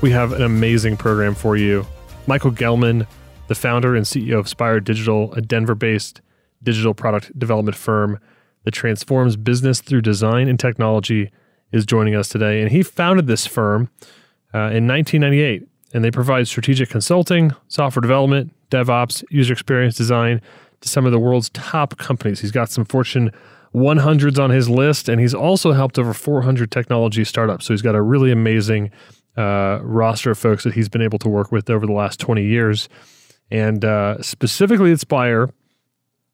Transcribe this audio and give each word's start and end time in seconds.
We 0.00 0.12
have 0.12 0.30
an 0.30 0.42
amazing 0.42 0.96
program 0.96 1.34
for 1.34 1.56
you. 1.56 1.84
Michael 2.28 2.52
Gellman, 2.52 3.04
the 3.48 3.56
founder 3.56 3.96
and 3.96 4.06
CEO 4.06 4.38
of 4.38 4.48
Spire 4.48 4.78
Digital, 4.78 5.34
a 5.34 5.40
Denver 5.40 5.74
based 5.74 6.20
digital 6.62 6.94
product 6.94 7.36
development 7.36 7.76
firm 7.76 8.20
that 8.62 8.70
transforms 8.70 9.34
business 9.34 9.80
through 9.80 10.02
design 10.02 10.46
and 10.46 10.58
technology, 10.58 11.32
is 11.72 11.84
joining 11.84 12.14
us 12.14 12.28
today. 12.28 12.62
And 12.62 12.70
he 12.70 12.84
founded 12.84 13.26
this 13.26 13.44
firm 13.44 13.90
uh, 14.54 14.70
in 14.70 14.86
1998, 14.86 15.66
and 15.92 16.04
they 16.04 16.12
provide 16.12 16.46
strategic 16.46 16.90
consulting, 16.90 17.50
software 17.66 18.00
development, 18.00 18.54
DevOps, 18.70 19.24
user 19.30 19.52
experience 19.52 19.96
design 19.96 20.40
to 20.80 20.88
some 20.88 21.06
of 21.06 21.12
the 21.12 21.18
world's 21.18 21.50
top 21.50 21.98
companies. 21.98 22.40
He's 22.40 22.52
got 22.52 22.70
some 22.70 22.84
Fortune 22.84 23.32
100s 23.74 24.38
on 24.38 24.50
his 24.50 24.70
list, 24.70 25.08
and 25.08 25.20
he's 25.20 25.34
also 25.34 25.72
helped 25.72 25.98
over 25.98 26.14
400 26.14 26.70
technology 26.70 27.24
startups. 27.24 27.66
So 27.66 27.72
he's 27.72 27.82
got 27.82 27.96
a 27.96 28.02
really 28.02 28.30
amazing 28.30 28.92
uh, 29.38 29.78
roster 29.82 30.32
of 30.32 30.38
folks 30.38 30.64
that 30.64 30.74
he's 30.74 30.88
been 30.88 31.02
able 31.02 31.18
to 31.20 31.28
work 31.28 31.52
with 31.52 31.70
over 31.70 31.86
the 31.86 31.92
last 31.92 32.18
20 32.18 32.42
years. 32.44 32.88
And 33.50 33.84
uh, 33.84 34.20
specifically 34.20 34.90
at 34.92 35.00
Spire, 35.00 35.50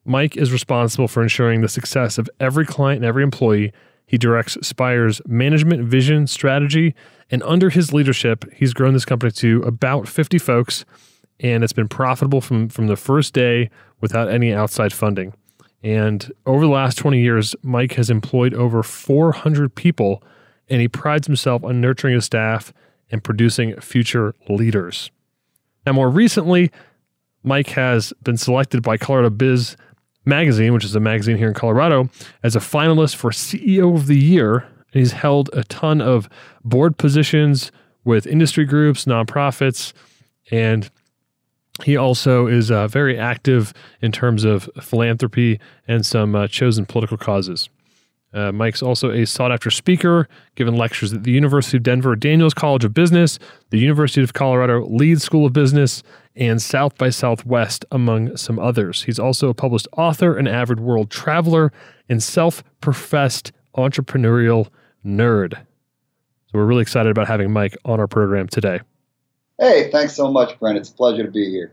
Mike 0.07 0.37
is 0.37 0.53
responsible 0.53 1.07
for 1.07 1.23
ensuring 1.23 1.61
the 1.61 1.69
success 1.69 2.19
of 2.19 2.29
every 2.41 2.65
client 2.65 2.99
and 2.99 3.05
every 3.05 3.23
employee. 3.23 3.73
He 4.07 4.19
directs 4.19 4.57
Spire's 4.63 5.21
management, 5.27 5.85
vision, 5.85 6.27
strategy, 6.27 6.95
and 7.31 7.43
under 7.43 7.71
his 7.71 7.93
leadership, 7.93 8.45
he's 8.55 8.75
grown 8.75 8.95
this 8.95 9.05
company 9.05 9.33
to 9.33 9.63
about 9.63 10.09
50 10.09 10.39
folks, 10.39 10.85
and 11.41 11.65
it's 11.65 11.73
been 11.73 11.89
profitable 11.89 12.41
from, 12.41 12.69
from 12.69 12.87
the 12.87 12.97
first 12.97 13.33
day 13.35 13.71
without 14.01 14.31
any 14.31 14.53
outside 14.53 14.93
funding. 14.93 15.35
And 15.83 16.33
over 16.47 16.65
the 16.65 16.73
last 16.73 16.97
20 16.97 17.21
years, 17.21 17.55
Mike 17.63 17.93
has 17.95 18.09
employed 18.09 18.55
over 18.55 18.83
400 18.83 19.75
people, 19.75 20.23
and 20.69 20.81
he 20.81 20.89
prides 20.89 21.27
himself 21.27 21.65
on 21.65 21.81
nurturing 21.81 22.15
his 22.15 22.25
staff 22.25 22.73
and 23.11 23.23
producing 23.23 23.79
future 23.81 24.35
leaders. 24.49 25.11
Now, 25.87 25.93
more 25.93 26.09
recently, 26.09 26.71
Mike 27.43 27.69
has 27.71 28.13
been 28.23 28.37
selected 28.37 28.83
by 28.83 28.97
Colorado 28.97 29.31
Biz 29.31 29.77
Magazine, 30.25 30.73
which 30.73 30.85
is 30.85 30.95
a 30.95 31.01
magazine 31.01 31.37
here 31.37 31.49
in 31.49 31.55
Colorado, 31.55 32.09
as 32.43 32.57
a 32.57 32.61
finalist 32.61 33.17
for 33.17 33.31
CEO 33.31 33.95
of 33.95 34.07
the 34.07 34.19
Year. 34.19 34.67
And 34.93 35.01
he's 35.01 35.13
held 35.13 35.51
a 35.53 35.65
ton 35.65 36.01
of 36.01 36.29
board 36.65 36.97
positions 36.97 37.71
with 38.05 38.27
industry 38.27 38.65
groups, 38.65 39.05
nonprofits, 39.05 39.93
and 40.51 40.91
he 41.83 41.97
also 41.97 42.47
is 42.47 42.71
uh, 42.71 42.87
very 42.87 43.19
active 43.19 43.73
in 44.01 44.13
terms 44.13 44.45
of 44.45 44.71
philanthropy 44.81 45.59
and 45.89 46.07
some 46.07 46.35
uh, 46.35 46.47
chosen 46.47 46.87
political 46.87 47.17
causes. 47.17 47.69
Uh, 48.35 48.51
Mike's 48.51 48.83
also 48.83 49.13
a 49.13 49.25
sought 49.25 49.53
after 49.53 49.71
speaker, 49.71 50.29
giving 50.57 50.77
lectures 50.77 51.13
at 51.13 51.23
the 51.23 51.31
University 51.31 51.77
of 51.77 51.85
Denver 51.85 52.17
Daniels 52.17 52.53
College 52.53 52.85
of 52.85 52.93
Business, 52.93 53.39
the 53.71 53.79
University 53.79 54.23
of 54.23 54.33
Colorado 54.33 54.85
Leeds 54.87 55.23
School 55.23 55.47
of 55.47 55.53
Business, 55.53 56.03
and 56.35 56.61
South 56.61 56.99
by 56.99 57.11
Southwest, 57.11 57.85
among 57.93 58.37
some 58.37 58.59
others. 58.59 59.05
He's 59.05 59.21
also 59.21 59.49
a 59.49 59.55
published 59.55 59.87
author, 59.97 60.37
an 60.37 60.49
avid 60.49 60.81
world 60.81 61.11
traveler, 61.11 61.73
and 62.09 62.21
self 62.21 62.65
professed 62.81 63.53
entrepreneurial 63.77 64.69
nerd. 65.07 65.55
So 65.55 66.59
we're 66.59 66.67
really 66.67 66.83
excited 66.83 67.11
about 67.11 67.29
having 67.29 67.53
Mike 67.53 67.77
on 67.85 68.01
our 68.01 68.09
program 68.09 68.49
today. 68.49 68.81
Hey, 69.61 69.91
thanks 69.93 70.15
so 70.17 70.31
much, 70.31 70.59
Brent. 70.59 70.77
It's 70.77 70.91
a 70.91 70.95
pleasure 70.95 71.23
to 71.23 71.31
be 71.31 71.49
here. 71.51 71.73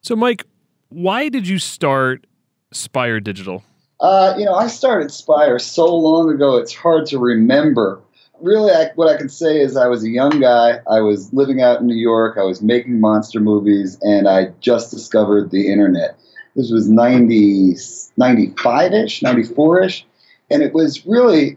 So, 0.00 0.14
Mike, 0.14 0.44
why 0.90 1.28
did 1.28 1.48
you 1.48 1.58
start 1.58 2.26
Spire 2.72 3.18
Digital? 3.18 3.64
Uh, 4.02 4.34
you 4.36 4.44
know, 4.44 4.54
I 4.54 4.66
started 4.66 5.12
Spire 5.12 5.60
so 5.60 5.86
long 5.94 6.28
ago, 6.28 6.56
it's 6.56 6.74
hard 6.74 7.06
to 7.06 7.20
remember. 7.20 8.00
Really, 8.40 8.72
I, 8.72 8.90
what 8.96 9.08
I 9.08 9.16
can 9.16 9.28
say 9.28 9.60
is 9.60 9.76
I 9.76 9.86
was 9.86 10.02
a 10.02 10.10
young 10.10 10.40
guy. 10.40 10.80
I 10.90 11.00
was 11.00 11.32
living 11.32 11.62
out 11.62 11.80
in 11.80 11.86
New 11.86 11.94
York. 11.94 12.36
I 12.36 12.42
was 12.42 12.60
making 12.60 12.98
monster 12.98 13.38
movies, 13.38 13.96
and 14.02 14.28
I 14.28 14.46
just 14.60 14.90
discovered 14.90 15.52
the 15.52 15.72
internet. 15.72 16.18
This 16.56 16.72
was 16.72 16.90
90, 16.90 17.74
95-ish, 18.18 19.22
94-ish. 19.22 20.04
And 20.50 20.62
it 20.64 20.74
was 20.74 21.06
really 21.06 21.56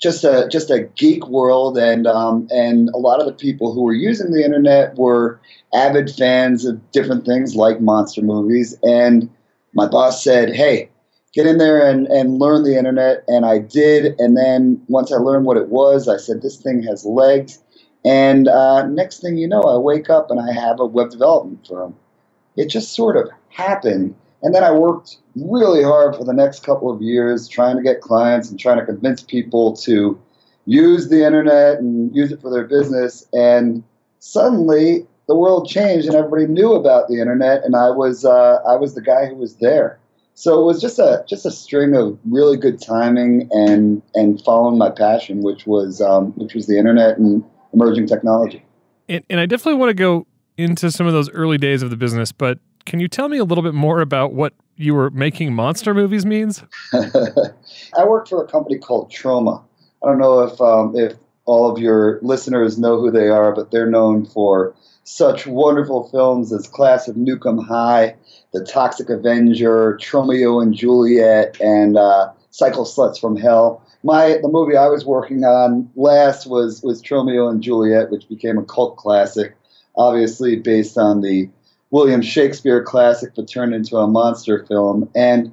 just 0.00 0.22
a 0.22 0.48
just 0.48 0.70
a 0.70 0.84
geek 0.96 1.28
world, 1.28 1.76
and 1.76 2.06
um, 2.06 2.46
and 2.50 2.90
a 2.90 2.98
lot 2.98 3.20
of 3.20 3.26
the 3.26 3.32
people 3.32 3.74
who 3.74 3.82
were 3.82 3.92
using 3.92 4.30
the 4.30 4.44
internet 4.44 4.96
were 4.96 5.40
avid 5.74 6.10
fans 6.10 6.64
of 6.64 6.92
different 6.92 7.26
things 7.26 7.56
like 7.56 7.80
monster 7.80 8.22
movies. 8.22 8.76
And 8.84 9.28
my 9.74 9.88
boss 9.88 10.22
said, 10.22 10.54
"Hey, 10.54 10.88
get 11.32 11.46
in 11.46 11.58
there 11.58 11.86
and, 11.86 12.06
and 12.08 12.38
learn 12.38 12.64
the 12.64 12.76
internet," 12.76 13.24
and 13.28 13.44
I 13.44 13.58
did. 13.58 14.18
And 14.18 14.36
then 14.36 14.82
once 14.88 15.12
I 15.12 15.16
learned 15.16 15.46
what 15.46 15.56
it 15.56 15.68
was, 15.68 16.08
I 16.08 16.16
said, 16.16 16.42
"This 16.42 16.56
thing 16.56 16.82
has 16.82 17.04
legs." 17.04 17.58
And 18.04 18.48
uh, 18.48 18.86
next 18.86 19.20
thing 19.20 19.36
you 19.36 19.46
know, 19.46 19.62
I 19.62 19.76
wake 19.76 20.10
up 20.10 20.30
and 20.30 20.40
I 20.40 20.52
have 20.52 20.80
a 20.80 20.86
web 20.86 21.10
development 21.10 21.66
firm. 21.66 21.94
It 22.56 22.66
just 22.66 22.94
sort 22.94 23.16
of 23.16 23.30
happened. 23.48 24.14
And 24.42 24.54
then 24.54 24.64
I 24.64 24.72
worked 24.72 25.18
really 25.36 25.84
hard 25.84 26.16
for 26.16 26.24
the 26.24 26.32
next 26.32 26.64
couple 26.64 26.90
of 26.90 27.00
years 27.00 27.46
trying 27.46 27.76
to 27.76 27.82
get 27.82 28.00
clients 28.00 28.50
and 28.50 28.58
trying 28.58 28.78
to 28.78 28.84
convince 28.84 29.22
people 29.22 29.76
to 29.76 30.20
use 30.66 31.08
the 31.08 31.24
internet 31.24 31.78
and 31.78 32.14
use 32.14 32.32
it 32.32 32.40
for 32.40 32.50
their 32.50 32.64
business. 32.64 33.26
And 33.32 33.84
suddenly 34.18 35.06
the 35.28 35.36
world 35.36 35.68
changed 35.68 36.06
and 36.08 36.16
everybody 36.16 36.46
knew 36.46 36.72
about 36.72 37.08
the 37.08 37.20
internet 37.20 37.64
and 37.64 37.76
I 37.76 37.90
was 37.90 38.24
uh, 38.24 38.58
I 38.66 38.74
was 38.74 38.94
the 38.94 39.00
guy 39.00 39.26
who 39.26 39.36
was 39.36 39.56
there. 39.56 39.98
So 40.34 40.60
it 40.60 40.64
was 40.64 40.80
just 40.80 40.98
a 40.98 41.24
just 41.28 41.44
a 41.44 41.50
string 41.50 41.94
of 41.94 42.18
really 42.24 42.56
good 42.56 42.80
timing 42.80 43.48
and 43.52 44.02
and 44.14 44.42
following 44.42 44.78
my 44.78 44.90
passion, 44.90 45.42
which 45.42 45.66
was 45.66 46.00
um, 46.00 46.32
which 46.32 46.54
was 46.54 46.66
the 46.66 46.78
internet 46.78 47.18
and 47.18 47.44
emerging 47.72 48.06
technology. 48.06 48.64
And, 49.08 49.24
and 49.28 49.40
I 49.40 49.46
definitely 49.46 49.78
want 49.78 49.90
to 49.90 49.94
go 49.94 50.26
into 50.56 50.90
some 50.90 51.06
of 51.06 51.12
those 51.12 51.30
early 51.30 51.58
days 51.58 51.82
of 51.82 51.90
the 51.90 51.96
business, 51.96 52.32
but 52.32 52.58
can 52.86 53.00
you 53.00 53.08
tell 53.08 53.28
me 53.28 53.38
a 53.38 53.44
little 53.44 53.62
bit 53.62 53.74
more 53.74 54.00
about 54.00 54.32
what 54.32 54.54
you 54.76 54.94
were 54.94 55.10
making 55.10 55.54
monster 55.54 55.94
movies 55.94 56.26
means? 56.26 56.64
I 56.92 58.04
worked 58.04 58.28
for 58.28 58.42
a 58.44 58.48
company 58.48 58.78
called 58.78 59.10
Troma. 59.10 59.62
I 60.02 60.08
don't 60.08 60.18
know 60.18 60.40
if 60.40 60.60
um, 60.60 60.96
if 60.96 61.14
all 61.44 61.70
of 61.70 61.78
your 61.78 62.18
listeners 62.22 62.78
know 62.78 63.00
who 63.00 63.10
they 63.10 63.28
are, 63.28 63.54
but 63.54 63.70
they're 63.70 63.90
known 63.90 64.26
for 64.26 64.74
such 65.04 65.46
wonderful 65.46 66.08
films 66.10 66.52
as 66.52 66.68
Class 66.68 67.08
of 67.08 67.16
'Em 67.16 67.58
High, 67.58 68.14
The 68.52 68.64
Toxic 68.64 69.10
Avenger, 69.10 69.98
Tromeo 70.00 70.62
and 70.62 70.72
Juliet, 70.72 71.56
and 71.60 71.96
uh, 71.96 72.30
Cycle 72.50 72.84
Sluts 72.84 73.18
from 73.18 73.36
Hell. 73.36 73.82
My 74.04 74.38
the 74.42 74.48
movie 74.48 74.76
I 74.76 74.88
was 74.88 75.04
working 75.04 75.44
on 75.44 75.90
last 75.96 76.46
was 76.46 76.82
was 76.82 77.02
Tromeo 77.02 77.50
and 77.50 77.62
Juliet, 77.62 78.10
which 78.10 78.28
became 78.28 78.58
a 78.58 78.64
cult 78.64 78.96
classic, 78.96 79.54
obviously 79.96 80.56
based 80.56 80.98
on 80.98 81.20
the 81.20 81.48
William 81.90 82.22
Shakespeare 82.22 82.82
classic, 82.82 83.32
but 83.36 83.48
turned 83.48 83.74
into 83.74 83.96
a 83.96 84.08
monster 84.08 84.64
film. 84.66 85.08
And 85.14 85.52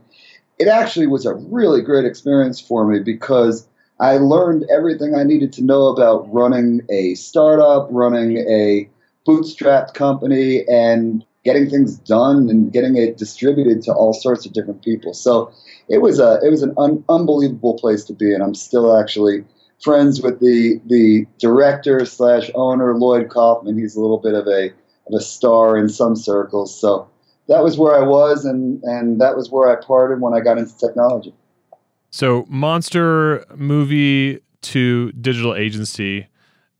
it 0.57 0.67
actually 0.67 1.07
was 1.07 1.25
a 1.25 1.35
really 1.35 1.81
great 1.81 2.05
experience 2.05 2.59
for 2.59 2.85
me 2.85 2.99
because 2.99 3.67
I 3.99 4.17
learned 4.17 4.65
everything 4.69 5.15
I 5.15 5.23
needed 5.23 5.51
to 5.53 5.63
know 5.63 5.87
about 5.87 6.31
running 6.33 6.81
a 6.89 7.15
startup, 7.15 7.87
running 7.91 8.37
a 8.37 8.89
bootstrapped 9.27 9.93
company, 9.93 10.65
and 10.67 11.25
getting 11.43 11.69
things 11.69 11.97
done 11.97 12.49
and 12.49 12.71
getting 12.71 12.97
it 12.97 13.17
distributed 13.17 13.81
to 13.83 13.93
all 13.93 14.13
sorts 14.13 14.45
of 14.45 14.53
different 14.53 14.83
people. 14.83 15.13
So 15.13 15.51
it 15.87 16.01
was 16.01 16.19
a 16.19 16.39
it 16.43 16.49
was 16.49 16.63
an 16.63 16.73
un- 16.77 17.03
unbelievable 17.09 17.77
place 17.77 18.03
to 18.05 18.13
be, 18.13 18.33
and 18.33 18.43
I'm 18.43 18.55
still 18.55 18.97
actually 18.97 19.43
friends 19.81 20.21
with 20.21 20.39
the 20.39 20.79
the 20.87 21.25
director 21.39 22.05
slash 22.05 22.49
owner 22.55 22.95
Lloyd 22.95 23.29
Kaufman. 23.29 23.77
He's 23.77 23.95
a 23.95 24.01
little 24.01 24.19
bit 24.19 24.33
of 24.33 24.47
a 24.47 24.67
of 25.07 25.13
a 25.13 25.21
star 25.21 25.77
in 25.77 25.89
some 25.89 26.15
circles. 26.15 26.79
So 26.79 27.09
that 27.47 27.63
was 27.63 27.77
where 27.77 27.95
I 27.95 28.05
was, 28.05 28.45
and 28.45 28.81
and 28.83 29.19
that 29.21 29.35
was 29.35 29.49
where 29.49 29.69
I 29.69 29.83
parted 29.83 30.21
when 30.21 30.33
I 30.33 30.39
got 30.39 30.57
into 30.57 30.77
technology. 30.77 31.33
So 32.11 32.45
monster 32.49 33.45
movie 33.55 34.39
to 34.61 35.11
digital 35.13 35.55
agency. 35.55 36.27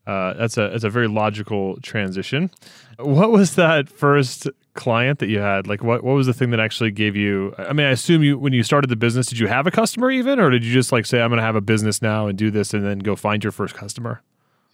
Uh, 0.06 0.34
that's 0.34 0.56
a 0.56 0.70
that's 0.70 0.84
a 0.84 0.90
very 0.90 1.08
logical 1.08 1.78
transition. 1.82 2.50
What 2.98 3.30
was 3.30 3.54
that 3.54 3.88
first 3.88 4.48
client 4.74 5.18
that 5.20 5.28
you 5.28 5.38
had? 5.38 5.66
Like, 5.66 5.82
what 5.82 6.02
what 6.02 6.14
was 6.14 6.26
the 6.26 6.34
thing 6.34 6.50
that 6.50 6.60
actually 6.60 6.90
gave 6.90 7.14
you? 7.16 7.54
I 7.58 7.72
mean, 7.72 7.86
I 7.86 7.90
assume 7.90 8.22
you 8.22 8.38
when 8.38 8.52
you 8.52 8.62
started 8.62 8.88
the 8.90 8.96
business, 8.96 9.26
did 9.26 9.38
you 9.38 9.46
have 9.46 9.66
a 9.66 9.70
customer 9.70 10.10
even, 10.10 10.40
or 10.40 10.50
did 10.50 10.64
you 10.64 10.72
just 10.72 10.90
like 10.90 11.06
say, 11.06 11.20
"I'm 11.20 11.30
going 11.30 11.38
to 11.38 11.44
have 11.44 11.56
a 11.56 11.60
business 11.60 12.02
now 12.02 12.26
and 12.26 12.36
do 12.36 12.50
this," 12.50 12.74
and 12.74 12.84
then 12.84 12.98
go 12.98 13.14
find 13.14 13.44
your 13.44 13.52
first 13.52 13.74
customer? 13.74 14.22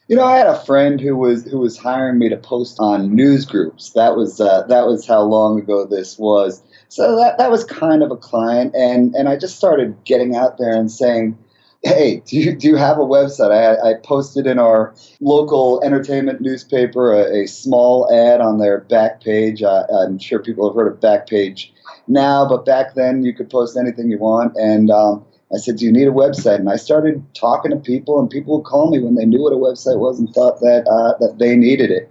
You 0.08 0.14
know, 0.14 0.24
I 0.24 0.38
had 0.38 0.46
a 0.46 0.60
friend 0.64 1.00
who 1.00 1.16
was 1.16 1.44
who 1.44 1.58
was 1.58 1.76
hiring 1.76 2.18
me 2.18 2.28
to 2.28 2.36
post 2.36 2.76
on 2.78 3.14
news 3.14 3.44
groups. 3.44 3.90
That 3.90 4.16
was 4.16 4.40
uh, 4.40 4.62
that 4.68 4.86
was 4.86 5.04
how 5.04 5.22
long 5.22 5.58
ago 5.58 5.84
this 5.84 6.16
was. 6.16 6.62
So 6.88 7.16
that 7.16 7.38
that 7.38 7.50
was 7.50 7.64
kind 7.64 8.04
of 8.04 8.12
a 8.12 8.16
client, 8.16 8.72
and 8.76 9.14
and 9.16 9.28
I 9.28 9.36
just 9.36 9.56
started 9.56 9.96
getting 10.04 10.36
out 10.36 10.58
there 10.58 10.74
and 10.74 10.92
saying, 10.92 11.36
"Hey, 11.82 12.22
do 12.24 12.36
you 12.36 12.54
do 12.54 12.68
you 12.68 12.76
have 12.76 12.98
a 12.98 13.04
website?" 13.04 13.50
I, 13.50 13.90
I 13.90 13.94
posted 13.94 14.46
in 14.46 14.60
our 14.60 14.94
local 15.20 15.82
entertainment 15.82 16.40
newspaper 16.40 17.12
a, 17.12 17.42
a 17.42 17.46
small 17.48 18.08
ad 18.14 18.40
on 18.40 18.58
their 18.58 18.82
back 18.82 19.20
page. 19.20 19.64
I, 19.64 19.82
I'm 19.90 20.20
sure 20.20 20.38
people 20.38 20.68
have 20.68 20.76
heard 20.76 20.92
of 20.92 21.00
Backpage 21.00 21.70
now, 22.06 22.48
but 22.48 22.64
back 22.64 22.94
then 22.94 23.24
you 23.24 23.34
could 23.34 23.50
post 23.50 23.76
anything 23.76 24.08
you 24.08 24.18
want, 24.18 24.54
and 24.56 24.88
um, 24.88 25.24
I 25.54 25.58
said, 25.58 25.76
"Do 25.76 25.84
you 25.84 25.92
need 25.92 26.08
a 26.08 26.12
website?" 26.12 26.56
And 26.56 26.70
I 26.70 26.76
started 26.76 27.22
talking 27.34 27.70
to 27.70 27.76
people, 27.76 28.18
and 28.18 28.28
people 28.28 28.56
would 28.56 28.66
call 28.66 28.90
me 28.90 29.00
when 29.00 29.14
they 29.14 29.24
knew 29.24 29.42
what 29.42 29.52
a 29.52 29.56
website 29.56 29.98
was 29.98 30.18
and 30.18 30.28
thought 30.32 30.60
that 30.60 30.86
uh, 30.88 31.16
that 31.18 31.38
they 31.38 31.56
needed 31.56 31.90
it. 31.90 32.10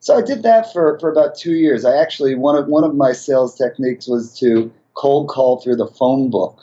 So 0.00 0.16
I 0.16 0.22
did 0.22 0.44
that 0.44 0.72
for, 0.72 0.98
for 1.00 1.10
about 1.10 1.34
two 1.34 1.54
years. 1.54 1.84
I 1.84 1.96
actually 1.96 2.36
one 2.36 2.56
of 2.56 2.68
one 2.68 2.84
of 2.84 2.94
my 2.94 3.12
sales 3.12 3.56
techniques 3.56 4.06
was 4.06 4.38
to 4.38 4.70
cold 4.94 5.28
call 5.28 5.60
through 5.60 5.76
the 5.76 5.88
phone 5.88 6.30
book. 6.30 6.60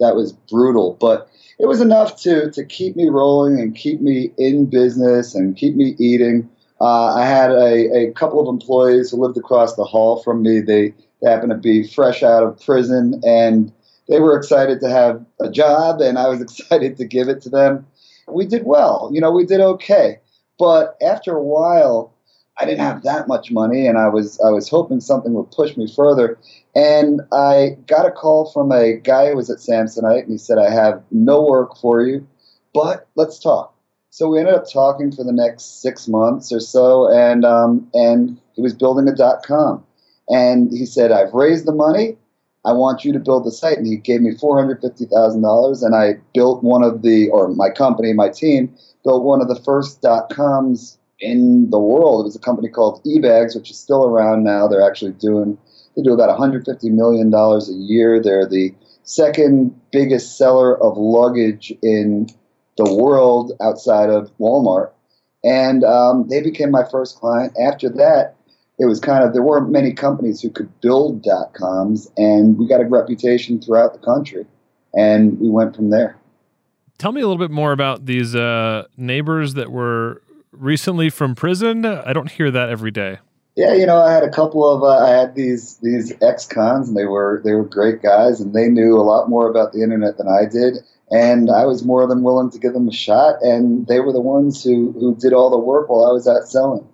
That 0.00 0.16
was 0.16 0.32
brutal, 0.32 0.96
but 1.00 1.28
it 1.60 1.66
was 1.66 1.80
enough 1.80 2.20
to 2.22 2.50
to 2.50 2.64
keep 2.64 2.96
me 2.96 3.08
rolling 3.08 3.60
and 3.60 3.76
keep 3.76 4.00
me 4.00 4.32
in 4.36 4.66
business 4.66 5.34
and 5.34 5.56
keep 5.56 5.76
me 5.76 5.94
eating. 5.98 6.48
Uh, 6.80 7.14
I 7.14 7.24
had 7.24 7.52
a, 7.52 8.08
a 8.08 8.12
couple 8.14 8.40
of 8.40 8.48
employees 8.48 9.12
who 9.12 9.18
lived 9.18 9.36
across 9.36 9.76
the 9.76 9.84
hall 9.84 10.20
from 10.20 10.42
me. 10.42 10.60
They, 10.60 10.92
they 11.20 11.30
happened 11.30 11.52
to 11.52 11.56
be 11.56 11.86
fresh 11.86 12.24
out 12.24 12.42
of 12.42 12.60
prison 12.60 13.20
and 13.24 13.72
they 14.08 14.20
were 14.20 14.36
excited 14.36 14.80
to 14.80 14.88
have 14.88 15.24
a 15.40 15.50
job 15.50 16.00
and 16.00 16.18
I 16.18 16.28
was 16.28 16.40
excited 16.42 16.96
to 16.96 17.04
give 17.04 17.28
it 17.28 17.40
to 17.42 17.48
them. 17.48 17.86
We 18.28 18.46
did 18.46 18.64
well, 18.64 19.10
you 19.12 19.20
know, 19.20 19.30
we 19.30 19.44
did 19.44 19.60
okay. 19.60 20.20
But 20.58 20.96
after 21.02 21.34
a 21.34 21.42
while, 21.42 22.14
I 22.58 22.64
didn't 22.64 22.80
have 22.80 23.02
that 23.02 23.26
much 23.26 23.50
money 23.50 23.86
and 23.86 23.98
I 23.98 24.08
was 24.08 24.40
I 24.40 24.50
was 24.50 24.68
hoping 24.68 25.00
something 25.00 25.32
would 25.34 25.50
push 25.50 25.76
me 25.76 25.92
further. 25.92 26.38
And 26.74 27.20
I 27.32 27.76
got 27.86 28.06
a 28.06 28.10
call 28.10 28.50
from 28.52 28.72
a 28.72 28.94
guy 28.94 29.30
who 29.30 29.36
was 29.36 29.50
at 29.50 29.58
Samsonite 29.58 30.22
and 30.22 30.30
he 30.30 30.38
said, 30.38 30.58
I 30.58 30.70
have 30.70 31.02
no 31.10 31.42
work 31.42 31.76
for 31.78 32.02
you, 32.02 32.26
but 32.72 33.08
let's 33.16 33.38
talk. 33.38 33.72
So 34.12 34.28
we 34.28 34.38
ended 34.38 34.54
up 34.54 34.70
talking 34.70 35.10
for 35.10 35.24
the 35.24 35.32
next 35.32 35.80
six 35.80 36.06
months 36.06 36.52
or 36.52 36.60
so, 36.60 37.10
and 37.10 37.46
um, 37.46 37.88
and 37.94 38.38
he 38.52 38.60
was 38.60 38.74
building 38.74 39.08
a 39.08 39.16
dot 39.16 39.42
com, 39.42 39.82
and 40.28 40.70
he 40.70 40.84
said, 40.84 41.10
"I've 41.10 41.32
raised 41.32 41.64
the 41.64 41.72
money. 41.72 42.18
I 42.64 42.72
want 42.72 43.04
you 43.04 43.12
to 43.12 43.18
build 43.18 43.44
the 43.44 43.50
site." 43.50 43.78
And 43.78 43.86
he 43.86 43.96
gave 43.96 44.20
me 44.20 44.34
four 44.36 44.58
hundred 44.58 44.80
fifty 44.80 45.06
thousand 45.06 45.42
dollars, 45.42 45.82
and 45.82 45.94
I 45.94 46.14
built 46.34 46.62
one 46.62 46.82
of 46.82 47.02
the, 47.02 47.28
or 47.30 47.48
my 47.48 47.70
company, 47.70 48.12
my 48.12 48.28
team 48.28 48.74
built 49.04 49.24
one 49.24 49.40
of 49.40 49.48
the 49.48 49.60
first 49.60 50.00
dot 50.00 50.30
coms 50.30 50.98
in 51.20 51.70
the 51.70 51.78
world. 51.78 52.20
It 52.20 52.24
was 52.24 52.36
a 52.36 52.40
company 52.40 52.68
called 52.68 53.02
eBags, 53.04 53.54
which 53.56 53.70
is 53.70 53.78
still 53.78 54.04
around 54.04 54.44
now. 54.44 54.66
They're 54.68 54.86
actually 54.86 55.12
doing 55.12 55.58
they 55.96 56.02
do 56.02 56.12
about 56.12 56.28
150 56.28 56.90
million 56.90 57.30
dollars 57.30 57.68
a 57.68 57.74
year. 57.74 58.20
They're 58.20 58.46
the 58.46 58.74
second 59.04 59.78
biggest 59.90 60.38
seller 60.38 60.80
of 60.82 60.96
luggage 60.96 61.72
in 61.82 62.28
the 62.76 62.94
world 62.94 63.52
outside 63.60 64.08
of 64.08 64.30
Walmart. 64.38 64.90
And 65.44 65.84
um, 65.84 66.28
they 66.28 66.40
became 66.40 66.70
my 66.70 66.84
first 66.90 67.16
client. 67.16 67.52
After 67.60 67.88
that, 67.90 68.36
it 68.82 68.86
was 68.86 68.98
kind 68.98 69.22
of, 69.22 69.32
there 69.32 69.42
weren't 69.42 69.70
many 69.70 69.92
companies 69.92 70.40
who 70.40 70.50
could 70.50 70.68
build 70.80 71.22
dot 71.22 71.54
coms, 71.54 72.10
and 72.16 72.58
we 72.58 72.66
got 72.66 72.80
a 72.80 72.84
reputation 72.84 73.60
throughout 73.60 73.92
the 73.92 74.00
country. 74.00 74.44
And 74.92 75.38
we 75.40 75.48
went 75.48 75.76
from 75.76 75.90
there. 75.90 76.16
Tell 76.98 77.12
me 77.12 77.20
a 77.20 77.26
little 77.26 77.38
bit 77.38 77.52
more 77.52 77.72
about 77.72 78.06
these 78.06 78.34
uh, 78.34 78.86
neighbors 78.96 79.54
that 79.54 79.70
were 79.70 80.20
recently 80.50 81.08
from 81.10 81.34
prison. 81.34 81.86
I 81.86 82.12
don't 82.12 82.30
hear 82.30 82.50
that 82.50 82.68
every 82.68 82.90
day. 82.90 83.18
Yeah, 83.56 83.74
you 83.74 83.86
know, 83.86 83.98
I 83.98 84.12
had 84.12 84.24
a 84.24 84.30
couple 84.30 84.68
of 84.68 84.82
uh, 84.82 85.04
I 85.04 85.10
had 85.10 85.34
these 85.34 85.76
these 85.82 86.12
ex-cons, 86.22 86.88
and 86.88 86.96
they 86.96 87.04
were 87.04 87.40
they 87.44 87.52
were 87.52 87.64
great 87.64 88.02
guys, 88.02 88.40
and 88.40 88.54
they 88.54 88.68
knew 88.68 88.96
a 88.96 89.02
lot 89.02 89.28
more 89.28 89.48
about 89.48 89.72
the 89.72 89.82
internet 89.82 90.16
than 90.16 90.26
I 90.26 90.46
did 90.46 90.78
and 91.12 91.50
I 91.50 91.66
was 91.66 91.84
more 91.84 92.06
than 92.06 92.22
willing 92.22 92.50
to 92.50 92.58
give 92.58 92.72
them 92.72 92.88
a 92.88 92.92
shot. 92.92 93.36
And 93.42 93.86
they 93.86 94.00
were 94.00 94.12
the 94.12 94.20
ones 94.20 94.64
who, 94.64 94.92
who 94.92 95.14
did 95.14 95.34
all 95.34 95.50
the 95.50 95.58
work 95.58 95.90
while 95.90 96.06
I 96.06 96.12
was 96.12 96.26
out 96.26 96.48
selling. 96.48 96.88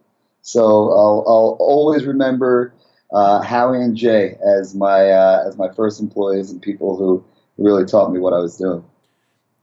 So 0.49 0.63
I'll, 0.65 1.25
I'll 1.27 1.57
always 1.61 2.07
remember 2.07 2.73
uh, 3.13 3.43
Howie 3.43 3.83
and 3.83 3.95
Jay 3.95 4.39
as 4.43 4.75
my 4.75 5.11
uh, 5.11 5.45
as 5.47 5.59
my 5.59 5.71
first 5.75 6.01
employees 6.01 6.51
and 6.51 6.63
people 6.63 6.97
who 6.97 7.23
really 7.59 7.85
taught 7.85 8.11
me 8.11 8.19
what 8.19 8.33
I 8.33 8.39
was 8.39 8.57
doing. 8.57 8.83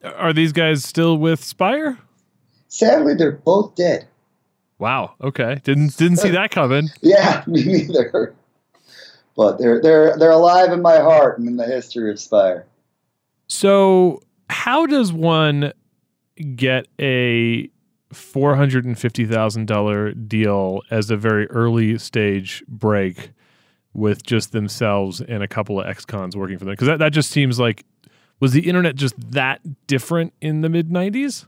Are 0.04 0.32
these 0.32 0.52
guys 0.52 0.86
still 0.86 1.18
with 1.18 1.44
Spire? 1.44 1.98
Sadly, 2.68 3.16
they're 3.16 3.32
both 3.32 3.74
dead. 3.74 4.08
Wow. 4.78 5.16
Okay. 5.20 5.60
Didn't 5.64 5.98
didn't 5.98 6.18
see 6.18 6.30
that 6.30 6.52
coming. 6.52 6.90
yeah, 7.02 7.44
me 7.48 7.64
neither. 7.64 8.36
But 9.36 9.58
they're 9.58 9.82
they're 9.82 10.16
they're 10.20 10.30
alive 10.30 10.72
in 10.72 10.84
my 10.84 11.00
heart 11.00 11.40
and 11.40 11.48
in 11.48 11.58
the 11.58 11.66
history 11.66 12.12
of 12.12 12.20
Spire. 12.20 12.68
So 13.48 14.22
how 14.52 14.86
does 14.86 15.12
one 15.12 15.74
get 16.56 16.88
a 17.02 17.72
four 18.16 18.56
hundred 18.56 18.86
and 18.86 18.98
fifty 18.98 19.26
thousand 19.26 19.68
dollar 19.68 20.12
deal 20.14 20.82
as 20.90 21.12
a 21.12 21.18
very 21.18 21.48
early 21.48 21.98
stage 21.98 22.64
break 22.68 23.32
with 23.94 24.24
just 24.24 24.52
themselves 24.52 25.22
and 25.22 25.42
a 25.42 25.48
couple 25.48 25.80
of 25.80 25.88
ex-cons 25.88 26.36
working 26.36 26.58
for 26.58 26.66
them? 26.66 26.74
Because 26.74 26.88
that, 26.88 27.00
that 27.00 27.14
just 27.14 27.32
seems 27.32 27.60
like 27.60 27.86
was 28.40 28.52
the 28.52 28.68
internet 28.68 28.96
just 28.96 29.16
that 29.32 29.62
different 29.88 30.34
in 30.42 30.62
the 30.62 30.70
mid 30.70 30.92
nineties? 30.92 31.46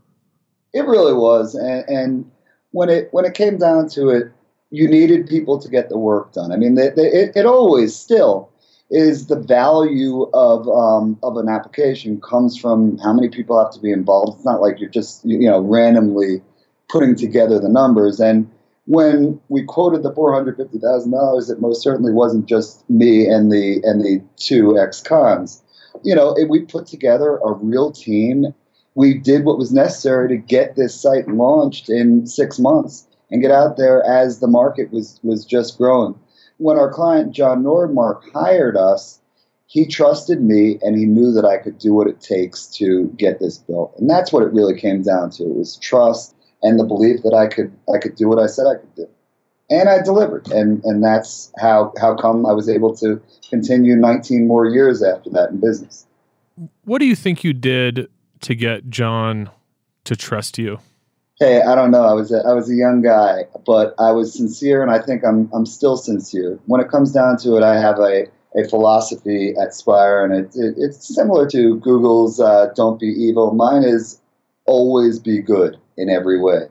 It 0.73 0.85
really 0.85 1.13
was, 1.13 1.55
and, 1.55 1.87
and, 1.87 2.31
when 2.71 2.89
it 2.89 3.07
when 3.11 3.25
it 3.25 3.33
came 3.33 3.57
down 3.57 3.89
to 3.89 4.09
it, 4.09 4.31
you 4.69 4.87
needed 4.87 5.27
people 5.27 5.59
to 5.59 5.69
get 5.69 5.89
the 5.89 5.97
work 5.97 6.33
done. 6.33 6.51
I 6.51 6.57
mean, 6.57 6.75
they, 6.75 6.89
they, 6.89 7.07
it, 7.07 7.35
it 7.35 7.45
always 7.45 7.95
still 7.95 8.51
is 8.89 9.27
the 9.27 9.35
value 9.39 10.29
of 10.33 10.67
um, 10.69 11.17
of 11.23 11.37
an 11.37 11.49
application 11.49 12.21
comes 12.21 12.57
from 12.57 12.97
how 12.99 13.13
many 13.13 13.29
people 13.29 13.57
have 13.57 13.73
to 13.73 13.79
be 13.79 13.91
involved. 13.91 14.37
It's 14.37 14.45
not 14.45 14.61
like 14.61 14.79
you're 14.79 14.89
just 14.89 15.25
you 15.25 15.49
know 15.49 15.59
randomly 15.59 16.41
putting 16.89 17.15
together 17.15 17.59
the 17.59 17.69
numbers. 17.69 18.19
And 18.19 18.49
when 18.85 19.39
we 19.49 19.63
quoted 19.63 20.03
the 20.03 20.13
four 20.13 20.33
hundred 20.33 20.57
fifty 20.57 20.79
thousand 20.79 21.11
dollars, 21.11 21.49
it 21.49 21.61
most 21.61 21.81
certainly 21.81 22.11
wasn't 22.11 22.47
just 22.47 22.89
me 22.89 23.27
and 23.27 23.51
the 23.51 23.81
and 23.83 24.01
the 24.01 24.23
two 24.37 24.77
ex 24.77 25.01
cons. 25.01 25.61
You 26.03 26.15
know, 26.15 26.33
it, 26.37 26.49
we 26.49 26.61
put 26.61 26.85
together 26.87 27.37
a 27.37 27.53
real 27.53 27.91
team. 27.91 28.53
We 28.95 29.13
did 29.13 29.45
what 29.45 29.57
was 29.57 29.71
necessary 29.71 30.27
to 30.29 30.37
get 30.37 30.75
this 30.75 30.99
site 30.99 31.27
launched 31.27 31.89
in 31.89 32.25
six 32.25 32.59
months 32.59 33.07
and 33.29 33.41
get 33.41 33.51
out 33.51 33.77
there 33.77 34.03
as 34.03 34.39
the 34.39 34.47
market 34.47 34.91
was 34.91 35.19
was 35.23 35.45
just 35.45 35.77
growing 35.77 36.15
when 36.57 36.77
our 36.77 36.91
client 36.91 37.31
Jon 37.31 37.63
Nordmark 37.63 38.21
hired 38.33 38.75
us, 38.75 39.19
he 39.67 39.85
trusted 39.85 40.41
me 40.41 40.79
and 40.81 40.95
he 40.95 41.05
knew 41.05 41.31
that 41.33 41.45
I 41.45 41.57
could 41.57 41.77
do 41.77 41.93
what 41.93 42.07
it 42.07 42.21
takes 42.21 42.67
to 42.77 43.07
get 43.17 43.39
this 43.39 43.57
built. 43.57 43.93
And 43.97 44.09
that's 44.09 44.31
what 44.31 44.43
it 44.43 44.53
really 44.53 44.79
came 44.79 45.01
down 45.01 45.29
to. 45.31 45.43
It 45.43 45.55
was 45.55 45.77
trust 45.77 46.35
and 46.63 46.79
the 46.79 46.83
belief 46.83 47.21
that 47.23 47.33
I 47.33 47.47
could 47.47 47.71
I 47.93 47.97
could 47.97 48.15
do 48.15 48.27
what 48.27 48.39
I 48.39 48.47
said 48.47 48.65
I 48.67 48.75
could 48.75 48.95
do. 48.95 49.07
And 49.69 49.89
I 49.89 50.01
delivered. 50.01 50.47
And 50.51 50.83
and 50.83 51.03
that's 51.03 51.51
how 51.59 51.93
how 51.99 52.15
come 52.15 52.45
I 52.45 52.53
was 52.53 52.69
able 52.69 52.95
to 52.97 53.21
continue 53.49 53.95
19 53.95 54.47
more 54.47 54.65
years 54.65 55.03
after 55.03 55.29
that 55.31 55.49
in 55.51 55.59
business. 55.59 56.05
What 56.85 56.99
do 56.99 57.05
you 57.05 57.15
think 57.15 57.43
you 57.43 57.53
did 57.53 58.07
to 58.41 58.55
get 58.55 58.89
Jon 58.89 59.49
to 60.05 60.15
trust 60.15 60.57
you? 60.57 60.79
Hey, 61.39 61.61
I 61.61 61.75
don't 61.75 61.91
know. 61.91 62.01
I 62.03 62.13
was 62.13 62.31
a, 62.31 62.39
I 62.39 62.53
was 62.53 62.67
a 62.71 62.73
young 62.73 63.03
guy, 63.03 63.43
but 63.63 63.93
I 63.99 64.09
was 64.09 64.33
sincere, 64.33 64.81
and 64.81 64.89
I 64.89 64.99
think 64.99 65.23
I'm 65.23 65.49
I'm 65.53 65.67
still 65.67 65.95
sincere. 65.95 66.57
When 66.65 66.81
it 66.81 66.89
comes 66.89 67.11
down 67.11 67.37
to 67.39 67.57
it, 67.57 67.63
I 67.63 67.79
have 67.79 67.99
a, 67.99 68.25
a 68.55 68.67
philosophy 68.67 69.53
at 69.61 69.75
Spire, 69.75 70.25
and 70.25 70.33
it, 70.33 70.55
it 70.55 70.73
it's 70.77 71.13
similar 71.13 71.47
to 71.49 71.79
Google's 71.79 72.39
uh, 72.39 72.71
"Don't 72.75 72.99
be 72.99 73.07
evil." 73.07 73.53
Mine 73.53 73.83
is 73.83 74.19
always 74.65 75.19
be 75.19 75.39
good 75.39 75.77
in 75.97 76.09
every 76.09 76.39
way. 76.39 76.67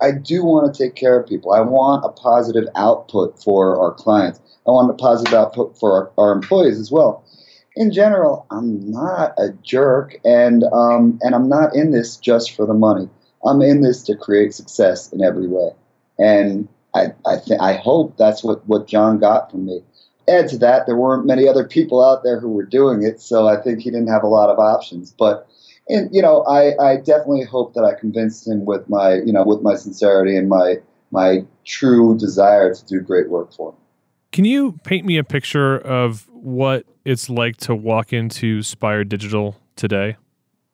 I 0.00 0.12
do 0.12 0.44
want 0.44 0.72
to 0.72 0.82
take 0.82 0.94
care 0.94 1.18
of 1.18 1.28
people. 1.28 1.52
I 1.52 1.60
want 1.60 2.04
a 2.04 2.10
positive 2.10 2.64
output 2.76 3.42
for 3.42 3.80
our 3.80 3.92
clients. 3.92 4.40
I 4.66 4.70
want 4.70 4.90
a 4.90 4.94
positive 4.94 5.34
output 5.34 5.78
for 5.78 5.92
our, 5.92 6.12
our 6.18 6.32
employees 6.32 6.78
as 6.78 6.90
well. 6.90 7.24
In 7.74 7.92
general, 7.92 8.46
I'm 8.50 8.90
not 8.90 9.34
a 9.38 9.50
jerk, 9.62 10.16
and 10.24 10.64
um, 10.72 11.18
and 11.22 11.34
I'm 11.34 11.48
not 11.48 11.74
in 11.74 11.92
this 11.92 12.16
just 12.16 12.54
for 12.56 12.66
the 12.66 12.74
money. 12.74 13.08
I'm 13.44 13.62
in 13.62 13.82
this 13.82 14.02
to 14.04 14.16
create 14.16 14.54
success 14.54 15.12
in 15.12 15.22
every 15.22 15.46
way. 15.46 15.70
And 16.18 16.68
I, 16.94 17.08
I, 17.26 17.36
th- 17.44 17.60
I 17.60 17.74
hope 17.74 18.16
that's 18.16 18.42
what, 18.42 18.66
what 18.66 18.88
Jon 18.88 19.18
got 19.18 19.50
from 19.50 19.66
me. 19.66 19.82
Add 20.28 20.48
to 20.48 20.58
that, 20.58 20.86
there 20.86 20.96
weren't 20.96 21.26
many 21.26 21.46
other 21.48 21.64
people 21.64 22.04
out 22.04 22.22
there 22.24 22.40
who 22.40 22.50
were 22.50 22.64
doing 22.64 23.02
it, 23.02 23.20
so 23.20 23.46
I 23.46 23.60
think 23.60 23.80
he 23.80 23.90
didn't 23.90 24.08
have 24.08 24.24
a 24.24 24.28
lot 24.28 24.50
of 24.50 24.58
options. 24.58 25.14
But, 25.16 25.46
and 25.88 26.08
you 26.12 26.22
know, 26.22 26.42
I, 26.44 26.76
I 26.82 26.96
definitely 26.96 27.44
hope 27.44 27.74
that 27.74 27.84
I 27.84 27.98
convinced 27.98 28.46
him 28.46 28.64
with 28.64 28.88
my, 28.88 29.14
you 29.14 29.32
know, 29.32 29.44
with 29.44 29.62
my 29.62 29.74
sincerity 29.74 30.36
and 30.36 30.48
my, 30.48 30.76
my 31.10 31.44
true 31.64 32.16
desire 32.16 32.74
to 32.74 32.86
do 32.86 33.00
great 33.00 33.28
work 33.28 33.52
for 33.52 33.70
him. 33.70 33.76
Can 34.32 34.44
you 34.44 34.72
paint 34.84 35.06
me 35.06 35.16
a 35.16 35.24
picture 35.24 35.78
of 35.78 36.28
what 36.30 36.84
it's 37.04 37.30
like 37.30 37.56
to 37.58 37.74
walk 37.74 38.12
into 38.12 38.62
Spire 38.62 39.04
Digital 39.04 39.56
today? 39.74 40.16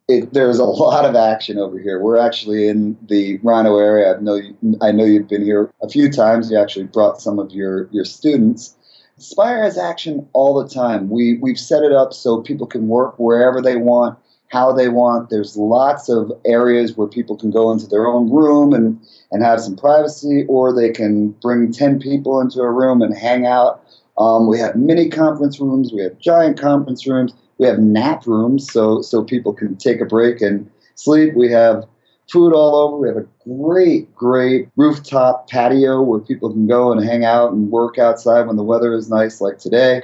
it, 0.09 0.33
there's 0.33 0.59
a 0.59 0.65
lot 0.65 1.05
of 1.05 1.17
action 1.17 1.59
over 1.59 1.79
here. 1.79 2.01
We're 2.01 2.19
actually 2.19 2.69
in 2.69 2.97
the 3.09 3.39
RiNo 3.39 3.81
area. 3.81 4.17
I 4.17 4.21
know 4.21 4.35
you, 4.35 4.57
I 4.83 4.93
know 4.93 5.05
you've 5.05 5.29
been 5.29 5.45
here 5.45 5.73
a 5.83 5.89
few 5.89 6.11
times. 6.11 6.51
You 6.51 6.59
actually 6.59 6.87
brought 6.87 7.21
some 7.21 7.39
of 7.39 7.53
your 7.53 7.89
your 7.91 8.05
students. 8.05 8.75
Spire 9.17 9.63
has 9.63 9.79
action 9.79 10.29
all 10.33 10.63
the 10.63 10.69
time. 10.69 11.09
We 11.09 11.39
we've 11.39 11.59
set 11.59 11.83
it 11.83 11.93
up 11.93 12.13
so 12.13 12.43
people 12.43 12.67
can 12.67 12.89
work 12.89 13.19
wherever 13.19 13.63
they 13.63 13.77
want, 13.77 14.19
how 14.55 14.73
they 14.73 14.89
want. 14.89 15.29
There's 15.29 15.57
lots 15.57 16.09
of 16.09 16.33
areas 16.47 16.97
where 16.97 17.09
people 17.09 17.37
can 17.37 17.51
go 17.51 17.71
into 17.71 17.87
their 17.87 18.07
own 18.07 18.31
room 18.31 18.73
and 18.73 18.99
and 19.33 19.43
have 19.43 19.61
some 19.61 19.77
privacy, 19.77 20.47
or 20.49 20.73
they 20.73 20.91
can 20.91 21.31
bring 21.43 21.73
ten 21.73 21.99
people 21.99 22.41
into 22.41 22.61
a 22.61 22.71
room 22.71 23.03
and 23.03 23.15
hang 23.17 23.45
out. 23.47 23.83
Um, 24.17 24.49
we 24.49 24.59
have 24.61 24.77
mini 24.77 25.09
conference 25.11 25.61
rooms. 25.61 25.93
We 25.93 26.03
have 26.03 26.19
giant 26.21 26.59
conference 26.59 27.07
rooms 27.07 27.35
we 27.59 27.67
have 27.67 27.79
nap 27.79 28.27
rooms 28.27 28.71
so 28.71 29.03
so 29.03 29.23
people 29.23 29.53
can 29.53 29.77
take 29.77 30.01
a 30.01 30.05
break 30.05 30.41
and 30.41 30.69
sleep. 30.95 31.35
We 31.35 31.51
have 31.53 31.85
food 32.31 32.53
all 32.53 32.75
over. 32.75 32.97
We 32.97 33.09
have 33.09 33.17
a 33.17 33.27
great, 33.47 34.15
great 34.15 34.69
rooftop 34.77 35.49
patio 35.49 36.03
where 36.03 36.21
people 36.21 36.51
can 36.51 36.67
go 36.67 36.91
and 36.91 37.05
hang 37.05 37.25
out 37.25 37.53
and 37.53 37.71
work 37.71 37.99
outside 37.99 38.47
when 38.47 38.57
the 38.57 38.63
weather 38.63 38.95
is 38.95 39.11
nice, 39.11 39.41
like 39.41 39.59
today. 39.59 40.03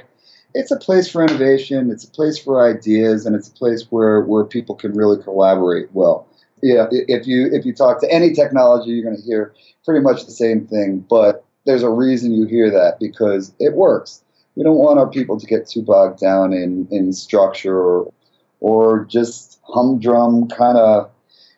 It's 0.53 0.71
a 0.71 0.77
place 0.77 1.09
for 1.09 1.23
innovation. 1.23 1.89
It's 1.89 2.03
a 2.03 2.09
place 2.09 2.37
for 2.37 2.67
ideas, 2.67 3.25
and 3.25 3.35
it's 3.35 3.47
a 3.47 3.53
place 3.53 3.87
where 3.89 4.21
where 4.21 4.43
people 4.43 4.75
can 4.75 4.93
really 4.93 5.21
collaborate 5.21 5.89
well. 5.93 6.27
Yeah, 6.61 6.87
if 6.91 7.25
you 7.25 7.49
if 7.51 7.65
you 7.65 7.73
talk 7.73 8.01
to 8.01 8.11
any 8.11 8.33
technology, 8.33 8.91
you're 8.91 9.03
going 9.03 9.17
to 9.17 9.23
hear 9.23 9.53
pretty 9.85 10.01
much 10.01 10.25
the 10.25 10.31
same 10.31 10.67
thing. 10.67 11.05
But 11.09 11.43
there's 11.65 11.83
a 11.83 11.89
reason 11.89 12.33
you 12.33 12.45
hear 12.45 12.69
that 12.69 12.97
because 12.99 13.53
it 13.59 13.73
works 13.73 14.23
we 14.55 14.63
don't 14.63 14.77
want 14.77 14.99
our 14.99 15.07
people 15.07 15.39
to 15.39 15.45
get 15.45 15.67
too 15.67 15.81
bogged 15.81 16.19
down 16.19 16.53
in, 16.53 16.87
in 16.91 17.13
structure 17.13 17.77
or, 17.77 18.13
or 18.59 19.05
just 19.05 19.59
humdrum 19.63 20.47
kind 20.49 20.77
of, 20.77 21.09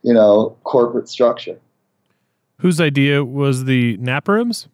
you 0.04 0.14
know, 0.14 0.56
corporate 0.64 1.10
structure. 1.10 1.60
Whose 2.60 2.80
idea 2.80 3.26
was 3.26 3.66
the 3.66 3.98
nap 3.98 4.28
rooms? 4.28 4.68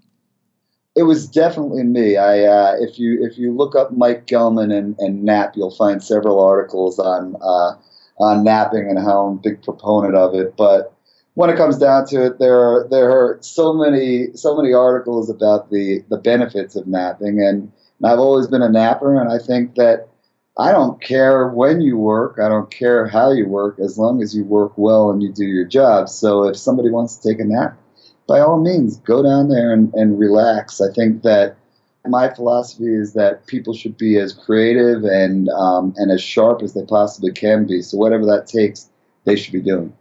It 0.99 1.03
was 1.03 1.29
definitely 1.29 1.83
me. 1.83 2.17
I 2.17 2.43
uh, 2.43 2.75
if 2.81 2.99
you 2.99 3.23
if 3.25 3.37
you 3.37 3.55
look 3.55 3.73
up 3.73 3.93
Mike 3.93 4.27
Gellman 4.27 4.77
and, 4.77 4.97
and 4.99 5.23
nap, 5.23 5.53
you'll 5.55 5.71
find 5.83 6.03
several 6.03 6.43
articles 6.43 6.99
on 6.99 7.37
uh, 7.41 7.71
on 8.21 8.43
napping 8.43 8.89
and 8.89 8.99
how 8.99 9.27
I'm 9.27 9.37
a 9.37 9.41
big 9.41 9.63
proponent 9.63 10.15
of 10.15 10.35
it. 10.35 10.57
But 10.57 10.93
when 11.35 11.49
it 11.49 11.55
comes 11.55 11.77
down 11.77 12.05
to 12.07 12.25
it, 12.25 12.39
there 12.39 12.59
are 12.59 12.85
there 12.89 13.09
are 13.11 13.37
so 13.39 13.71
many 13.71 14.33
so 14.35 14.57
many 14.57 14.73
articles 14.73 15.29
about 15.29 15.69
the 15.69 16.03
the 16.09 16.17
benefits 16.17 16.75
of 16.75 16.85
napping, 16.85 17.39
and 17.39 17.71
and 18.01 18.11
I've 18.11 18.19
always 18.19 18.47
been 18.47 18.61
a 18.61 18.69
napper, 18.69 19.21
and 19.21 19.31
I 19.31 19.39
think 19.39 19.75
that 19.75 20.09
I 20.57 20.73
don't 20.73 21.01
care 21.01 21.47
when 21.47 21.79
you 21.79 21.97
work, 21.97 22.39
I 22.43 22.49
don't 22.49 22.69
care 22.69 23.07
how 23.07 23.31
you 23.31 23.47
work, 23.47 23.79
as 23.79 23.97
long 23.97 24.21
as 24.21 24.35
you 24.35 24.43
work 24.43 24.73
well 24.75 25.11
and 25.11 25.23
you 25.23 25.31
do 25.31 25.45
your 25.45 25.65
job. 25.65 26.09
So 26.09 26.43
if 26.43 26.57
somebody 26.57 26.89
wants 26.89 27.15
to 27.15 27.29
take 27.29 27.39
a 27.39 27.45
nap, 27.45 27.77
by 28.29 28.39
all 28.39 28.61
means, 28.61 28.97
go 28.97 29.23
down 29.23 29.49
there 29.49 29.73
and, 29.73 29.91
and 29.95 30.17
relax. 30.17 30.79
I 30.79 30.93
think 30.93 31.23
that 31.23 31.57
my 32.05 32.33
philosophy 32.33 32.93
is 32.93 33.13
that 33.13 33.45
people 33.47 33.73
should 33.73 33.97
be 33.97 34.17
as 34.17 34.33
creative 34.33 35.03
and 35.03 35.49
um, 35.49 35.93
and 35.97 36.11
as 36.11 36.21
sharp 36.21 36.61
as 36.61 36.73
they 36.73 36.85
possibly 36.85 37.31
can 37.31 37.65
be. 37.65 37.81
So 37.81 37.97
whatever 37.97 38.25
that 38.27 38.47
takes, 38.47 38.89
they 39.25 39.35
should 39.35 39.53
be 39.53 39.61
doing. 39.61 39.93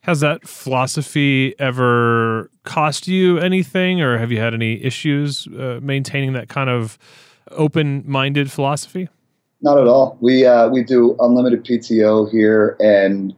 Has 0.00 0.20
that 0.20 0.46
philosophy 0.46 1.54
ever 1.58 2.50
cost 2.64 3.08
you 3.08 3.38
anything, 3.38 4.00
or 4.00 4.18
have 4.18 4.30
you 4.30 4.38
had 4.38 4.54
any 4.54 4.84
issues 4.84 5.48
uh, 5.48 5.80
maintaining 5.82 6.34
that 6.34 6.48
kind 6.48 6.70
of 6.70 6.98
open-minded 7.50 8.50
philosophy? 8.52 9.08
Not 9.62 9.78
at 9.78 9.86
all. 9.86 10.18
We 10.20 10.44
uh, 10.44 10.68
we 10.68 10.84
do 10.84 11.16
unlimited 11.20 11.64
PTO 11.64 12.30
here, 12.30 12.76
and 12.80 13.34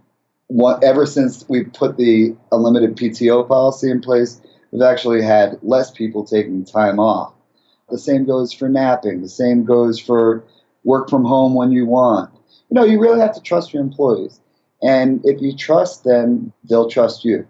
what, 0.48 0.82
ever 0.82 1.06
since 1.06 1.48
we 1.48 1.64
put 1.64 1.96
the 1.96 2.34
unlimited 2.52 2.96
PTO 2.96 3.46
policy 3.46 3.90
in 3.90 4.00
place, 4.00 4.40
we've 4.72 4.82
actually 4.82 5.22
had 5.22 5.58
less 5.62 5.90
people 5.90 6.24
taking 6.24 6.64
time 6.64 6.98
off. 6.98 7.32
The 7.90 7.98
same 7.98 8.26
goes 8.26 8.52
for 8.52 8.68
napping. 8.68 9.22
The 9.22 9.28
same 9.28 9.64
goes 9.64 9.98
for 9.98 10.44
work 10.84 11.08
from 11.08 11.24
home 11.24 11.54
when 11.54 11.70
you 11.70 11.86
want. 11.86 12.30
You 12.70 12.74
know, 12.74 12.84
you 12.84 13.00
really 13.00 13.20
have 13.20 13.34
to 13.34 13.42
trust 13.42 13.72
your 13.72 13.82
employees. 13.82 14.40
And 14.82 15.20
if 15.24 15.40
you 15.40 15.56
trust 15.56 16.04
them, 16.04 16.52
they'll 16.68 16.88
trust 16.88 17.24
you. 17.24 17.46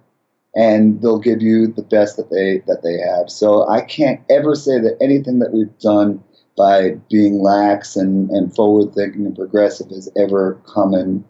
And 0.54 1.00
they'll 1.00 1.18
give 1.18 1.42
you 1.42 1.68
the 1.68 1.82
best 1.82 2.16
that 2.16 2.30
they 2.30 2.62
that 2.66 2.82
they 2.82 2.98
have. 2.98 3.30
So 3.30 3.68
I 3.68 3.82
can't 3.82 4.20
ever 4.30 4.54
say 4.54 4.80
that 4.80 4.96
anything 5.00 5.38
that 5.40 5.52
we've 5.52 5.78
done 5.78 6.22
by 6.56 6.92
being 7.08 7.40
lax 7.40 7.94
and, 7.94 8.30
and 8.30 8.54
forward 8.54 8.92
thinking 8.92 9.26
and 9.26 9.36
progressive 9.36 9.88
has 9.90 10.10
ever 10.16 10.60
come 10.66 10.94
and 10.94 11.22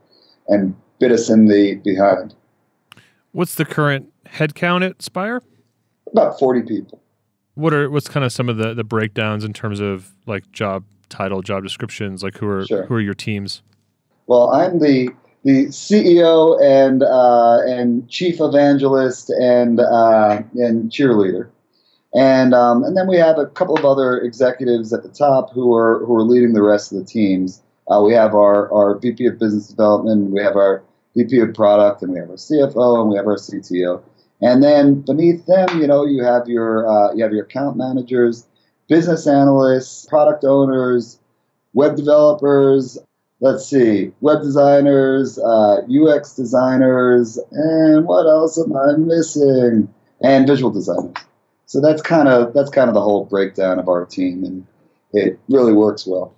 and 0.47 0.75
bit 0.99 1.13
us 1.13 1.29
in 1.29 1.47
the 1.47 1.77
behind. 1.77 2.35
What's 3.33 3.55
the 3.55 3.65
current 3.65 4.13
headcount 4.27 4.85
at 4.89 5.03
Spire? 5.03 5.43
About 6.13 6.39
forty 6.39 6.63
people. 6.63 7.03
What 7.55 7.75
are 7.75 7.91
what's 7.91 8.09
kind 8.09 8.25
of 8.25 8.33
some 8.33 8.49
of 8.49 8.57
the, 8.57 8.75
the 8.75 8.85
breakdowns 8.85 9.45
in 9.45 9.53
terms 9.53 9.81
of 9.81 10.13
like 10.27 10.51
job 10.53 10.85
title, 11.09 11.43
job 11.43 11.63
descriptions? 11.63 12.23
Like 12.23 12.39
who 12.39 12.49
are 12.49 12.67
sure. 12.67 12.87
who 12.87 12.95
are 12.95 13.01
your 13.01 13.15
teams? 13.15 13.63
Well, 14.27 14.51
I'm 14.51 14.79
the 14.79 15.11
the 15.45 15.67
CEO 15.67 16.61
and 16.63 17.03
uh, 17.03 17.61
and 17.67 18.09
chief 18.09 18.41
evangelist 18.41 19.31
and 19.31 19.81
uh, 19.81 20.43
and 20.55 20.91
cheerleader, 20.91 21.49
and 22.15 22.55
um, 22.55 22.85
and 22.85 22.97
then 22.97 23.07
we 23.07 23.17
have 23.17 23.39
a 23.39 23.47
couple 23.47 23.79
of 23.79 23.85
other 23.85 24.19
executives 24.19 24.93
at 24.93 25.03
the 25.03 25.09
top 25.09 25.53
who 25.53 25.75
are 25.75 26.05
who 26.05 26.15
are 26.17 26.23
leading 26.23 26.53
the 26.53 26.63
rest 26.63 26.93
of 26.93 26.99
the 26.99 27.05
teams. 27.05 27.63
Uh, 27.91 28.03
we 28.05 28.13
have 28.13 28.35
our 28.35 28.73
our 28.73 28.99
VP 28.99 29.27
of 29.27 29.39
business 29.39 29.69
development, 29.69 30.31
we 30.31 30.43
have 30.43 30.57
our 30.57 30.83
VP 31.19 31.41
of 31.41 31.55
product, 31.55 32.03
and 32.03 32.13
we 32.13 32.19
have 32.19 32.31
our 32.31 32.37
CFO, 32.37 33.01
and 33.01 33.11
we 33.11 33.17
have 33.17 33.27
our 33.27 33.37
CTO. 33.37 34.03
And 34.41 34.63
then 34.63 35.01
beneath 35.01 35.47
them, 35.47 35.81
you 35.81 35.87
know, 35.87 36.05
you 36.05 36.23
have 36.23 36.49
your 36.49 36.89
uh, 36.89 37.13
you 37.15 37.23
have 37.23 37.33
your 37.33 37.45
account 37.45 37.77
managers, 37.77 38.47
business 38.89 39.27
analysts, 39.27 40.07
product 40.07 40.45
owners, 40.45 41.19
web 41.75 41.97
developers, 41.97 42.99
let's 43.41 43.67
see, 43.67 44.13
web 44.21 44.43
designers, 44.43 45.39
uh, 45.39 45.83
UX 45.89 46.35
designers, 46.35 47.39
and 47.53 48.07
what 48.07 48.27
else 48.27 48.59
am 48.59 48.77
I 48.77 48.97
missing? 48.97 49.93
And 50.21 50.49
visual 50.49 50.73
designers. 50.73 51.15
So 51.67 51.81
that's 51.81 52.03
kind 52.03 52.29
of 52.29 52.55
that's 52.55 52.71
kind 52.71 52.89
of 52.89 52.95
the 52.95 53.03
whole 53.03 53.25
breakdown 53.25 53.79
of 53.79 53.89
our 53.89 54.07
team, 54.07 54.45
and 54.45 54.67
it 55.13 55.39
really 55.49 55.73
works 55.73 56.07
well. 56.07 56.35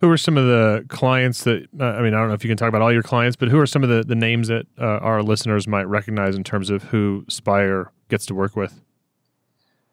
Who 0.00 0.10
are 0.10 0.18
some 0.18 0.36
of 0.36 0.44
the 0.44 0.84
clients 0.88 1.44
that 1.44 1.66
uh, 1.80 1.84
I 1.84 2.02
mean? 2.02 2.12
I 2.12 2.18
don't 2.18 2.28
know 2.28 2.34
if 2.34 2.44
you 2.44 2.48
can 2.48 2.56
talk 2.56 2.68
about 2.68 2.82
all 2.82 2.92
your 2.92 3.02
clients, 3.02 3.36
but 3.36 3.48
who 3.48 3.58
are 3.58 3.66
some 3.66 3.82
of 3.82 3.88
the, 3.88 4.02
the 4.02 4.14
names 4.14 4.48
that 4.48 4.66
uh, 4.78 4.98
our 4.98 5.22
listeners 5.22 5.66
might 5.66 5.84
recognize 5.84 6.36
in 6.36 6.44
terms 6.44 6.68
of 6.68 6.82
who 6.84 7.24
Spire 7.28 7.90
gets 8.08 8.26
to 8.26 8.34
work 8.34 8.56
with? 8.56 8.82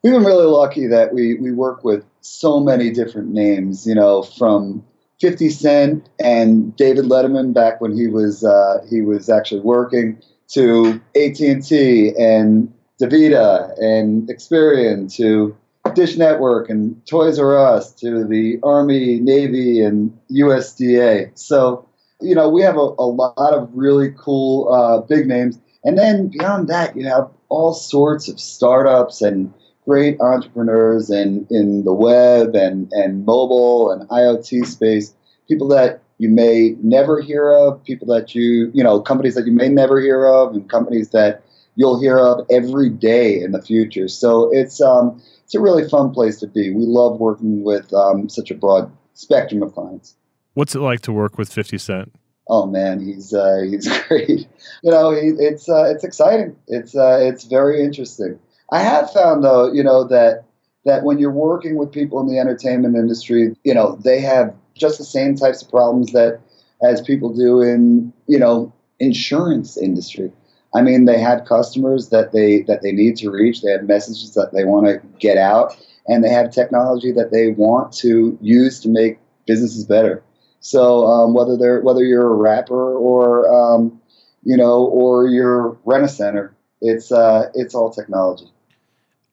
We've 0.03 0.11
been 0.11 0.25
really 0.25 0.45
lucky 0.45 0.87
that 0.87 1.13
we 1.13 1.35
we 1.35 1.51
work 1.51 1.85
with 1.85 2.05
so 2.19 2.59
many 2.59 2.91
different 2.91 3.29
names. 3.29 3.87
You 3.87 3.95
know, 3.95 4.23
from 4.23 4.83
50 5.21 5.49
Cent 5.49 6.09
and 6.19 6.75
David 6.75 7.05
Letterman 7.05 7.53
back 7.53 7.79
when 7.79 7.95
he 7.95 8.07
was 8.07 8.43
uh, 8.43 8.85
he 8.89 9.01
was 9.01 9.29
actually 9.29 9.61
working 9.61 10.21
to 10.49 11.01
AT&T 11.15 12.13
and 12.19 12.73
DaVita 13.01 13.73
and 13.79 14.27
Experian 14.29 15.13
to 15.15 15.55
Dish 15.95 16.17
Network 16.17 16.69
and 16.69 17.05
Toys 17.07 17.39
R 17.39 17.57
Us 17.57 17.93
to 17.95 18.25
the 18.25 18.59
Army, 18.63 19.19
Navy, 19.19 19.81
and 19.81 20.17
USDA. 20.31 21.37
So, 21.37 21.87
you 22.21 22.35
know, 22.35 22.49
we 22.49 22.61
have 22.61 22.75
a, 22.75 22.79
a 22.97 23.07
lot 23.07 23.53
of 23.53 23.69
really 23.73 24.13
cool 24.17 24.71
uh, 24.73 25.01
big 25.01 25.27
names. 25.27 25.59
And 25.83 25.97
then 25.97 26.29
beyond 26.29 26.69
that, 26.69 26.95
you 26.95 27.07
have 27.07 27.29
all 27.49 27.73
sorts 27.73 28.29
of 28.29 28.39
startups 28.39 29.21
and 29.21 29.53
great 29.85 30.19
entrepreneurs 30.21 31.09
in, 31.09 31.45
in 31.49 31.83
the 31.83 31.93
web 31.93 32.55
and, 32.55 32.91
and 32.93 33.25
mobile 33.25 33.91
and 33.91 34.07
IoT 34.09 34.65
space, 34.65 35.13
people 35.47 35.67
that 35.67 36.01
you 36.19 36.29
may 36.29 36.75
never 36.81 37.21
hear 37.21 37.51
of, 37.51 37.83
people 37.83 38.07
that 38.07 38.33
you, 38.33 38.71
you 38.73 38.83
know, 38.83 39.01
companies 39.01 39.35
that 39.35 39.45
you 39.45 39.51
may 39.51 39.67
never 39.67 39.99
hear 39.99 40.25
of, 40.25 40.53
and 40.53 40.69
companies 40.69 41.09
that 41.09 41.43
you'll 41.75 41.99
hear 41.99 42.17
of 42.17 42.45
every 42.49 42.89
day 42.89 43.41
in 43.41 43.51
the 43.51 43.61
future. 43.61 44.07
So 44.07 44.49
it's, 44.53 44.79
um, 44.79 45.21
it's 45.53 45.59
a 45.59 45.61
really 45.61 45.87
fun 45.87 46.09
place 46.09 46.39
to 46.39 46.47
be. 46.47 46.71
We 46.71 46.83
love 46.87 47.19
working 47.19 47.63
with 47.63 47.93
um, 47.93 48.27
such 48.27 48.49
a 48.49 48.55
broad 48.55 48.91
spectrum 49.13 49.61
of 49.61 49.71
clients. 49.75 50.15
What's 50.55 50.73
it 50.73 50.79
like 50.79 51.01
to 51.01 51.11
work 51.11 51.37
with 51.37 51.53
50 51.53 51.77
Cent? 51.77 52.11
Oh 52.47 52.65
man, 52.65 52.99
he's 52.99 53.35
uh, 53.35 53.61
he's 53.69 53.87
great. 54.07 54.47
You 54.81 54.91
know, 54.91 55.11
he, 55.11 55.27
it's 55.37 55.69
uh, 55.69 55.83
it's 55.83 56.03
exciting. 56.03 56.55
It's 56.67 56.95
uh, 56.95 57.19
it's 57.21 57.43
very 57.43 57.83
interesting. 57.83 58.39
I 58.71 58.79
have 58.79 59.13
found 59.13 59.43
though, 59.43 59.71
you 59.71 59.83
know, 59.83 60.05
that 60.05 60.45
that 60.85 61.03
when 61.03 61.19
you're 61.19 61.31
working 61.31 61.77
with 61.77 61.91
people 61.91 62.19
in 62.19 62.27
the 62.27 62.39
entertainment 62.39 62.95
industry, 62.95 63.55
you 63.63 63.75
know, 63.75 63.95
they 64.03 64.21
have 64.21 64.55
just 64.73 64.97
the 64.97 65.05
same 65.05 65.35
types 65.35 65.61
of 65.61 65.69
problems 65.69 66.13
that 66.13 66.41
as 66.81 66.99
people 66.99 67.31
do 67.31 67.61
in, 67.61 68.11
you 68.25 68.39
know, 68.39 68.73
insurance 68.99 69.77
industry. 69.77 70.31
I 70.75 70.81
mean, 70.81 71.05
they 71.05 71.19
have 71.19 71.45
customers 71.45 72.09
that 72.09 72.31
they 72.31 72.63
that 72.63 72.81
they 72.81 72.91
need 72.91 73.15
to 73.17 73.29
reach. 73.29 73.61
They 73.61 73.71
have 73.71 73.83
messages 73.83 74.33
that 74.33 74.53
they 74.53 74.65
want 74.65 74.87
to 74.87 75.01
get 75.19 75.37
out, 75.37 75.77
and 76.07 76.23
they 76.23 76.29
have 76.29 76.51
technology 76.51 77.11
that 77.11 77.31
they 77.31 77.49
want 77.49 77.93
to 77.97 78.37
use 78.41 78.79
to 78.81 78.89
make 78.89 79.19
businesses 79.45 79.85
better. 79.85 80.23
So 80.61 81.05
um, 81.05 81.33
whether 81.33 81.57
they're 81.57 81.81
whether 81.81 82.03
you're 82.03 82.27
a 82.27 82.35
rapper 82.35 82.95
or 82.95 83.53
um, 83.53 84.01
you 84.43 84.57
know 84.57 84.85
or 84.85 85.27
you're 85.27 85.77
center, 86.07 86.55
it's 86.81 87.11
uh, 87.11 87.49
it's 87.53 87.75
all 87.75 87.91
technology. 87.91 88.45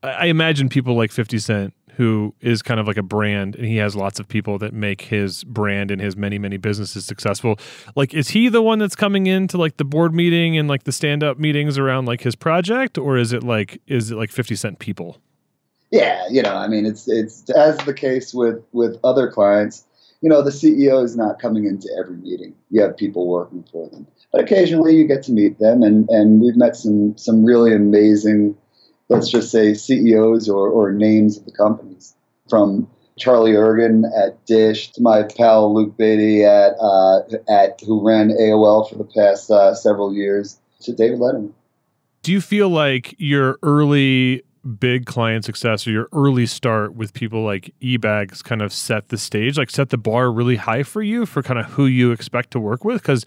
I 0.02 0.26
imagine 0.26 0.70
people 0.70 0.94
like 0.94 1.12
50 1.12 1.38
Cent, 1.38 1.74
who 2.00 2.34
is 2.40 2.62
kind 2.62 2.80
of 2.80 2.86
like 2.86 2.96
a 2.96 3.02
brand, 3.02 3.54
and 3.56 3.66
he 3.66 3.76
has 3.76 3.94
lots 3.94 4.18
of 4.18 4.26
people 4.26 4.56
that 4.56 4.72
make 4.72 5.02
his 5.02 5.44
brand 5.44 5.90
and 5.90 6.00
his 6.00 6.16
many, 6.16 6.38
many 6.38 6.56
businesses 6.56 7.04
successful. 7.04 7.58
Like, 7.94 8.14
is 8.14 8.30
he 8.30 8.48
the 8.48 8.62
one 8.62 8.78
that's 8.78 8.96
coming 8.96 9.26
into 9.26 9.58
like 9.58 9.76
the 9.76 9.84
board 9.84 10.14
meeting 10.14 10.56
and 10.56 10.66
like 10.66 10.84
the 10.84 10.92
stand 10.92 11.22
up 11.22 11.38
meetings 11.38 11.76
around 11.76 12.06
like 12.06 12.22
his 12.22 12.34
project, 12.34 12.96
or 12.96 13.18
is 13.18 13.34
it 13.34 13.44
like, 13.44 13.82
is 13.86 14.10
it 14.10 14.16
like 14.16 14.30
50 14.30 14.56
Cent 14.56 14.78
people? 14.78 15.18
Yeah, 15.90 16.26
you 16.30 16.40
know, 16.40 16.54
I 16.54 16.68
mean, 16.68 16.86
it's 16.86 17.06
it's 17.06 17.50
as 17.50 17.76
the 17.80 17.92
case 17.92 18.32
with 18.32 18.64
with 18.72 18.96
other 19.04 19.30
clients. 19.30 19.84
You 20.22 20.30
know, 20.30 20.40
the 20.40 20.50
CEO 20.50 21.04
is 21.04 21.18
not 21.18 21.38
coming 21.38 21.66
into 21.66 21.86
every 22.02 22.16
meeting. 22.16 22.54
You 22.70 22.80
have 22.80 22.96
people 22.96 23.28
working 23.28 23.62
for 23.70 23.90
them, 23.90 24.06
but 24.32 24.40
occasionally 24.40 24.96
you 24.96 25.06
get 25.06 25.22
to 25.24 25.32
meet 25.32 25.58
them, 25.58 25.82
and 25.82 26.08
and 26.08 26.40
we've 26.40 26.56
met 26.56 26.76
some 26.76 27.18
some 27.18 27.44
really 27.44 27.74
amazing 27.74 28.56
let's 29.10 29.28
just 29.28 29.50
say 29.50 29.74
CEOs 29.74 30.48
or, 30.48 30.68
or 30.68 30.92
names 30.92 31.36
of 31.36 31.44
the 31.44 31.52
companies 31.52 32.14
from 32.48 32.88
Charlie 33.18 33.52
Ergen 33.52 34.04
at 34.16 34.44
Dish 34.46 34.92
to 34.92 35.02
my 35.02 35.24
pal 35.24 35.74
Luke 35.74 35.96
Beatty 35.98 36.44
at 36.44 36.72
uh, 36.80 37.20
at 37.50 37.78
who 37.86 38.06
ran 38.06 38.30
AOL 38.30 38.88
for 38.88 38.96
the 38.96 39.04
past 39.04 39.50
uh, 39.50 39.74
several 39.74 40.14
years 40.14 40.58
to 40.80 40.94
David 40.94 41.18
Letterman. 41.18 41.52
Do 42.22 42.32
you 42.32 42.40
feel 42.40 42.70
like 42.70 43.14
your 43.18 43.58
early 43.62 44.42
big 44.78 45.06
client 45.06 45.44
success 45.44 45.86
or 45.86 45.90
your 45.90 46.08
early 46.12 46.46
start 46.46 46.94
with 46.94 47.14
people 47.14 47.42
like 47.42 47.74
eBags 47.82 48.42
kind 48.42 48.62
of 48.62 48.72
set 48.72 49.08
the 49.08 49.18
stage, 49.18 49.58
like 49.58 49.70
set 49.70 49.90
the 49.90 49.98
bar 49.98 50.30
really 50.30 50.56
high 50.56 50.82
for 50.82 51.02
you 51.02 51.26
for 51.26 51.42
kind 51.42 51.58
of 51.58 51.66
who 51.66 51.86
you 51.86 52.12
expect 52.12 52.50
to 52.52 52.60
work 52.60 52.84
with? 52.84 53.02
Because 53.02 53.24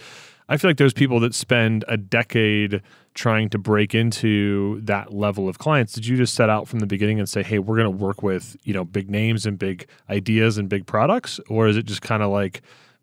I 0.49 0.57
feel 0.57 0.69
like 0.69 0.77
there's 0.77 0.93
people 0.93 1.19
that 1.21 1.33
spend 1.33 1.85
a 1.87 1.97
decade 1.97 2.81
trying 3.13 3.49
to 3.49 3.57
break 3.57 3.95
into 3.95 4.81
that 4.81 5.13
level 5.13 5.47
of 5.47 5.59
clients. 5.59 5.93
Did 5.93 6.05
you 6.05 6.17
just 6.17 6.33
set 6.33 6.49
out 6.49 6.67
from 6.67 6.79
the 6.79 6.87
beginning 6.87 7.19
and 7.19 7.29
say, 7.29 7.43
"Hey, 7.43 7.59
we're 7.59 7.77
going 7.77 7.85
to 7.85 8.03
work 8.03 8.21
with, 8.23 8.57
you 8.63 8.73
know, 8.73 8.83
big 8.83 9.09
names 9.09 9.45
and 9.45 9.57
big 9.57 9.87
ideas 10.09 10.57
and 10.57 10.67
big 10.67 10.85
products?" 10.85 11.39
Or 11.49 11.67
is 11.67 11.77
it 11.77 11.85
just 11.85 12.01
kind 12.01 12.23
of 12.23 12.31
like 12.31 12.61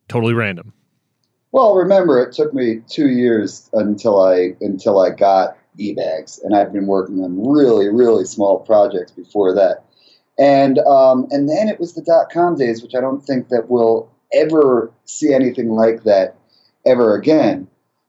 totally 0.09 0.35
random? 0.35 0.73
Well, 1.53 1.75
remember 1.75 2.23
it 2.23 2.33
took 2.33 2.55
me 2.55 2.81
2 2.89 3.09
years 3.09 3.69
until 3.73 4.23
I 4.23 4.55
until 4.61 5.01
I 5.01 5.11
got 5.11 5.57
eBags 5.79 6.43
and 6.45 6.55
I've 6.55 6.73
been 6.73 6.87
working 6.87 7.23
on 7.23 7.49
really 7.49 7.89
really 7.89 8.25
small 8.25 8.61
projects 8.61 9.13
before 9.13 9.55
that. 9.55 9.85
And 10.39 10.79
um, 10.81 11.27
and 11.31 11.49
then 11.49 11.69
it 11.69 11.81
was 11.81 11.95
the 11.95 12.03
dot 12.03 12.31
com 12.31 12.57
days, 12.57 12.83
which 12.83 12.95
I 12.95 13.01
don't 13.01 13.25
think 13.25 13.49
that 13.49 13.69
we'll 13.69 14.11
ever 14.33 14.93
see 15.07 15.35
anything 15.35 15.71
like 15.71 16.05
that 16.05 16.37
ever 16.87 17.15
again. 17.15 17.69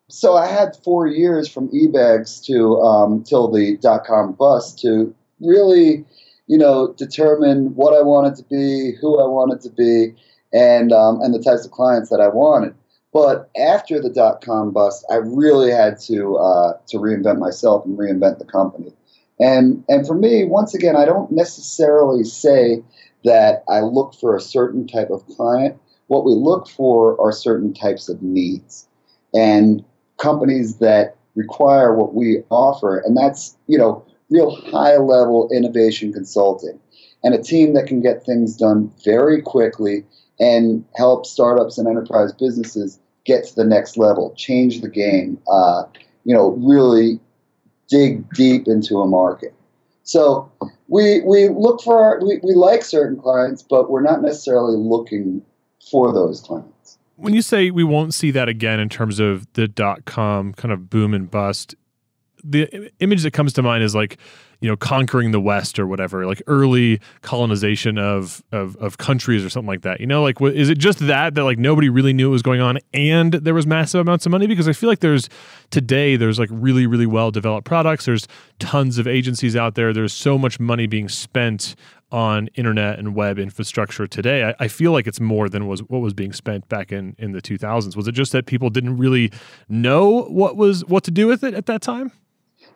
So 0.09 0.35
I 0.35 0.47
had 0.47 0.75
four 0.83 1.07
years 1.07 1.47
from 1.47 1.69
eBags 1.69 2.43
to 2.45 2.79
um, 2.81 3.23
till 3.23 3.49
the 3.49 3.77
dot 3.77 4.05
com 4.05 4.33
bust 4.33 4.79
to 4.79 5.15
really, 5.39 6.05
you 6.47 6.57
know, 6.57 6.93
determine 6.97 7.73
what 7.75 7.93
I 7.93 8.01
wanted 8.01 8.35
to 8.35 8.43
be, 8.43 8.93
who 8.99 9.19
I 9.21 9.27
wanted 9.27 9.61
to 9.61 9.69
be, 9.69 10.13
and 10.53 10.91
um, 10.91 11.21
and 11.21 11.33
the 11.33 11.41
types 11.41 11.65
of 11.65 11.71
clients 11.71 12.09
that 12.09 12.19
I 12.19 12.27
wanted. 12.27 12.75
But 13.13 13.49
after 13.57 14.01
the 14.01 14.09
dot 14.09 14.41
com 14.41 14.71
bust, 14.71 15.05
I 15.09 15.15
really 15.15 15.71
had 15.71 15.99
to 16.01 16.35
uh, 16.37 16.73
to 16.87 16.97
reinvent 16.97 17.39
myself 17.39 17.85
and 17.85 17.97
reinvent 17.97 18.39
the 18.39 18.45
company. 18.45 18.93
And 19.39 19.83
and 19.87 20.05
for 20.05 20.15
me, 20.15 20.43
once 20.43 20.73
again, 20.73 20.95
I 20.95 21.05
don't 21.05 21.31
necessarily 21.31 22.25
say 22.25 22.83
that 23.23 23.63
I 23.69 23.79
look 23.79 24.13
for 24.13 24.35
a 24.35 24.41
certain 24.41 24.87
type 24.87 25.09
of 25.09 25.25
client 25.27 25.79
what 26.11 26.25
we 26.25 26.33
look 26.33 26.67
for 26.67 27.19
are 27.21 27.31
certain 27.31 27.73
types 27.73 28.09
of 28.09 28.21
needs 28.21 28.85
and 29.33 29.81
companies 30.17 30.75
that 30.79 31.15
require 31.35 31.95
what 31.95 32.13
we 32.13 32.43
offer, 32.49 32.97
and 32.99 33.15
that's 33.15 33.55
you 33.67 33.77
know 33.77 34.05
real 34.29 34.53
high 34.55 34.97
level 34.97 35.49
innovation 35.53 36.11
consulting 36.11 36.77
and 37.23 37.33
a 37.33 37.41
team 37.41 37.73
that 37.75 37.87
can 37.87 38.01
get 38.01 38.25
things 38.25 38.57
done 38.57 38.91
very 39.05 39.41
quickly 39.41 40.03
and 40.37 40.83
help 40.95 41.25
startups 41.25 41.77
and 41.77 41.87
enterprise 41.87 42.33
businesses 42.33 42.99
get 43.25 43.45
to 43.45 43.55
the 43.55 43.63
next 43.63 43.95
level, 43.95 44.33
change 44.35 44.81
the 44.81 44.89
game, 44.89 45.37
uh, 45.49 45.83
you 46.25 46.33
know, 46.33 46.49
really 46.59 47.19
dig 47.87 48.27
deep 48.33 48.67
into 48.67 48.99
a 48.99 49.07
market. 49.07 49.53
So 50.03 50.51
we, 50.87 51.21
we 51.21 51.47
look 51.49 51.81
for 51.81 52.03
our, 52.03 52.25
we, 52.25 52.39
we 52.43 52.53
like 52.53 52.83
certain 52.83 53.17
clients, 53.17 53.61
but 53.61 53.89
we're 53.89 54.01
not 54.01 54.21
necessarily 54.21 54.75
looking 54.75 55.43
for 55.89 56.13
those 56.13 56.41
clients. 56.41 56.97
When 57.15 57.33
you 57.33 57.41
say 57.41 57.71
we 57.71 57.83
won't 57.83 58.13
see 58.13 58.31
that 58.31 58.49
again 58.49 58.79
in 58.79 58.89
terms 58.89 59.19
of 59.19 59.51
the 59.53 59.67
dot 59.67 60.05
com 60.05 60.53
kind 60.53 60.71
of 60.71 60.89
boom 60.89 61.13
and 61.13 61.29
bust, 61.29 61.75
the 62.43 62.91
image 62.99 63.23
that 63.23 63.31
comes 63.31 63.53
to 63.53 63.61
mind 63.61 63.83
is 63.83 63.93
like 63.93 64.17
you 64.61 64.69
know 64.69 64.77
conquering 64.77 65.31
the 65.31 65.41
west 65.41 65.77
or 65.79 65.87
whatever 65.87 66.25
like 66.25 66.41
early 66.47 66.99
colonization 67.21 67.97
of 67.97 68.41
of, 68.51 68.77
of 68.77 68.97
countries 68.97 69.43
or 69.43 69.49
something 69.49 69.67
like 69.67 69.81
that 69.81 69.99
you 69.99 70.07
know 70.07 70.21
like 70.21 70.39
is 70.41 70.69
it 70.69 70.77
just 70.77 70.99
that 70.99 71.35
that 71.35 71.43
like 71.43 71.57
nobody 71.57 71.89
really 71.89 72.13
knew 72.13 72.29
what 72.29 72.33
was 72.33 72.41
going 72.41 72.61
on 72.61 72.77
and 72.93 73.33
there 73.33 73.53
was 73.53 73.67
massive 73.67 73.99
amounts 73.99 74.25
of 74.25 74.31
money 74.31 74.47
because 74.47 74.69
i 74.69 74.73
feel 74.73 74.87
like 74.87 74.99
there's 74.99 75.27
today 75.71 76.15
there's 76.15 76.39
like 76.39 76.49
really 76.51 76.87
really 76.87 77.07
well 77.07 77.31
developed 77.31 77.65
products 77.65 78.05
there's 78.05 78.27
tons 78.59 78.97
of 78.97 79.07
agencies 79.07 79.55
out 79.55 79.75
there 79.75 79.91
there's 79.91 80.13
so 80.13 80.37
much 80.37 80.59
money 80.59 80.87
being 80.87 81.09
spent 81.09 81.75
on 82.11 82.47
internet 82.55 82.99
and 82.99 83.15
web 83.15 83.39
infrastructure 83.39 84.05
today, 84.05 84.43
I, 84.43 84.65
I, 84.65 84.67
feel 84.67 84.91
like 84.91 85.07
it's 85.07 85.21
more 85.21 85.47
than 85.47 85.65
was 85.65 85.81
what 85.83 85.99
was 85.99 86.13
being 86.13 86.33
spent 86.33 86.67
back 86.67 86.91
in 86.91 87.15
in 87.17 87.31
the 87.31 87.41
2000s. 87.41 87.95
Was 87.95 88.05
it 88.05 88.11
just 88.11 88.33
that 88.33 88.45
people 88.45 88.69
didn't 88.69 88.97
really 88.97 89.31
know 89.69 90.23
what 90.23 90.57
was 90.57 90.83
what 90.85 91.05
to 91.05 91.11
do 91.11 91.25
with 91.27 91.41
it 91.41 91.53
at 91.53 91.67
that 91.67 91.81
time? 91.81 92.11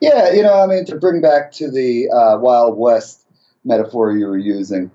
Yeah, 0.02 0.32
you 0.34 0.44
know, 0.44 0.54
I 0.62 0.68
mean, 0.68 0.86
to 0.86 0.96
bring 0.96 1.22
back 1.22 1.52
to 1.54 1.72
the 1.72 2.10
uh, 2.10 2.38
Wild 2.40 2.78
West 2.78 3.26
metaphor 3.64 4.12
you 4.16 4.26
were 4.28 4.38
using, 4.38 4.92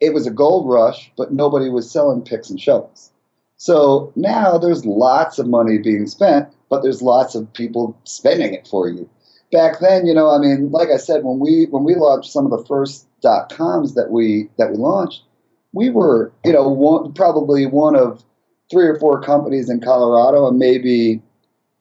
it 0.00 0.12
was 0.12 0.26
a 0.26 0.30
gold 0.30 0.68
rush, 0.68 1.12
but 1.16 1.32
nobody 1.32 1.70
was 1.70 1.90
selling 1.90 2.22
picks 2.22 2.50
and 2.50 2.60
shovels. 2.60 3.10
So 3.56 4.12
now 4.16 4.58
there's 4.58 4.86
lots 4.86 5.38
of 5.38 5.46
money 5.46 5.78
being 5.78 6.06
spent, 6.06 6.48
but 6.68 6.82
there's 6.82 7.02
lots 7.02 7.34
of 7.34 7.52
people 7.52 7.96
spending 8.04 8.54
it 8.54 8.66
for 8.66 8.88
you. 8.88 9.08
Back 9.52 9.80
then, 9.80 10.06
you 10.06 10.14
know, 10.14 10.30
I 10.30 10.38
mean, 10.38 10.70
like 10.70 10.88
I 10.88 10.96
said, 10.96 11.24
when 11.24 11.38
we 11.38 11.66
when 11.70 11.84
we 11.84 11.94
launched 11.94 12.32
some 12.32 12.44
of 12.46 12.50
the 12.50 12.64
first 12.66 13.06
dot 13.20 13.50
coms 13.50 13.94
that 13.94 14.10
we 14.10 14.48
that 14.58 14.70
we 14.70 14.76
launched, 14.76 15.22
we 15.72 15.90
were 15.90 16.32
you 16.44 16.52
know 16.52 16.68
one, 16.68 17.12
probably 17.12 17.66
one 17.66 17.96
of 17.96 18.24
three 18.70 18.86
or 18.86 18.98
four 18.98 19.20
companies 19.20 19.68
in 19.68 19.80
Colorado 19.80 20.46
and 20.46 20.58
maybe 20.58 21.20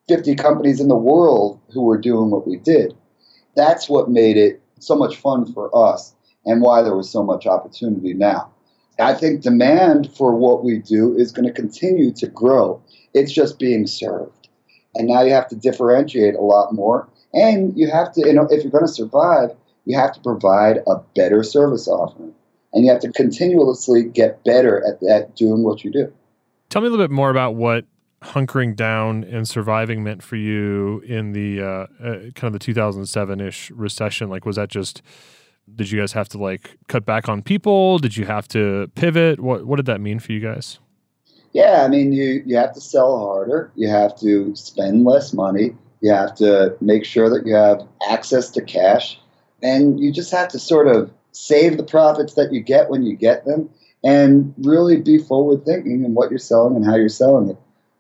50 0.10 0.36
companies 0.36 0.82
in 0.82 0.88
the 0.88 0.96
world 0.98 1.62
who 1.72 1.84
were 1.84 1.98
doing 1.98 2.32
what 2.32 2.48
we 2.48 2.58
did. 2.58 2.94
That's 3.56 3.88
what 3.88 4.10
made 4.10 4.36
it 4.36 4.62
so 4.80 4.96
much 4.96 5.16
fun 5.18 5.52
for 5.54 5.70
us 5.74 6.14
and 6.46 6.62
why 6.62 6.82
there 6.82 6.96
was 6.96 7.10
so 7.10 7.24
much 7.24 7.46
opportunity 7.46 8.14
now. 8.14 8.52
I 9.00 9.14
think 9.14 9.42
demand 9.42 10.12
for 10.14 10.36
what 10.36 10.64
we 10.66 10.80
do 10.80 11.16
is 11.16 11.32
going 11.32 11.48
to 11.48 11.54
continue 11.54 12.12
to 12.14 12.28
grow. 12.28 12.82
It's 13.14 13.32
just 13.32 13.60
being 13.60 13.88
served. 13.88 14.50
And 14.96 15.08
now 15.08 15.22
you 15.22 15.32
have 15.32 15.48
to 15.50 15.56
differentiate 15.56 16.36
a 16.36 16.42
lot 16.42 16.74
more. 16.74 17.08
And 17.34 17.78
you 17.78 17.90
have 17.90 18.12
to, 18.14 18.28
you 18.28 18.34
know, 18.34 18.48
if 18.50 18.64
you're 18.64 18.72
going 18.72 18.86
to 18.86 18.92
survive, 18.92 19.52
you 19.86 19.98
have 19.98 20.12
to 20.14 20.20
provide 20.20 20.80
a 20.88 20.96
better 21.16 21.44
service 21.44 21.88
offering. 21.88 22.34
And 22.74 22.84
you 22.84 22.92
have 22.92 23.02
to 23.02 23.12
continuously 23.12 24.04
get 24.04 24.44
better 24.44 24.84
at, 24.86 25.02
at 25.08 25.36
doing 25.36 25.64
what 25.64 25.84
you 25.84 25.92
do. 25.92 26.12
Tell 26.70 26.82
me 26.82 26.88
a 26.88 26.92
little 26.92 27.04
bit 27.04 27.12
more 27.12 27.30
about 27.30 27.56
what 27.56 27.86
hunkering 28.22 28.76
down 28.76 29.24
and 29.24 29.48
surviving 29.48 30.04
meant 30.04 30.24
for 30.24 30.36
you 30.36 31.02
in 31.06 31.32
the 31.32 31.62
uh, 31.62 31.66
uh, 32.04 32.20
kind 32.36 32.54
of 32.54 32.54
the 32.54 32.60
2007-ish 32.60 33.72
recession? 33.72 34.30
Like 34.30 34.46
was 34.46 34.56
that 34.58 34.70
just 34.70 35.02
did 35.76 35.92
you 35.92 36.00
guys 36.00 36.14
have 36.14 36.30
to 36.30 36.38
like 36.38 36.78
cut 36.88 37.06
back 37.06 37.30
on 37.30 37.42
people? 37.42 38.00
Did 38.00 38.18
you 38.18 38.26
have 38.26 38.48
to 38.50 38.92
pivot? 38.96 39.40
What 39.40 39.66
what 39.66 39.78
did 39.78 39.86
that 39.86 40.02
mean 40.02 40.20
for 40.20 40.32
you 40.32 40.40
guys? 40.40 40.80
Yeah 41.52 41.84
i 41.84 41.88
mean 41.88 42.14
you 42.14 42.44
you 42.46 42.56
have 42.58 42.74
to 42.74 42.82
sell 42.82 43.20
harder. 43.20 43.72
You 43.76 43.90
have 43.90 44.18
to 44.20 44.56
spend 44.56 45.04
less 45.06 45.34
money. 45.34 45.76
You 46.02 46.14
have 46.14 46.36
to 46.36 46.76
make 46.82 47.06
sure 47.06 47.30
that 47.30 47.46
you 47.46 47.54
have 47.56 47.82
access 48.10 48.50
to 48.52 48.62
cash. 48.62 49.20
And 49.62 50.00
you 50.00 50.14
just 50.14 50.32
have 50.32 50.48
to 50.50 50.60
sort 50.60 50.88
of 50.88 51.12
save 51.34 51.78
the 51.78 51.84
profits 51.84 52.34
that 52.36 52.54
you 52.54 52.62
get 52.62 52.90
when 52.90 53.04
you 53.04 53.16
get 53.16 53.46
them 53.46 53.70
and 54.04 54.54
really 54.60 54.98
be 55.02 55.18
forward 55.18 55.66
thinking 55.66 56.04
in 56.06 56.14
what 56.14 56.30
you're 56.30 56.40
selling 56.40 56.76
and 56.76 56.86
how 56.86 56.96
you're 56.96 57.10
selling 57.10 57.50
it. 57.50 57.58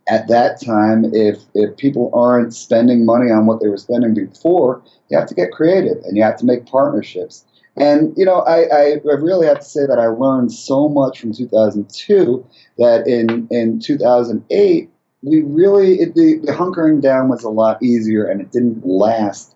At 0.09 0.27
that 0.27 0.61
time, 0.61 1.05
if 1.13 1.39
if 1.53 1.77
people 1.77 2.09
aren't 2.13 2.53
spending 2.53 3.05
money 3.05 3.31
on 3.31 3.45
what 3.45 3.61
they 3.61 3.67
were 3.67 3.77
spending 3.77 4.13
before, 4.13 4.81
you 5.09 5.17
have 5.17 5.27
to 5.27 5.35
get 5.35 5.51
creative 5.51 5.97
and 6.03 6.17
you 6.17 6.23
have 6.23 6.37
to 6.37 6.45
make 6.45 6.65
partnerships. 6.65 7.45
And 7.77 8.13
you 8.17 8.25
know, 8.25 8.39
I, 8.39 8.63
I, 8.63 8.81
I 9.09 9.13
really 9.19 9.47
have 9.47 9.59
to 9.59 9.65
say 9.65 9.85
that 9.85 9.99
I 9.99 10.07
learned 10.07 10.51
so 10.51 10.89
much 10.89 11.19
from 11.19 11.33
2002 11.33 12.45
that 12.77 13.07
in 13.07 13.47
in 13.51 13.79
2008 13.79 14.89
we 15.21 15.41
really 15.41 15.99
it, 15.99 16.15
the, 16.15 16.39
the 16.43 16.51
hunkering 16.51 17.01
down 17.01 17.29
was 17.29 17.43
a 17.43 17.49
lot 17.49 17.81
easier 17.83 18.25
and 18.25 18.41
it 18.41 18.51
didn't 18.51 18.85
last 18.85 19.55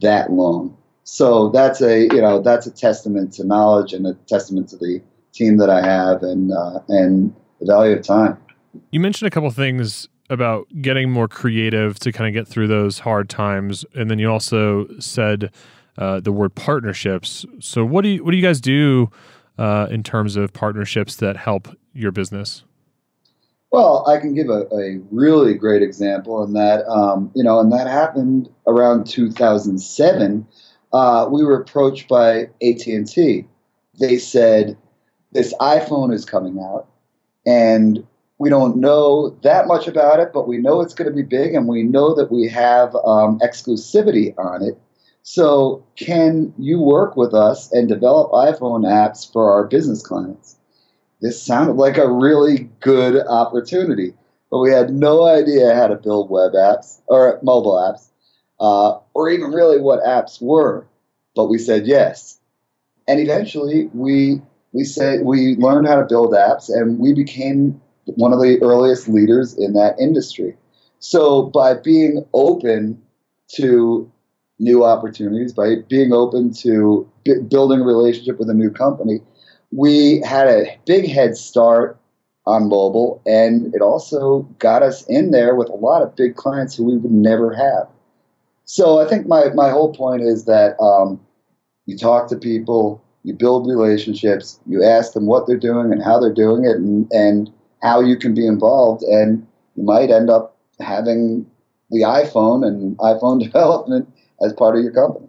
that 0.00 0.32
long. 0.32 0.76
So 1.04 1.48
that's 1.48 1.80
a 1.80 2.02
you 2.02 2.20
know 2.20 2.40
that's 2.40 2.66
a 2.66 2.70
testament 2.70 3.32
to 3.34 3.44
knowledge 3.44 3.92
and 3.92 4.06
a 4.06 4.14
testament 4.26 4.68
to 4.70 4.76
the 4.76 5.00
team 5.32 5.56
that 5.58 5.70
I 5.70 5.80
have 5.80 6.22
and 6.22 6.52
uh, 6.52 6.80
and 6.88 7.34
the 7.60 7.66
value 7.66 7.96
of 7.96 8.02
time. 8.02 8.36
You 8.90 9.00
mentioned 9.00 9.26
a 9.26 9.30
couple 9.30 9.50
things 9.50 10.08
about 10.30 10.68
getting 10.80 11.10
more 11.10 11.28
creative 11.28 11.98
to 12.00 12.12
kind 12.12 12.28
of 12.28 12.34
get 12.38 12.50
through 12.50 12.68
those 12.68 13.00
hard 13.00 13.28
times, 13.28 13.84
and 13.94 14.10
then 14.10 14.18
you 14.18 14.30
also 14.30 14.86
said 14.98 15.50
uh, 15.96 16.20
the 16.20 16.32
word 16.32 16.54
partnerships. 16.54 17.44
So, 17.60 17.84
what 17.84 18.02
do 18.02 18.08
you 18.08 18.24
what 18.24 18.30
do 18.32 18.36
you 18.36 18.42
guys 18.42 18.60
do 18.60 19.10
uh, 19.58 19.88
in 19.90 20.02
terms 20.02 20.36
of 20.36 20.52
partnerships 20.52 21.16
that 21.16 21.36
help 21.36 21.68
your 21.92 22.12
business? 22.12 22.62
Well, 23.70 24.08
I 24.08 24.18
can 24.18 24.34
give 24.34 24.48
a, 24.48 24.62
a 24.72 25.00
really 25.10 25.54
great 25.54 25.82
example, 25.82 26.42
and 26.42 26.54
that 26.56 26.86
um, 26.88 27.30
you 27.34 27.42
know, 27.42 27.60
and 27.60 27.72
that 27.72 27.86
happened 27.86 28.48
around 28.66 29.06
2007. 29.06 30.46
Uh, 30.92 31.28
we 31.30 31.44
were 31.44 31.60
approached 31.60 32.08
by 32.08 32.48
AT 32.62 32.86
and 32.86 33.06
T. 33.06 33.46
They 34.00 34.16
said 34.18 34.76
this 35.32 35.52
iPhone 35.60 36.14
is 36.14 36.24
coming 36.24 36.58
out, 36.60 36.86
and 37.44 38.06
we 38.38 38.50
don't 38.50 38.76
know 38.76 39.30
that 39.42 39.66
much 39.66 39.88
about 39.88 40.20
it, 40.20 40.30
but 40.32 40.46
we 40.46 40.58
know 40.58 40.80
it's 40.80 40.94
going 40.94 41.10
to 41.10 41.16
be 41.16 41.22
big, 41.22 41.54
and 41.54 41.66
we 41.66 41.82
know 41.82 42.14
that 42.14 42.30
we 42.30 42.48
have 42.48 42.94
um, 43.04 43.38
exclusivity 43.40 44.34
on 44.38 44.62
it. 44.62 44.78
So, 45.22 45.84
can 45.96 46.54
you 46.58 46.80
work 46.80 47.16
with 47.16 47.34
us 47.34 47.70
and 47.72 47.88
develop 47.88 48.30
iPhone 48.32 48.84
apps 48.84 49.30
for 49.30 49.52
our 49.52 49.64
business 49.64 50.02
clients? 50.02 50.58
this 51.20 51.42
sounded 51.42 51.76
like 51.76 51.98
a 51.98 52.10
really 52.10 52.70
good 52.80 53.26
opportunity. 53.26 54.14
But 54.50 54.60
we 54.60 54.70
had 54.70 54.90
no 54.90 55.24
idea 55.24 55.74
how 55.74 55.88
to 55.88 55.96
build 55.96 56.30
web 56.30 56.52
apps 56.52 57.00
or 57.06 57.38
mobile 57.42 57.74
apps, 57.74 58.08
uh, 58.60 58.98
or 59.14 59.28
even 59.28 59.50
really 59.50 59.80
what 59.80 60.02
apps 60.04 60.40
were. 60.40 60.86
But 61.34 61.46
we 61.46 61.58
said 61.58 61.86
yes, 61.86 62.38
and 63.06 63.20
eventually 63.20 63.90
we 63.92 64.40
we 64.72 64.84
said 64.84 65.24
we 65.24 65.56
learned 65.56 65.86
how 65.86 65.96
to 65.96 66.06
build 66.06 66.32
apps, 66.32 66.68
and 66.68 66.98
we 66.98 67.12
became 67.12 67.80
one 68.16 68.32
of 68.32 68.40
the 68.40 68.58
earliest 68.62 69.08
leaders 69.08 69.56
in 69.56 69.72
that 69.74 69.98
industry. 70.00 70.56
So 70.98 71.42
by 71.42 71.74
being 71.74 72.24
open 72.34 73.00
to 73.56 74.10
new 74.58 74.84
opportunities, 74.84 75.52
by 75.52 75.76
being 75.88 76.12
open 76.12 76.52
to 76.52 77.08
b- 77.24 77.40
building 77.48 77.80
a 77.80 77.84
relationship 77.84 78.38
with 78.38 78.50
a 78.50 78.54
new 78.54 78.70
company, 78.70 79.20
we 79.70 80.20
had 80.22 80.48
a 80.48 80.76
big 80.86 81.08
head 81.08 81.36
start 81.36 81.98
on 82.46 82.68
mobile, 82.68 83.20
and 83.26 83.74
it 83.74 83.82
also 83.82 84.40
got 84.58 84.82
us 84.82 85.04
in 85.06 85.30
there 85.30 85.54
with 85.54 85.68
a 85.68 85.74
lot 85.74 86.02
of 86.02 86.16
big 86.16 86.34
clients 86.34 86.74
who 86.74 86.84
we 86.84 86.96
would 86.96 87.12
never 87.12 87.54
have. 87.54 87.86
So 88.64 88.98
I 88.98 89.08
think 89.08 89.26
my, 89.26 89.50
my 89.54 89.70
whole 89.70 89.92
point 89.94 90.22
is 90.22 90.46
that 90.46 90.80
um, 90.80 91.20
you 91.86 91.96
talk 91.96 92.28
to 92.28 92.36
people, 92.36 93.04
you 93.22 93.34
build 93.34 93.68
relationships, 93.68 94.58
you 94.66 94.82
ask 94.82 95.12
them 95.12 95.26
what 95.26 95.46
they're 95.46 95.58
doing 95.58 95.92
and 95.92 96.02
how 96.02 96.18
they're 96.18 96.32
doing 96.32 96.64
it, 96.64 96.76
and, 96.76 97.06
and 97.12 97.52
how 97.82 98.00
you 98.00 98.16
can 98.16 98.34
be 98.34 98.46
involved, 98.46 99.02
and 99.02 99.46
you 99.76 99.84
might 99.84 100.10
end 100.10 100.30
up 100.30 100.56
having 100.80 101.46
the 101.90 102.02
iPhone 102.02 102.66
and 102.66 102.96
iPhone 102.98 103.42
development 103.42 104.08
as 104.40 104.52
part 104.52 104.76
of 104.76 104.82
your 104.82 104.92
company. 104.92 105.28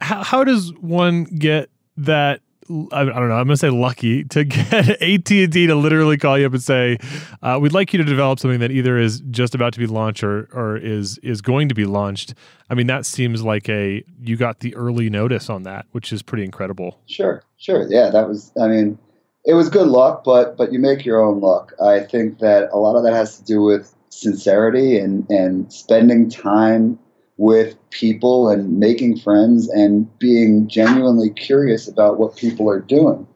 How, 0.00 0.22
how 0.22 0.44
does 0.44 0.72
one 0.80 1.24
get 1.24 1.70
that 1.96 2.40
I, 2.68 3.04
don't 3.04 3.28
know. 3.28 3.36
I'm 3.36 3.46
going 3.46 3.48
to 3.48 3.56
say 3.56 3.70
lucky 3.70 4.24
to 4.24 4.44
get 4.44 4.72
AT 4.72 5.30
and 5.30 5.52
T 5.52 5.66
to 5.66 5.74
literally 5.74 6.16
call 6.16 6.38
you 6.38 6.46
up 6.46 6.52
and 6.52 6.62
say, 6.62 6.98
uh, 7.42 7.58
"We'd 7.60 7.72
like 7.72 7.92
you 7.92 7.98
to 7.98 8.04
develop 8.04 8.40
something 8.40 8.60
that 8.60 8.70
either 8.70 8.98
is 8.98 9.20
just 9.30 9.54
about 9.54 9.72
to 9.74 9.78
be 9.78 9.86
launched 9.86 10.24
or 10.24 10.48
or 10.52 10.76
is 10.76 11.18
is 11.18 11.40
going 11.40 11.68
to 11.68 11.74
be 11.74 11.84
launched." 11.84 12.34
I 12.68 12.74
mean, 12.74 12.86
that 12.88 13.06
seems 13.06 13.42
like 13.42 13.68
a 13.68 14.02
you 14.20 14.36
got 14.36 14.60
the 14.60 14.74
early 14.74 15.08
notice 15.10 15.48
on 15.48 15.62
that, 15.62 15.86
which 15.92 16.12
is 16.12 16.22
pretty 16.22 16.44
incredible. 16.44 17.00
Sure, 17.06 17.42
sure, 17.56 17.86
yeah. 17.88 18.10
That 18.10 18.28
was. 18.28 18.52
I 18.60 18.66
mean, 18.66 18.98
it 19.46 19.54
was 19.54 19.70
good 19.70 19.86
luck, 19.86 20.24
but 20.24 20.56
but 20.56 20.72
you 20.72 20.78
make 20.78 21.04
your 21.04 21.22
own 21.22 21.40
luck. 21.40 21.72
I 21.82 22.00
think 22.00 22.40
that 22.40 22.68
a 22.72 22.78
lot 22.78 22.96
of 22.96 23.04
that 23.04 23.14
has 23.14 23.38
to 23.38 23.44
do 23.44 23.62
with 23.62 23.94
sincerity 24.10 24.98
and 24.98 25.28
and 25.30 25.72
spending 25.72 26.28
time 26.28 26.98
with 27.38 27.76
people 27.90 28.48
and 28.48 28.78
making 28.78 29.18
friends 29.18 29.68
and 29.68 30.18
being 30.18 30.68
genuinely 30.68 31.30
curious 31.30 31.86
about 31.86 32.18
what 32.18 32.36
people 32.36 32.68
are 32.68 32.80
doing. 32.80 33.26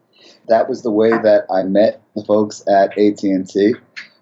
That 0.49 0.69
was 0.69 0.83
the 0.83 0.91
way 0.91 1.11
that 1.11 1.45
I 1.53 1.63
met 1.65 2.03
the 2.17 2.25
folks 2.25 2.65
at 2.67 2.99
AT&T. 2.99 3.75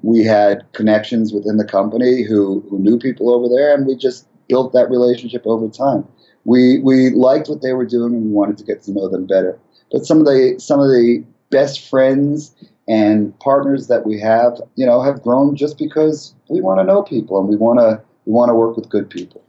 We 0.03 0.25
had 0.25 0.67
connections 0.73 1.33
within 1.33 1.59
the 1.59 1.65
company 1.65 2.23
who, 2.23 2.65
who 2.69 2.81
knew 2.81 2.99
people 2.99 3.33
over 3.33 3.49
there, 3.49 3.73
and 3.73 3.87
we 3.87 3.97
just 3.97 4.27
built 4.49 4.73
that 4.73 4.91
relationship 4.91 5.47
over 5.47 5.69
time. 5.69 6.07
We, 6.45 6.81
we 6.81 7.11
liked 7.11 7.49
what 7.49 7.63
they 7.63 7.73
were 7.73 7.87
doing, 7.87 8.15
and 8.15 8.25
we 8.25 8.31
wanted 8.33 8.59
to 8.59 8.65
get 8.65 8.83
to 8.83 8.93
know 8.93 9.09
them 9.09 9.27
better. 9.27 9.59
But 9.93 10.05
some 10.05 10.19
of 10.19 10.27
the 10.27 10.57
some 10.59 10.81
of 10.81 10.89
the 10.89 11.25
best 11.51 11.89
friends 11.89 12.55
and 12.89 13.39
partners 13.41 13.89
that 13.89 14.07
we 14.07 14.19
have, 14.21 14.61
you 14.77 14.87
know, 14.87 15.03
have 15.03 15.23
grown 15.23 15.57
just 15.57 15.79
because 15.79 16.35
we 16.49 16.61
want 16.61 16.81
to 16.81 16.85
know 16.85 17.03
people 17.03 17.39
and 17.39 17.49
we 17.49 17.57
want 17.57 17.79
to 17.79 18.03
we 18.25 18.33
want 18.33 18.51
to 18.51 18.55
work 18.55 18.77
with 18.77 18.89
good 18.89 19.09
people 19.09 19.43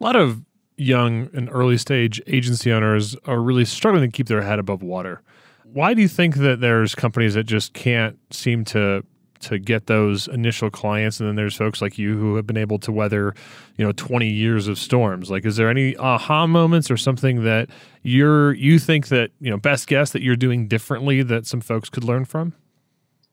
a 0.00 0.04
lot 0.04 0.16
of 0.16 0.44
young 0.76 1.28
and 1.34 1.48
early 1.50 1.76
stage 1.76 2.20
agency 2.26 2.72
owners 2.72 3.16
are 3.24 3.40
really 3.40 3.64
struggling 3.64 4.10
to 4.10 4.16
keep 4.16 4.28
their 4.28 4.42
head 4.42 4.58
above 4.58 4.82
water. 4.82 5.22
Why 5.64 5.92
do 5.92 6.00
you 6.00 6.08
think 6.08 6.36
that 6.36 6.60
there's 6.60 6.94
companies 6.94 7.34
that 7.34 7.44
just 7.44 7.72
can't 7.74 8.18
seem 8.32 8.64
to 8.66 9.04
to 9.40 9.58
get 9.58 9.86
those 9.86 10.28
initial 10.28 10.70
clients 10.70 11.20
and 11.20 11.28
then 11.28 11.36
there's 11.36 11.56
folks 11.56 11.80
like 11.80 11.98
you 11.98 12.16
who 12.16 12.36
have 12.36 12.46
been 12.46 12.56
able 12.56 12.78
to 12.80 12.92
weather, 12.92 13.34
you 13.76 13.84
know, 13.84 13.92
20 13.92 14.28
years 14.28 14.68
of 14.68 14.78
storms. 14.78 15.30
Like 15.30 15.44
is 15.44 15.56
there 15.56 15.68
any 15.68 15.96
aha 15.96 16.46
moments 16.46 16.90
or 16.90 16.96
something 16.96 17.44
that 17.44 17.68
you're 18.02 18.52
you 18.54 18.78
think 18.78 19.08
that, 19.08 19.30
you 19.40 19.50
know, 19.50 19.56
best 19.56 19.86
guess 19.86 20.10
that 20.10 20.22
you're 20.22 20.36
doing 20.36 20.68
differently 20.68 21.22
that 21.22 21.46
some 21.46 21.60
folks 21.60 21.88
could 21.88 22.04
learn 22.04 22.24
from? 22.24 22.54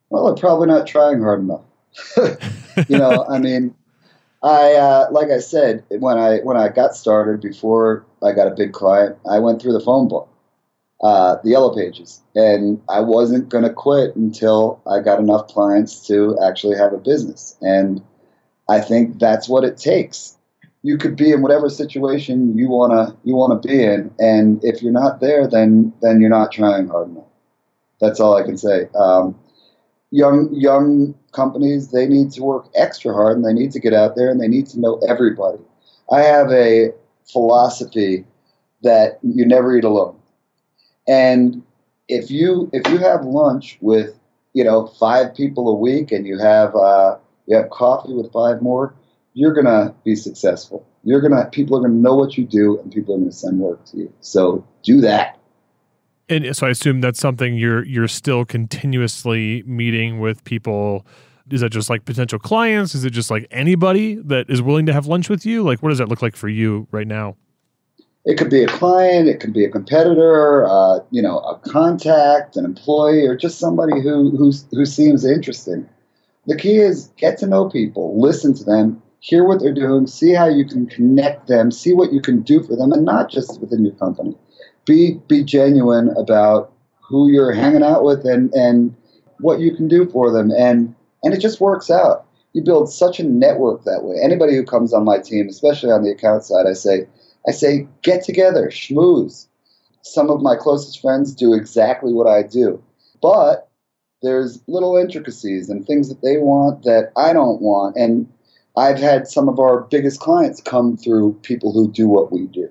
Well, 0.09 0.25
they're 0.25 0.41
probably 0.41 0.67
not 0.67 0.87
trying 0.87 1.21
hard 1.21 1.41
enough. 1.41 1.61
you 2.89 2.97
know, 2.97 3.25
I 3.29 3.39
mean, 3.39 3.73
I 4.43 4.73
uh, 4.73 5.07
like 5.11 5.29
I 5.31 5.39
said 5.39 5.83
when 5.89 6.17
I 6.17 6.39
when 6.39 6.57
I 6.57 6.69
got 6.69 6.95
started 6.95 7.41
before 7.41 8.05
I 8.21 8.31
got 8.31 8.47
a 8.47 8.51
big 8.51 8.73
client, 8.73 9.17
I 9.29 9.39
went 9.39 9.61
through 9.61 9.73
the 9.73 9.79
phone 9.79 10.07
book, 10.07 10.29
uh, 11.01 11.37
the 11.43 11.51
yellow 11.51 11.75
pages, 11.75 12.21
and 12.35 12.81
I 12.89 13.01
wasn't 13.01 13.49
going 13.49 13.63
to 13.63 13.73
quit 13.73 14.15
until 14.15 14.81
I 14.87 14.99
got 15.01 15.19
enough 15.19 15.47
clients 15.47 16.07
to 16.07 16.37
actually 16.43 16.77
have 16.77 16.93
a 16.93 16.97
business. 16.97 17.57
And 17.61 18.01
I 18.69 18.79
think 18.79 19.19
that's 19.19 19.47
what 19.47 19.63
it 19.63 19.77
takes. 19.77 20.37
You 20.81 20.97
could 20.97 21.15
be 21.15 21.31
in 21.31 21.41
whatever 21.41 21.69
situation 21.69 22.57
you 22.57 22.69
wanna 22.69 23.15
you 23.23 23.35
wanna 23.35 23.59
be 23.59 23.83
in, 23.83 24.11
and 24.19 24.63
if 24.63 24.83
you're 24.83 24.91
not 24.91 25.19
there, 25.19 25.47
then 25.47 25.93
then 26.01 26.21
you're 26.21 26.29
not 26.29 26.51
trying 26.51 26.87
hard 26.87 27.09
enough. 27.09 27.25
That's 27.99 28.19
all 28.19 28.35
I 28.35 28.43
can 28.43 28.57
say. 28.57 28.87
Um, 28.93 29.35
young 30.11 30.49
young 30.53 31.15
companies 31.31 31.91
they 31.91 32.07
need 32.07 32.31
to 32.31 32.43
work 32.43 32.67
extra 32.75 33.13
hard 33.13 33.35
and 33.35 33.45
they 33.45 33.53
need 33.53 33.71
to 33.71 33.79
get 33.79 33.93
out 33.93 34.15
there 34.15 34.29
and 34.29 34.39
they 34.39 34.47
need 34.47 34.67
to 34.67 34.79
know 34.79 34.99
everybody. 35.07 35.57
I 36.11 36.21
have 36.21 36.51
a 36.51 36.93
philosophy 37.31 38.25
that 38.83 39.19
you 39.23 39.45
never 39.45 39.75
eat 39.75 39.83
alone. 39.83 40.15
And 41.07 41.63
if 42.07 42.29
you 42.31 42.69
if 42.73 42.87
you 42.91 42.97
have 42.99 43.23
lunch 43.23 43.77
with 43.81 44.17
you 44.53 44.63
know 44.63 44.87
five 44.87 45.35
people 45.35 45.69
a 45.69 45.75
week 45.75 46.11
and 46.11 46.25
you 46.25 46.37
have 46.39 46.75
uh, 46.75 47.17
you 47.47 47.55
have 47.57 47.69
coffee 47.69 48.13
with 48.13 48.31
five 48.31 48.61
more, 48.61 48.95
you're 49.33 49.53
gonna 49.53 49.93
be 50.03 50.15
successful. 50.15 50.87
You're 51.03 51.21
gonna 51.21 51.49
people 51.51 51.77
are 51.77 51.81
gonna 51.81 51.93
know 51.93 52.15
what 52.15 52.37
you 52.37 52.45
do 52.45 52.79
and 52.79 52.91
people 52.91 53.15
are 53.15 53.19
gonna 53.19 53.31
send 53.31 53.59
work 53.59 53.85
to 53.85 53.97
you. 53.97 54.13
So 54.21 54.65
do 54.83 55.01
that. 55.01 55.37
And 56.27 56.55
so 56.55 56.65
I 56.65 56.71
assume 56.71 57.01
that's 57.01 57.19
something 57.19 57.55
you're 57.55 57.85
you're 57.85 58.07
still 58.07 58.45
continuously 58.45 59.63
meeting 59.67 60.19
with 60.19 60.43
people. 60.43 61.05
Is 61.51 61.61
that 61.61 61.69
just 61.69 61.91
like 61.91 62.05
potential 62.05 62.39
clients? 62.39 62.95
Is 62.95 63.05
it 63.05 63.11
just 63.11 63.29
like 63.29 63.45
anybody 63.51 64.15
that 64.15 64.49
is 64.49 64.63
willing 64.63 64.87
to 64.87 64.93
have 64.93 65.05
lunch 65.05 65.29
with 65.29 65.45
you? 65.45 65.61
Like, 65.61 65.83
what 65.83 65.89
does 65.89 65.99
that 65.99 66.09
look 66.09 66.23
like 66.23 66.35
for 66.35 66.49
you 66.49 66.87
right 66.91 67.05
now? 67.05 67.35
It 68.25 68.39
could 68.39 68.49
be 68.49 68.63
a 68.63 68.67
client, 68.67 69.27
it 69.27 69.39
could 69.39 69.53
be 69.53 69.63
a 69.63 69.69
competitor, 69.69 70.65
uh, 70.67 70.99
you 71.11 71.21
know, 71.21 71.39
a 71.39 71.59
contact, 71.59 72.57
an 72.57 72.65
employee, 72.65 73.27
or 73.27 73.35
just 73.35 73.59
somebody 73.59 74.01
who 74.01 74.35
who 74.35 74.51
who 74.71 74.85
seems 74.85 75.23
interesting. 75.23 75.87
The 76.47 76.57
key 76.57 76.77
is 76.77 77.11
get 77.17 77.37
to 77.39 77.47
know 77.47 77.69
people, 77.69 78.19
listen 78.19 78.55
to 78.55 78.63
them, 78.63 79.01
hear 79.19 79.43
what 79.43 79.59
they're 79.59 79.73
doing, 79.73 80.07
see 80.07 80.33
how 80.33 80.47
you 80.47 80.65
can 80.65 80.87
connect 80.87 81.47
them, 81.47 81.71
see 81.71 81.93
what 81.93 82.13
you 82.13 82.21
can 82.21 82.41
do 82.41 82.63
for 82.63 82.75
them, 82.75 82.91
and 82.91 83.05
not 83.05 83.29
just 83.29 83.61
within 83.61 83.85
your 83.85 83.95
company. 83.95 84.35
Be 84.85 85.19
be 85.27 85.43
genuine 85.43 86.09
about 86.17 86.71
who 87.07 87.29
you're 87.31 87.53
hanging 87.53 87.83
out 87.83 88.03
with 88.03 88.25
and 88.25 88.51
and 88.53 88.95
what 89.39 89.59
you 89.59 89.75
can 89.75 89.87
do 89.87 90.09
for 90.09 90.31
them 90.31 90.49
and 90.49 90.95
and 91.23 91.33
it 91.33 91.41
just 91.41 91.61
works 91.61 91.91
out. 91.91 92.25
You 92.53 92.63
build 92.63 92.91
such 92.91 93.19
a 93.19 93.23
network 93.23 93.83
that 93.83 94.03
way. 94.03 94.15
Anybody 94.23 94.55
who 94.55 94.63
comes 94.63 94.93
on 94.93 95.03
my 95.05 95.19
team 95.19 95.47
especially 95.47 95.91
on 95.91 96.03
the 96.03 96.09
account 96.11 96.43
side 96.43 96.65
i 96.67 96.73
say 96.73 97.07
i 97.47 97.51
say 97.51 97.87
get 98.01 98.23
together 98.23 98.69
schmooze 98.69 99.47
some 100.01 100.29
of 100.29 100.41
my 100.41 100.55
closest 100.55 101.01
friends 101.01 101.33
do 101.33 101.53
exactly 101.53 102.13
what 102.13 102.27
i 102.27 102.43
do 102.43 102.81
but 103.21 103.69
there's 104.21 104.61
little 104.67 104.95
intricacies 104.95 105.69
and 105.69 105.85
things 105.85 106.09
that 106.09 106.21
they 106.21 106.37
want 106.37 106.83
that 106.83 107.11
i 107.17 107.33
don't 107.33 107.61
want 107.61 107.95
and 107.95 108.27
i've 108.77 108.99
had 108.99 109.27
some 109.27 109.49
of 109.49 109.59
our 109.59 109.81
biggest 109.81 110.19
clients 110.19 110.61
come 110.61 110.97
through 110.97 111.33
people 111.41 111.71
who 111.71 111.91
do 111.91 112.07
what 112.07 112.31
we 112.31 112.47
do 112.47 112.69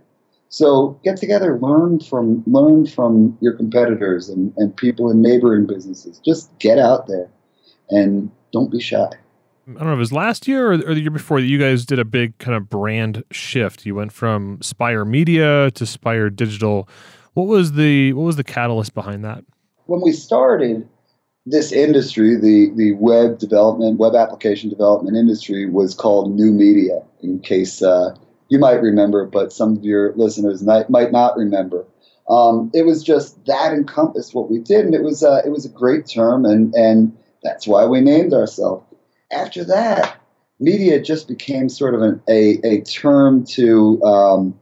so 0.54 0.96
get 1.02 1.16
together, 1.16 1.58
learn 1.58 1.98
from 1.98 2.44
learn 2.46 2.86
from 2.86 3.36
your 3.40 3.54
competitors 3.54 4.28
and, 4.28 4.52
and 4.56 4.76
people 4.76 5.10
in 5.10 5.20
neighboring 5.20 5.66
businesses. 5.66 6.20
Just 6.24 6.56
get 6.60 6.78
out 6.78 7.08
there 7.08 7.28
and 7.90 8.30
don't 8.52 8.70
be 8.70 8.78
shy. 8.80 9.08
I 9.66 9.72
don't 9.72 9.84
know 9.84 9.92
if 9.92 9.96
it 9.96 9.98
was 9.98 10.12
last 10.12 10.46
year 10.46 10.72
or, 10.72 10.74
or 10.74 10.94
the 10.94 11.00
year 11.00 11.10
before 11.10 11.40
that 11.40 11.46
you 11.46 11.58
guys 11.58 11.86
did 11.86 11.98
a 11.98 12.04
big 12.04 12.36
kind 12.38 12.54
of 12.54 12.68
brand 12.68 13.24
shift. 13.30 13.86
You 13.86 13.94
went 13.94 14.12
from 14.12 14.60
Spire 14.60 15.06
Media 15.06 15.70
to 15.70 15.86
Spire 15.86 16.28
Digital. 16.28 16.86
What 17.32 17.46
was 17.46 17.72
the 17.72 18.12
what 18.12 18.24
was 18.24 18.36
the 18.36 18.44
catalyst 18.44 18.94
behind 18.94 19.24
that? 19.24 19.42
When 19.86 20.02
we 20.02 20.12
started 20.12 20.86
this 21.46 21.72
industry, 21.72 22.36
the 22.36 22.72
the 22.76 22.92
web 22.92 23.38
development, 23.38 23.98
web 23.98 24.14
application 24.14 24.68
development 24.68 25.16
industry, 25.16 25.68
was 25.68 25.94
called 25.94 26.34
New 26.34 26.52
Media. 26.52 27.02
In 27.22 27.40
case 27.40 27.82
uh, 27.82 28.14
you 28.50 28.58
might 28.58 28.82
remember, 28.82 29.24
but 29.24 29.50
some 29.50 29.78
of 29.78 29.84
your 29.84 30.12
listeners 30.14 30.62
might, 30.62 30.90
might 30.90 31.10
not 31.10 31.38
remember. 31.38 31.86
Um, 32.28 32.70
it 32.74 32.84
was 32.84 33.02
just 33.02 33.42
that 33.46 33.72
encompassed 33.72 34.34
what 34.34 34.50
we 34.50 34.58
did, 34.58 34.84
and 34.84 34.94
it 34.94 35.02
was 35.02 35.22
uh, 35.22 35.40
it 35.44 35.50
was 35.50 35.64
a 35.64 35.70
great 35.70 36.06
term, 36.06 36.44
and 36.44 36.74
and 36.74 37.16
that's 37.42 37.66
why 37.66 37.86
we 37.86 38.02
named 38.02 38.34
ourselves 38.34 38.84
after 39.34 39.64
that, 39.64 40.16
media 40.60 41.00
just 41.00 41.28
became 41.28 41.68
sort 41.68 41.94
of 41.94 42.02
an, 42.02 42.22
a, 42.28 42.60
a 42.64 42.80
term 42.82 43.44
to 43.44 44.02
um, 44.02 44.58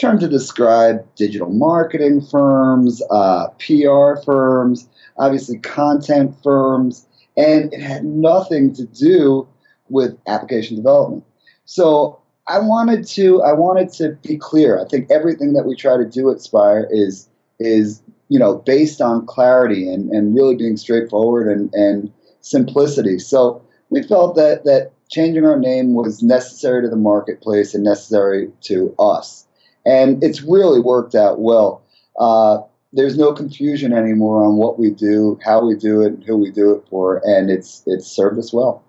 term 0.00 0.18
to 0.18 0.28
describe 0.28 1.06
digital 1.14 1.50
marketing 1.50 2.20
firms, 2.20 3.02
uh, 3.10 3.48
PR 3.58 4.20
firms, 4.24 4.88
obviously 5.18 5.58
content 5.58 6.34
firms, 6.42 7.06
and 7.36 7.72
it 7.72 7.80
had 7.80 8.04
nothing 8.04 8.72
to 8.74 8.84
do 8.86 9.46
with 9.88 10.16
application 10.26 10.76
development. 10.76 11.24
So 11.66 12.18
I 12.46 12.58
wanted 12.58 13.06
to 13.08 13.42
I 13.42 13.52
wanted 13.52 13.92
to 13.94 14.10
be 14.26 14.36
clear. 14.36 14.80
I 14.80 14.88
think 14.88 15.10
everything 15.10 15.52
that 15.54 15.64
we 15.64 15.76
try 15.76 15.96
to 15.96 16.04
do 16.04 16.30
at 16.30 16.40
Spire 16.40 16.88
is 16.90 17.28
is 17.60 18.02
you 18.28 18.38
know 18.38 18.56
based 18.56 19.00
on 19.00 19.26
clarity 19.26 19.88
and, 19.92 20.10
and 20.10 20.34
really 20.34 20.56
being 20.56 20.76
straightforward 20.76 21.48
and, 21.48 21.72
and 21.74 22.12
simplicity. 22.40 23.18
So 23.18 23.62
we 23.94 24.02
felt 24.02 24.34
that 24.36 24.64
that 24.64 24.90
changing 25.10 25.44
our 25.44 25.58
name 25.58 25.94
was 25.94 26.22
necessary 26.22 26.82
to 26.82 26.88
the 26.88 26.96
marketplace 26.96 27.74
and 27.74 27.84
necessary 27.84 28.50
to 28.62 28.94
us, 28.98 29.46
and 29.86 30.22
it's 30.22 30.42
really 30.42 30.80
worked 30.80 31.14
out 31.14 31.40
well. 31.40 31.82
Uh, 32.18 32.58
there's 32.92 33.16
no 33.18 33.32
confusion 33.32 33.92
anymore 33.92 34.44
on 34.44 34.56
what 34.56 34.78
we 34.78 34.90
do, 34.90 35.38
how 35.44 35.64
we 35.64 35.74
do 35.74 36.00
it, 36.00 36.22
who 36.26 36.36
we 36.36 36.50
do 36.50 36.72
it 36.72 36.84
for, 36.90 37.20
and 37.24 37.50
it's 37.50 37.82
it's 37.86 38.06
served 38.06 38.38
us 38.38 38.52
well. 38.52 38.82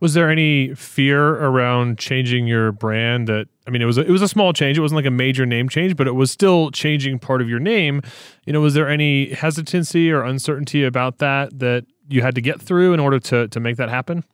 Was 0.00 0.12
there 0.12 0.28
any 0.28 0.74
fear 0.74 1.30
around 1.36 1.98
changing 1.98 2.46
your 2.46 2.72
brand? 2.72 3.26
That 3.26 3.46
I 3.66 3.70
mean, 3.70 3.80
it 3.80 3.86
was 3.86 3.96
a, 3.96 4.02
it 4.02 4.10
was 4.10 4.20
a 4.20 4.28
small 4.28 4.52
change. 4.52 4.76
It 4.76 4.82
wasn't 4.82 4.96
like 4.96 5.06
a 5.06 5.10
major 5.10 5.46
name 5.46 5.68
change, 5.68 5.96
but 5.96 6.06
it 6.06 6.14
was 6.14 6.30
still 6.30 6.70
changing 6.70 7.18
part 7.20 7.40
of 7.40 7.48
your 7.48 7.60
name. 7.60 8.02
You 8.44 8.52
know, 8.52 8.60
was 8.60 8.74
there 8.74 8.88
any 8.88 9.30
hesitancy 9.30 10.10
or 10.10 10.22
uncertainty 10.22 10.84
about 10.84 11.18
that 11.18 11.58
that 11.58 11.86
you 12.08 12.22
had 12.22 12.34
to 12.34 12.40
get 12.40 12.60
through 12.60 12.92
in 12.92 13.00
order 13.00 13.18
to 13.18 13.48
to 13.48 13.60
make 13.60 13.76
that 13.76 13.88
happen? 13.88 14.24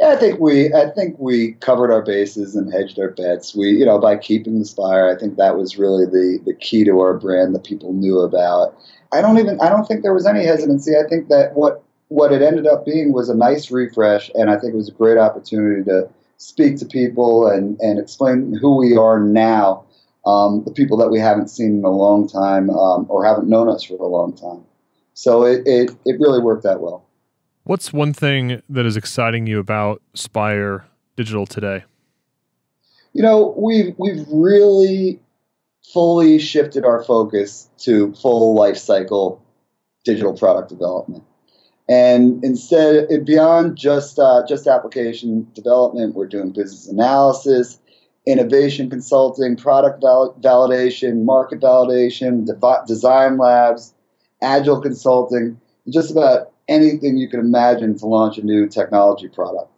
Yeah, 0.00 0.08
I 0.08 0.16
think 0.16 0.40
we 0.40 0.72
I 0.74 0.90
think 0.90 1.16
we 1.18 1.52
covered 1.54 1.90
our 1.90 2.02
bases 2.02 2.54
and 2.54 2.70
hedged 2.72 2.98
our 2.98 3.10
bets. 3.10 3.54
We 3.54 3.70
you 3.70 3.86
know 3.86 3.98
by 3.98 4.16
keeping 4.16 4.58
the 4.58 4.64
spire, 4.64 5.08
I 5.08 5.18
think 5.18 5.36
that 5.36 5.56
was 5.56 5.78
really 5.78 6.04
the 6.04 6.38
the 6.44 6.54
key 6.54 6.84
to 6.84 7.00
our 7.00 7.14
brand 7.14 7.54
that 7.54 7.64
people 7.64 7.92
knew 7.94 8.20
about. 8.20 8.76
I 9.12 9.22
don't 9.22 9.38
even 9.38 9.58
I 9.60 9.70
don't 9.70 9.86
think 9.86 10.02
there 10.02 10.12
was 10.12 10.26
any 10.26 10.44
hesitancy. 10.44 10.92
I 10.96 11.08
think 11.08 11.28
that 11.28 11.54
what 11.54 11.82
what 12.08 12.30
it 12.32 12.42
ended 12.42 12.66
up 12.66 12.84
being 12.84 13.12
was 13.12 13.30
a 13.30 13.34
nice 13.34 13.70
refresh, 13.70 14.30
and 14.34 14.50
I 14.50 14.58
think 14.58 14.74
it 14.74 14.76
was 14.76 14.90
a 14.90 14.92
great 14.92 15.18
opportunity 15.18 15.82
to 15.84 16.08
speak 16.36 16.76
to 16.78 16.86
people 16.86 17.46
and 17.46 17.80
and 17.80 17.98
explain 17.98 18.56
who 18.60 18.76
we 18.76 18.96
are 18.96 19.18
now. 19.18 19.84
Um, 20.26 20.64
the 20.64 20.72
people 20.72 20.96
that 20.96 21.08
we 21.08 21.20
haven't 21.20 21.48
seen 21.48 21.78
in 21.78 21.84
a 21.84 21.90
long 21.90 22.28
time 22.28 22.68
um, 22.68 23.06
or 23.08 23.24
haven't 23.24 23.48
known 23.48 23.68
us 23.68 23.84
for 23.84 23.94
a 23.94 24.08
long 24.08 24.32
time. 24.32 24.65
So 25.16 25.44
it, 25.46 25.62
it, 25.64 25.90
it 26.04 26.20
really 26.20 26.40
worked 26.40 26.66
out 26.66 26.82
well. 26.82 27.06
What's 27.64 27.90
one 27.90 28.12
thing 28.12 28.62
that 28.68 28.84
is 28.84 28.98
exciting 28.98 29.46
you 29.46 29.58
about 29.58 30.02
Spire 30.12 30.84
Digital 31.16 31.46
today? 31.46 31.84
You 33.14 33.22
know, 33.22 33.54
we've 33.56 33.94
we've 33.98 34.26
really 34.30 35.18
fully 35.92 36.38
shifted 36.38 36.84
our 36.84 37.02
focus 37.02 37.70
to 37.78 38.12
full 38.12 38.54
life 38.54 38.76
cycle 38.76 39.42
digital 40.04 40.36
product 40.36 40.68
development. 40.68 41.24
And 41.88 42.44
instead, 42.44 43.08
beyond 43.24 43.78
just 43.78 44.18
uh, 44.18 44.42
just 44.46 44.66
application 44.66 45.48
development, 45.54 46.14
we're 46.14 46.26
doing 46.26 46.50
business 46.50 46.88
analysis, 46.88 47.80
innovation 48.26 48.90
consulting, 48.90 49.56
product 49.56 50.02
val- 50.02 50.36
validation, 50.42 51.24
market 51.24 51.60
validation, 51.60 52.46
design 52.86 53.38
labs, 53.38 53.94
agile 54.42 54.80
consulting, 54.80 55.60
just 55.88 56.10
about 56.10 56.52
anything 56.68 57.16
you 57.16 57.28
can 57.28 57.40
imagine 57.40 57.96
to 57.98 58.06
launch 58.06 58.38
a 58.38 58.42
new 58.42 58.68
technology 58.68 59.28
product. 59.28 59.70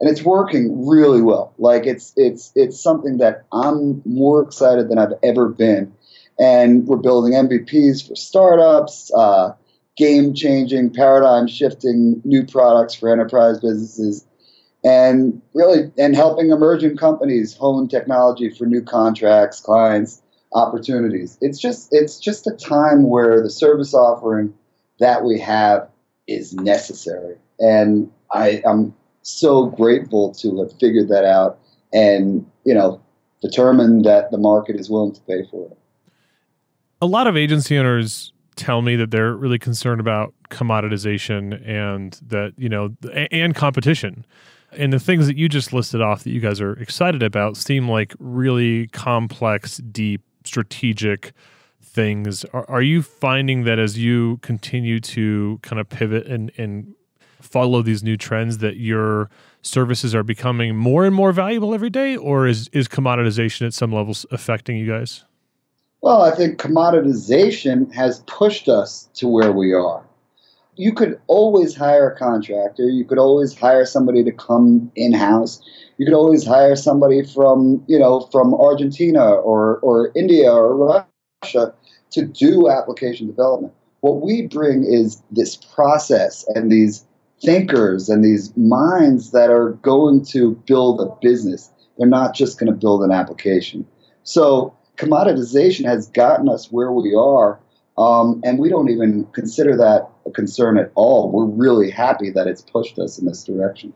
And 0.00 0.08
it's 0.08 0.22
working 0.22 0.88
really 0.88 1.20
well. 1.20 1.52
Like 1.58 1.86
it's 1.86 2.12
it's 2.16 2.52
it's 2.54 2.80
something 2.80 3.18
that 3.18 3.44
I'm 3.52 4.00
more 4.06 4.42
excited 4.42 4.88
than 4.88 4.98
I've 4.98 5.12
ever 5.22 5.48
been. 5.48 5.92
And 6.38 6.86
we're 6.86 6.96
building 6.96 7.34
MVPs 7.34 8.08
for 8.08 8.16
startups, 8.16 9.10
uh, 9.14 9.52
game 9.98 10.32
changing, 10.32 10.94
paradigm 10.94 11.46
shifting 11.46 12.22
new 12.24 12.46
products 12.46 12.94
for 12.94 13.12
enterprise 13.12 13.60
businesses, 13.60 14.26
and 14.82 15.42
really 15.52 15.92
and 15.98 16.16
helping 16.16 16.48
emerging 16.48 16.96
companies 16.96 17.54
hone 17.54 17.86
technology 17.86 18.48
for 18.48 18.64
new 18.64 18.82
contracts, 18.82 19.60
clients, 19.60 20.22
opportunities. 20.52 21.38
It's 21.40 21.58
just 21.58 21.88
it's 21.92 22.18
just 22.18 22.46
a 22.46 22.52
time 22.52 23.08
where 23.08 23.42
the 23.42 23.50
service 23.50 23.94
offering 23.94 24.54
that 24.98 25.24
we 25.24 25.38
have 25.40 25.88
is 26.26 26.54
necessary, 26.54 27.36
and 27.58 28.10
I 28.32 28.62
am 28.64 28.94
so 29.22 29.66
grateful 29.66 30.32
to 30.34 30.58
have 30.58 30.72
figured 30.78 31.08
that 31.08 31.24
out 31.24 31.58
and 31.92 32.46
you 32.64 32.74
know 32.74 33.00
determined 33.42 34.04
that 34.04 34.30
the 34.30 34.38
market 34.38 34.78
is 34.78 34.90
willing 34.90 35.12
to 35.12 35.20
pay 35.22 35.44
for 35.50 35.70
it. 35.70 35.78
A 37.02 37.06
lot 37.06 37.26
of 37.26 37.36
agency 37.36 37.78
owners 37.78 38.32
tell 38.56 38.82
me 38.82 38.94
that 38.96 39.10
they're 39.10 39.34
really 39.34 39.58
concerned 39.58 40.00
about 40.00 40.34
commoditization 40.50 41.66
and 41.66 42.20
that 42.26 42.52
you 42.58 42.68
know 42.68 42.94
and 43.32 43.54
competition 43.54 44.26
and 44.72 44.92
the 44.92 45.00
things 45.00 45.26
that 45.26 45.36
you 45.36 45.48
just 45.48 45.72
listed 45.72 46.00
off 46.00 46.24
that 46.24 46.30
you 46.30 46.40
guys 46.40 46.60
are 46.60 46.74
excited 46.74 47.22
about 47.22 47.56
seem 47.56 47.88
like 47.88 48.14
really 48.18 48.86
complex 48.88 49.78
deep 49.78 50.22
strategic 50.44 51.32
things. 51.82 52.44
Are, 52.46 52.68
are 52.68 52.82
you 52.82 53.02
finding 53.02 53.64
that 53.64 53.78
as 53.78 53.98
you 53.98 54.38
continue 54.38 55.00
to 55.00 55.58
kind 55.62 55.80
of 55.80 55.88
pivot 55.88 56.26
and, 56.26 56.52
and 56.56 56.94
follow 57.40 57.82
these 57.82 58.02
new 58.02 58.16
trends 58.16 58.58
that 58.58 58.76
your 58.76 59.30
services 59.62 60.14
are 60.14 60.22
becoming 60.22 60.76
more 60.76 61.04
and 61.04 61.14
more 61.14 61.32
valuable 61.32 61.74
every 61.74 61.90
day, 61.90 62.16
or 62.16 62.46
is, 62.46 62.68
is 62.68 62.88
commoditization 62.88 63.66
at 63.66 63.74
some 63.74 63.92
levels 63.92 64.24
affecting 64.30 64.76
you 64.76 64.86
guys? 64.86 65.24
Well, 66.02 66.22
I 66.22 66.34
think 66.34 66.58
commoditization 66.58 67.92
has 67.92 68.20
pushed 68.26 68.68
us 68.68 69.08
to 69.14 69.28
where 69.28 69.52
we 69.52 69.74
are. 69.74 70.02
You 70.76 70.94
could 70.94 71.20
always 71.26 71.76
hire 71.76 72.10
a 72.10 72.16
contractor. 72.16 72.88
You 72.88 73.04
could 73.04 73.18
always 73.18 73.58
hire 73.58 73.84
somebody 73.84 74.24
to 74.24 74.32
come 74.32 74.90
in 74.94 75.12
house 75.12 75.60
you 76.00 76.06
could 76.06 76.14
always 76.14 76.46
hire 76.46 76.76
somebody 76.76 77.22
from 77.22 77.84
you 77.86 77.98
know 77.98 78.20
from 78.32 78.54
Argentina 78.54 79.32
or 79.32 79.76
or 79.80 80.10
India 80.16 80.50
or 80.50 80.74
Russia 80.74 81.74
to 82.12 82.24
do 82.24 82.70
application 82.70 83.26
development. 83.26 83.74
What 84.00 84.22
we 84.22 84.46
bring 84.46 84.82
is 84.82 85.22
this 85.30 85.56
process 85.56 86.46
and 86.54 86.72
these 86.72 87.04
thinkers 87.42 88.08
and 88.08 88.24
these 88.24 88.56
minds 88.56 89.32
that 89.32 89.50
are 89.50 89.72
going 89.82 90.24
to 90.32 90.54
build 90.66 91.02
a 91.02 91.14
business. 91.20 91.70
They're 91.98 92.08
not 92.08 92.34
just 92.34 92.58
going 92.58 92.72
to 92.72 92.78
build 92.78 93.02
an 93.02 93.12
application. 93.12 93.86
So 94.22 94.74
commoditization 94.96 95.84
has 95.84 96.08
gotten 96.08 96.48
us 96.48 96.72
where 96.72 96.92
we 96.92 97.14
are, 97.14 97.60
um, 97.98 98.40
and 98.42 98.58
we 98.58 98.70
don't 98.70 98.88
even 98.88 99.26
consider 99.34 99.76
that 99.76 100.08
a 100.24 100.30
concern 100.30 100.78
at 100.78 100.92
all. 100.94 101.30
We're 101.30 101.44
really 101.44 101.90
happy 101.90 102.30
that 102.30 102.46
it's 102.46 102.62
pushed 102.62 102.98
us 102.98 103.18
in 103.18 103.26
this 103.26 103.44
direction. 103.44 103.92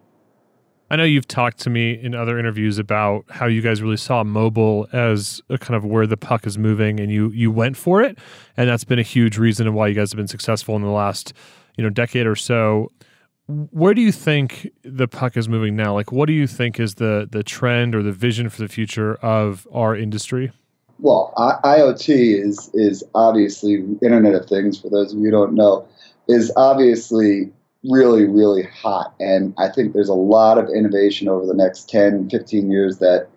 I 0.91 0.97
know 0.97 1.05
you've 1.05 1.27
talked 1.27 1.59
to 1.61 1.71
me 1.71 1.93
in 1.93 2.15
other 2.15 2.39
interviews 2.39 2.79
about 2.79 3.25
how 3.31 3.47
you 3.47 3.63
guys 3.63 3.81
really 3.83 3.97
saw 3.97 4.23
mobile 4.23 4.87
as 4.93 5.41
a 5.49 5.59
kind 5.59 5.77
of 5.77 5.85
where 5.85 6.07
the 6.07 6.17
puck 6.17 6.47
is 6.47 6.59
moving, 6.59 7.01
and 7.01 7.11
you 7.11 7.31
you 7.31 7.51
went 7.51 7.77
for 7.77 8.03
it, 8.03 8.19
and 8.57 8.69
that's 8.69 8.85
been 8.85 8.99
a 8.99 9.03
huge 9.03 9.39
reason 9.39 9.73
why 9.75 9.89
you 9.89 9.95
guys 9.95 10.13
have 10.13 10.17
been 10.17 10.29
successful 10.29 10.77
in 10.77 10.83
the 10.83 10.89
last 10.89 11.33
you 11.77 11.85
know 11.85 11.91
decade 11.91 12.27
or 12.27 12.37
so. 12.37 12.91
Where 13.47 13.93
do 13.93 14.01
you 14.01 14.13
think 14.13 14.71
the 14.83 15.07
puck 15.07 15.37
is 15.37 15.49
moving 15.49 15.77
now? 15.77 15.93
Like, 15.95 16.13
what 16.13 16.27
do 16.27 16.33
you 16.33 16.47
think 16.47 16.79
is 16.79 16.95
the 16.97 17.29
the 17.31 17.43
trend 17.43 17.95
or 17.95 18.03
the 18.03 18.13
vision 18.13 18.49
for 18.49 18.61
the 18.61 18.69
future 18.69 19.17
of 19.17 19.67
our 19.73 19.97
industry? 19.97 20.53
Well, 20.99 21.33
I- 21.37 21.79
IoT 21.79 22.45
is 22.45 22.71
is 22.75 23.03
obviously 23.15 23.85
Internet 24.03 24.35
of 24.35 24.47
Things. 24.47 24.79
For 24.79 24.91
those 24.91 25.13
of 25.13 25.19
you 25.19 25.27
who 25.27 25.31
don't 25.31 25.55
know, 25.55 25.87
is 26.29 26.53
obviously 26.57 27.53
really, 27.89 28.27
really 28.27 28.65
hot. 28.65 29.15
And 29.21 29.55
I 29.59 29.69
think 29.69 29.93
there's 29.93 30.09
a 30.09 30.15
lot 30.15 30.59
of 30.59 30.69
innovation 30.69 31.29
over 31.29 31.47
the 31.47 31.55
next 31.55 31.89
10, 31.89 32.31
15 32.31 32.71
years 32.71 32.99
that 32.99 33.29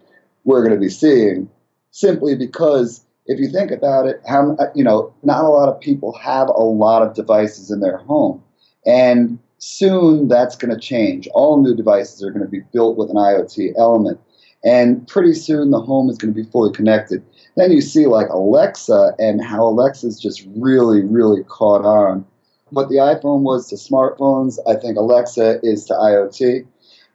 we're 0.44 0.64
going 0.64 0.74
to 0.74 0.80
be 0.80 0.90
seeing 0.90 1.50
simply 1.92 2.36
because 2.36 3.04
if 3.26 3.40
you 3.40 3.50
think 3.50 3.72
about 3.72 4.08
it, 4.08 4.22
how, 4.28 4.56
uh, 4.58 4.68
you 4.74 4.84
know, 4.84 5.14
not 5.24 5.44
a 5.44 5.50
lot 5.50 5.68
of 5.68 5.80
people 5.80 6.18
have 6.18 6.48
a 6.48 6.64
lot 6.64 7.02
of 7.02 7.14
devices 7.14 7.70
in 7.72 7.82
their 7.82 7.98
home. 7.98 8.42
And 8.86 9.38
soon 9.60 10.28
that's 10.28 10.56
going 10.56 10.74
to 10.74 10.80
change. 10.80 11.28
All 11.34 11.62
new 11.62 11.76
devices 11.76 12.24
are 12.24 12.32
going 12.32 12.46
to 12.46 12.52
be 12.52 12.62
built 12.72 12.98
with 12.98 13.10
an 13.10 13.16
IoT 13.16 13.74
element. 13.78 14.20
And 14.64 15.08
pretty 15.08 15.34
soon 15.34 15.72
the 15.72 15.82
home 15.82 16.10
is 16.10 16.18
going 16.18 16.34
to 16.34 16.44
be 16.44 16.50
fully 16.50 16.72
connected. 16.74 17.24
Then 17.56 17.72
you 17.72 17.82
see 17.82 18.06
like 18.06 18.30
Alexa 18.30 19.14
and 19.20 19.44
how 19.44 19.68
Alexa's 19.68 20.20
just 20.20 20.48
really, 20.56 21.04
really 21.04 21.44
caught 21.44 21.86
on. 21.86 22.26
What 22.70 22.90
the 22.90 22.96
iPhone 22.96 23.42
was 23.42 23.70
to 23.70 23.76
smartphones, 23.76 24.58
I 24.68 24.80
think 24.80 24.98
Alexa 24.98 25.60
is 25.64 25.86
to 25.86 25.94
IoT. 25.94 26.66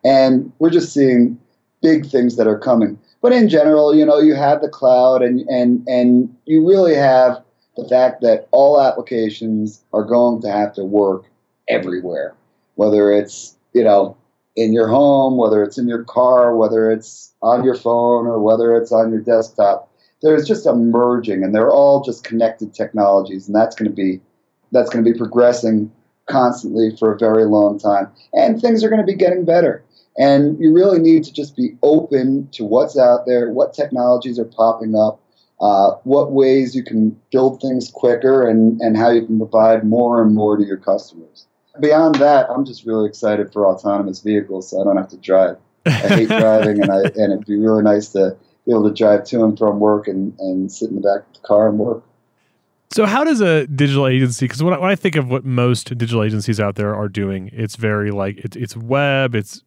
And 0.04 0.52
we're 0.58 0.70
just 0.70 0.92
seeing 0.92 1.38
big 1.82 2.06
things 2.06 2.36
that 2.36 2.46
are 2.46 2.58
coming. 2.58 2.98
But 3.20 3.32
in 3.32 3.48
general, 3.48 3.94
you 3.94 4.04
know, 4.04 4.18
you 4.18 4.34
have 4.34 4.62
the 4.62 4.68
cloud 4.68 5.22
and, 5.22 5.40
and, 5.48 5.86
and 5.86 6.34
you 6.46 6.66
really 6.66 6.94
have 6.94 7.42
the 7.76 7.86
fact 7.88 8.20
that 8.22 8.48
all 8.50 8.80
applications 8.80 9.82
are 9.92 10.04
going 10.04 10.42
to 10.42 10.50
have 10.50 10.72
to 10.74 10.84
work 10.84 11.26
everywhere, 11.68 12.34
whether 12.74 13.12
it's, 13.12 13.56
you 13.72 13.84
know, 13.84 14.16
in 14.56 14.72
your 14.72 14.88
home, 14.88 15.36
whether 15.36 15.62
it's 15.62 15.78
in 15.78 15.88
your 15.88 16.04
car, 16.04 16.56
whether 16.56 16.90
it's 16.90 17.32
on 17.42 17.64
your 17.64 17.74
phone, 17.74 18.26
or 18.26 18.38
whether 18.38 18.76
it's 18.76 18.92
on 18.92 19.10
your 19.10 19.20
desktop. 19.20 19.90
There's 20.20 20.46
just 20.46 20.66
a 20.66 20.74
merging, 20.74 21.42
and 21.42 21.54
they're 21.54 21.70
all 21.70 22.04
just 22.04 22.24
connected 22.24 22.74
technologies, 22.74 23.46
and 23.46 23.56
that's 23.56 23.74
going 23.74 23.90
to 23.90 23.96
be 23.96 24.20
that's 24.72 24.90
going 24.90 25.04
to 25.04 25.10
be 25.10 25.16
progressing 25.16 25.90
constantly 26.26 26.96
for 26.98 27.12
a 27.12 27.18
very 27.18 27.44
long 27.44 27.78
time. 27.78 28.10
And 28.32 28.60
things 28.60 28.82
are 28.82 28.88
going 28.88 29.00
to 29.00 29.06
be 29.06 29.16
getting 29.16 29.44
better. 29.44 29.84
And 30.16 30.58
you 30.60 30.72
really 30.72 30.98
need 30.98 31.24
to 31.24 31.32
just 31.32 31.56
be 31.56 31.76
open 31.82 32.48
to 32.52 32.64
what's 32.64 32.98
out 32.98 33.26
there, 33.26 33.50
what 33.50 33.72
technologies 33.72 34.38
are 34.38 34.44
popping 34.44 34.94
up, 34.94 35.20
uh, 35.60 35.92
what 36.04 36.32
ways 36.32 36.74
you 36.74 36.84
can 36.84 37.18
build 37.30 37.60
things 37.60 37.90
quicker, 37.90 38.46
and, 38.46 38.80
and 38.80 38.96
how 38.96 39.10
you 39.10 39.24
can 39.24 39.38
provide 39.38 39.84
more 39.84 40.22
and 40.22 40.34
more 40.34 40.56
to 40.56 40.64
your 40.64 40.76
customers. 40.76 41.46
Beyond 41.80 42.16
that, 42.16 42.50
I'm 42.50 42.66
just 42.66 42.84
really 42.84 43.08
excited 43.08 43.52
for 43.52 43.66
autonomous 43.66 44.20
vehicles 44.20 44.70
so 44.70 44.80
I 44.80 44.84
don't 44.84 44.96
have 44.96 45.08
to 45.08 45.16
drive. 45.16 45.56
I 45.86 45.90
hate 45.90 46.28
driving, 46.28 46.82
and, 46.82 46.92
I, 46.92 47.00
and 47.02 47.32
it'd 47.32 47.46
be 47.46 47.56
really 47.56 47.82
nice 47.82 48.08
to 48.08 48.36
be 48.66 48.72
able 48.72 48.88
to 48.88 48.94
drive 48.94 49.24
to 49.24 49.44
and 49.44 49.56
from 49.56 49.80
work 49.80 50.08
and, 50.08 50.38
and 50.38 50.70
sit 50.70 50.90
in 50.90 50.96
the 50.96 51.00
back 51.00 51.26
of 51.26 51.40
the 51.40 51.46
car 51.46 51.68
and 51.68 51.78
work. 51.78 52.04
So, 52.92 53.06
how 53.06 53.24
does 53.24 53.40
a 53.40 53.66
digital 53.68 54.06
agency? 54.06 54.44
Because 54.44 54.62
when, 54.62 54.78
when, 54.78 54.90
I 54.90 54.96
think 54.96 55.16
of 55.16 55.28
what 55.28 55.46
most 55.46 55.96
digital 55.96 56.22
agencies 56.22 56.60
out 56.60 56.74
there 56.74 56.94
are 56.94 57.08
doing, 57.08 57.48
it's 57.52 57.76
very 57.76 58.10
like 58.10 58.38
it, 58.38 58.54
it's 58.54 58.76
web, 58.76 59.34
it's 59.34 59.62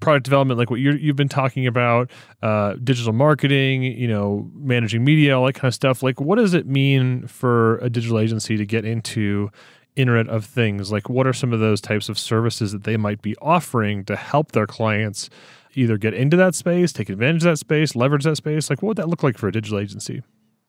product 0.00 0.24
development, 0.24 0.58
like 0.58 0.70
what 0.70 0.80
you 0.80 0.96
have 1.08 1.16
been 1.16 1.28
talking 1.28 1.66
about, 1.66 2.10
uh, 2.42 2.74
digital 2.82 3.12
marketing, 3.12 3.82
you 3.82 4.08
know, 4.08 4.50
managing 4.54 5.04
media, 5.04 5.38
all 5.38 5.44
that 5.44 5.52
kind 5.52 5.68
of 5.68 5.74
stuff. 5.74 6.02
Like, 6.02 6.22
what 6.22 6.36
does 6.36 6.54
it 6.54 6.66
mean 6.66 7.26
for 7.26 7.76
a 7.78 7.90
digital 7.90 8.18
agency 8.18 8.56
to 8.56 8.64
get 8.64 8.86
into 8.86 9.50
Internet 9.96 10.28
of 10.28 10.46
Things? 10.46 10.90
Like, 10.90 11.10
what 11.10 11.26
are 11.26 11.34
some 11.34 11.52
of 11.52 11.60
those 11.60 11.82
types 11.82 12.08
of 12.08 12.18
services 12.18 12.72
that 12.72 12.84
they 12.84 12.96
might 12.96 13.20
be 13.20 13.36
offering 13.42 14.06
to 14.06 14.16
help 14.16 14.52
their 14.52 14.66
clients 14.66 15.28
either 15.74 15.98
get 15.98 16.14
into 16.14 16.36
that 16.38 16.54
space, 16.54 16.94
take 16.94 17.10
advantage 17.10 17.44
of 17.44 17.52
that 17.52 17.58
space, 17.58 17.94
leverage 17.94 18.24
that 18.24 18.36
space? 18.36 18.70
Like, 18.70 18.80
what 18.80 18.88
would 18.88 18.96
that 18.96 19.08
look 19.10 19.22
like 19.22 19.36
for 19.36 19.48
a 19.48 19.52
digital 19.52 19.78
agency? 19.78 20.22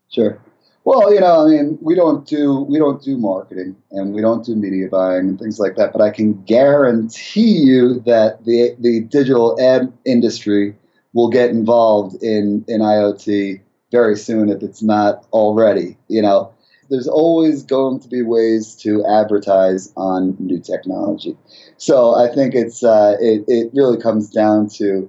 Sure. 0.09 0.41
Well, 0.83 1.13
you 1.13 1.19
know, 1.19 1.45
I 1.45 1.49
mean, 1.49 1.77
we 1.81 1.93
don't 1.95 2.25
do 2.25 2.61
we 2.61 2.79
don't 2.79 3.01
do 3.01 3.17
marketing 3.17 3.75
and 3.91 4.13
we 4.13 4.21
don't 4.21 4.43
do 4.43 4.55
media 4.55 4.87
buying 4.89 5.27
and 5.29 5.39
things 5.39 5.59
like 5.59 5.75
that. 5.75 5.93
But 5.93 6.01
I 6.01 6.09
can 6.09 6.41
guarantee 6.43 7.51
you 7.59 7.99
that 8.01 8.43
the 8.45 8.75
the 8.79 9.01
digital 9.01 9.59
ad 9.61 9.93
industry 10.05 10.75
will 11.13 11.29
get 11.29 11.51
involved 11.51 12.21
in 12.23 12.65
in 12.67 12.81
IoT 12.81 13.61
very 13.91 14.15
soon 14.17 14.49
if 14.49 14.63
it's 14.63 14.81
not 14.81 15.25
already. 15.33 15.97
You 16.07 16.23
know, 16.23 16.51
there's 16.89 17.07
always 17.07 17.61
going 17.61 17.99
to 17.99 18.07
be 18.07 18.23
ways 18.23 18.75
to 18.77 19.05
advertise 19.05 19.93
on 19.97 20.35
new 20.39 20.59
technology. 20.59 21.37
So 21.77 22.15
I 22.15 22.27
think 22.33 22.55
it's 22.55 22.83
uh, 22.83 23.17
it 23.19 23.43
it 23.47 23.69
really 23.75 23.97
comes 24.01 24.31
down 24.31 24.67
to 24.79 25.07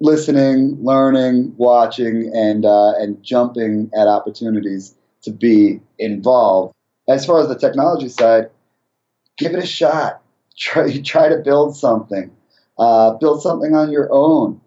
listening, 0.00 0.76
learning, 0.82 1.54
watching, 1.56 2.30
and 2.34 2.64
uh, 2.64 2.92
and 2.98 3.22
jumping 3.22 3.90
at 3.94 4.08
opportunities 4.08 4.94
to 5.22 5.30
be 5.30 5.80
involved. 5.98 6.74
As 7.08 7.26
far 7.26 7.40
as 7.40 7.48
the 7.48 7.58
technology 7.58 8.08
side, 8.08 8.50
give 9.38 9.52
it 9.52 9.62
a 9.62 9.66
shot. 9.66 10.22
Try 10.58 10.98
try 11.00 11.28
to 11.28 11.38
build 11.38 11.74
something. 11.76 12.30
Uh, 12.78 13.12
build 13.14 13.42
something 13.42 13.74
on 13.74 13.90
your 13.90 14.08
own. 14.12 14.60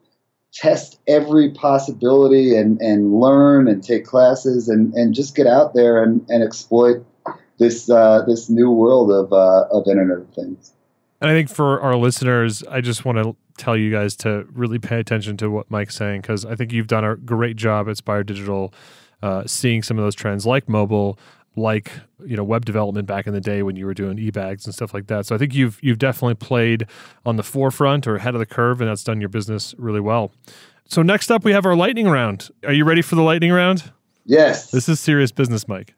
Test 0.51 0.99
every 1.07 1.51
possibility 1.51 2.55
and, 2.55 2.79
and 2.81 3.19
learn 3.19 3.67
and 3.67 3.83
take 3.83 4.05
classes 4.05 4.69
and, 4.69 4.93
and 4.93 5.13
just 5.13 5.35
get 5.35 5.45
out 5.45 5.73
there 5.73 6.01
and, 6.01 6.25
and 6.29 6.43
exploit 6.43 7.05
this 7.59 7.89
uh, 7.89 8.23
this 8.27 8.49
new 8.49 8.71
world 8.71 9.11
of 9.11 9.31
uh, 9.33 9.67
of 9.71 9.87
Internet 9.87 10.17
of 10.17 10.33
Things. 10.33 10.73
And 11.21 11.29
I 11.29 11.33
think 11.33 11.49
for 11.49 11.79
our 11.81 11.95
listeners, 11.95 12.63
I 12.63 12.81
just 12.81 13.05
want 13.05 13.17
to 13.19 13.35
tell 13.57 13.77
you 13.77 13.91
guys 13.91 14.15
to 14.17 14.45
really 14.51 14.79
pay 14.79 14.99
attention 14.99 15.37
to 15.37 15.49
what 15.49 15.69
Mike's 15.69 15.95
saying 15.95 16.21
because 16.21 16.45
I 16.45 16.55
think 16.55 16.71
you've 16.71 16.87
done 16.87 17.03
a 17.03 17.15
great 17.15 17.55
job 17.55 17.87
at 17.89 17.97
Spire 17.97 18.23
Digital, 18.23 18.73
uh, 19.21 19.43
seeing 19.45 19.83
some 19.83 19.97
of 19.97 20.03
those 20.03 20.15
trends 20.15 20.45
like 20.45 20.67
mobile, 20.67 21.17
like 21.55 21.91
you 22.25 22.35
know 22.35 22.43
web 22.43 22.65
development 22.65 23.07
back 23.07 23.27
in 23.27 23.33
the 23.33 23.41
day 23.41 23.61
when 23.63 23.75
you 23.75 23.85
were 23.85 23.93
doing 23.93 24.17
eBags 24.17 24.65
and 24.65 24.73
stuff 24.73 24.93
like 24.93 25.07
that. 25.07 25.25
So 25.25 25.35
I 25.35 25.37
think 25.37 25.53
you've 25.53 25.79
you've 25.81 25.99
definitely 25.99 26.35
played 26.35 26.87
on 27.25 27.35
the 27.35 27.43
forefront 27.43 28.07
or 28.07 28.15
ahead 28.15 28.33
of 28.35 28.39
the 28.39 28.45
curve, 28.45 28.81
and 28.81 28.89
that's 28.89 29.03
done 29.03 29.19
your 29.19 29.29
business 29.29 29.75
really 29.77 30.01
well. 30.01 30.31
So 30.85 31.01
next 31.01 31.31
up, 31.31 31.43
we 31.43 31.51
have 31.53 31.65
our 31.65 31.75
lightning 31.75 32.07
round. 32.07 32.49
Are 32.65 32.73
you 32.73 32.85
ready 32.85 33.01
for 33.01 33.15
the 33.15 33.21
lightning 33.21 33.51
round? 33.51 33.91
Yes. 34.25 34.71
This 34.71 34.87
is 34.89 34.99
serious 34.99 35.31
business, 35.31 35.67
Mike. 35.67 35.93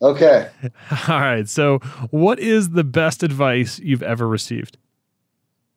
Okay. 0.00 0.48
All 1.08 1.20
right. 1.20 1.48
So, 1.48 1.78
what 2.10 2.38
is 2.38 2.70
the 2.70 2.84
best 2.84 3.22
advice 3.22 3.78
you've 3.78 4.02
ever 4.02 4.28
received? 4.28 4.78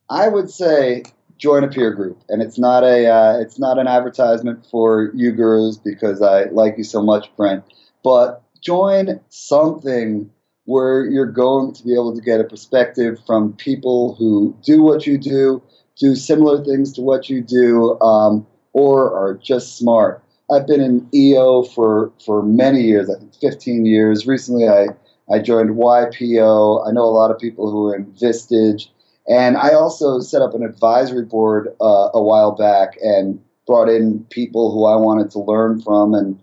I 0.08 0.28
would 0.28 0.50
say 0.50 1.04
join 1.42 1.64
a 1.64 1.68
peer 1.68 1.92
group, 1.92 2.22
and 2.28 2.40
it's 2.40 2.56
not 2.56 2.84
a 2.84 3.08
uh, 3.08 3.36
it's 3.40 3.58
not 3.58 3.76
an 3.76 3.88
advertisement 3.88 4.64
for 4.70 5.10
UGurus 5.12 5.82
because 5.82 6.22
I 6.22 6.44
like 6.44 6.78
you 6.78 6.84
so 6.84 7.02
much, 7.02 7.34
Brent. 7.36 7.64
But 8.04 8.42
join 8.60 9.20
something 9.28 10.30
where 10.66 11.04
you're 11.04 11.26
going 11.26 11.74
to 11.74 11.82
be 11.82 11.94
able 11.94 12.14
to 12.14 12.22
get 12.22 12.40
a 12.40 12.44
perspective 12.44 13.18
from 13.26 13.54
people 13.54 14.14
who 14.14 14.56
do 14.62 14.82
what 14.82 15.04
you 15.04 15.18
do, 15.18 15.60
do 15.98 16.14
similar 16.14 16.64
things 16.64 16.92
to 16.92 17.00
what 17.00 17.28
you 17.28 17.42
do, 17.42 18.00
um, 18.00 18.46
or 18.72 19.12
are 19.12 19.34
just 19.34 19.76
smart. 19.76 20.22
I've 20.48 20.68
been 20.68 20.80
in 20.80 21.08
EO 21.12 21.64
for, 21.64 22.12
for 22.24 22.44
many 22.44 22.82
years, 22.82 23.10
I 23.10 23.18
think 23.18 23.34
15 23.40 23.84
years. 23.86 24.26
Recently, 24.26 24.68
I, 24.68 24.86
I 25.32 25.40
joined 25.40 25.70
YPO. 25.70 26.86
I 26.86 26.92
know 26.92 27.02
a 27.02 27.10
lot 27.10 27.32
of 27.32 27.38
people 27.38 27.70
who 27.70 27.86
are 27.86 27.96
in 27.96 28.06
Vistage. 28.12 28.88
And 29.28 29.56
I 29.56 29.70
also 29.74 30.20
set 30.20 30.42
up 30.42 30.54
an 30.54 30.64
advisory 30.64 31.24
board 31.24 31.68
uh, 31.80 32.10
a 32.12 32.22
while 32.22 32.52
back 32.52 32.96
and 33.02 33.40
brought 33.66 33.88
in 33.88 34.24
people 34.30 34.72
who 34.72 34.84
I 34.84 34.96
wanted 34.96 35.30
to 35.32 35.38
learn 35.38 35.80
from 35.80 36.14
and 36.14 36.40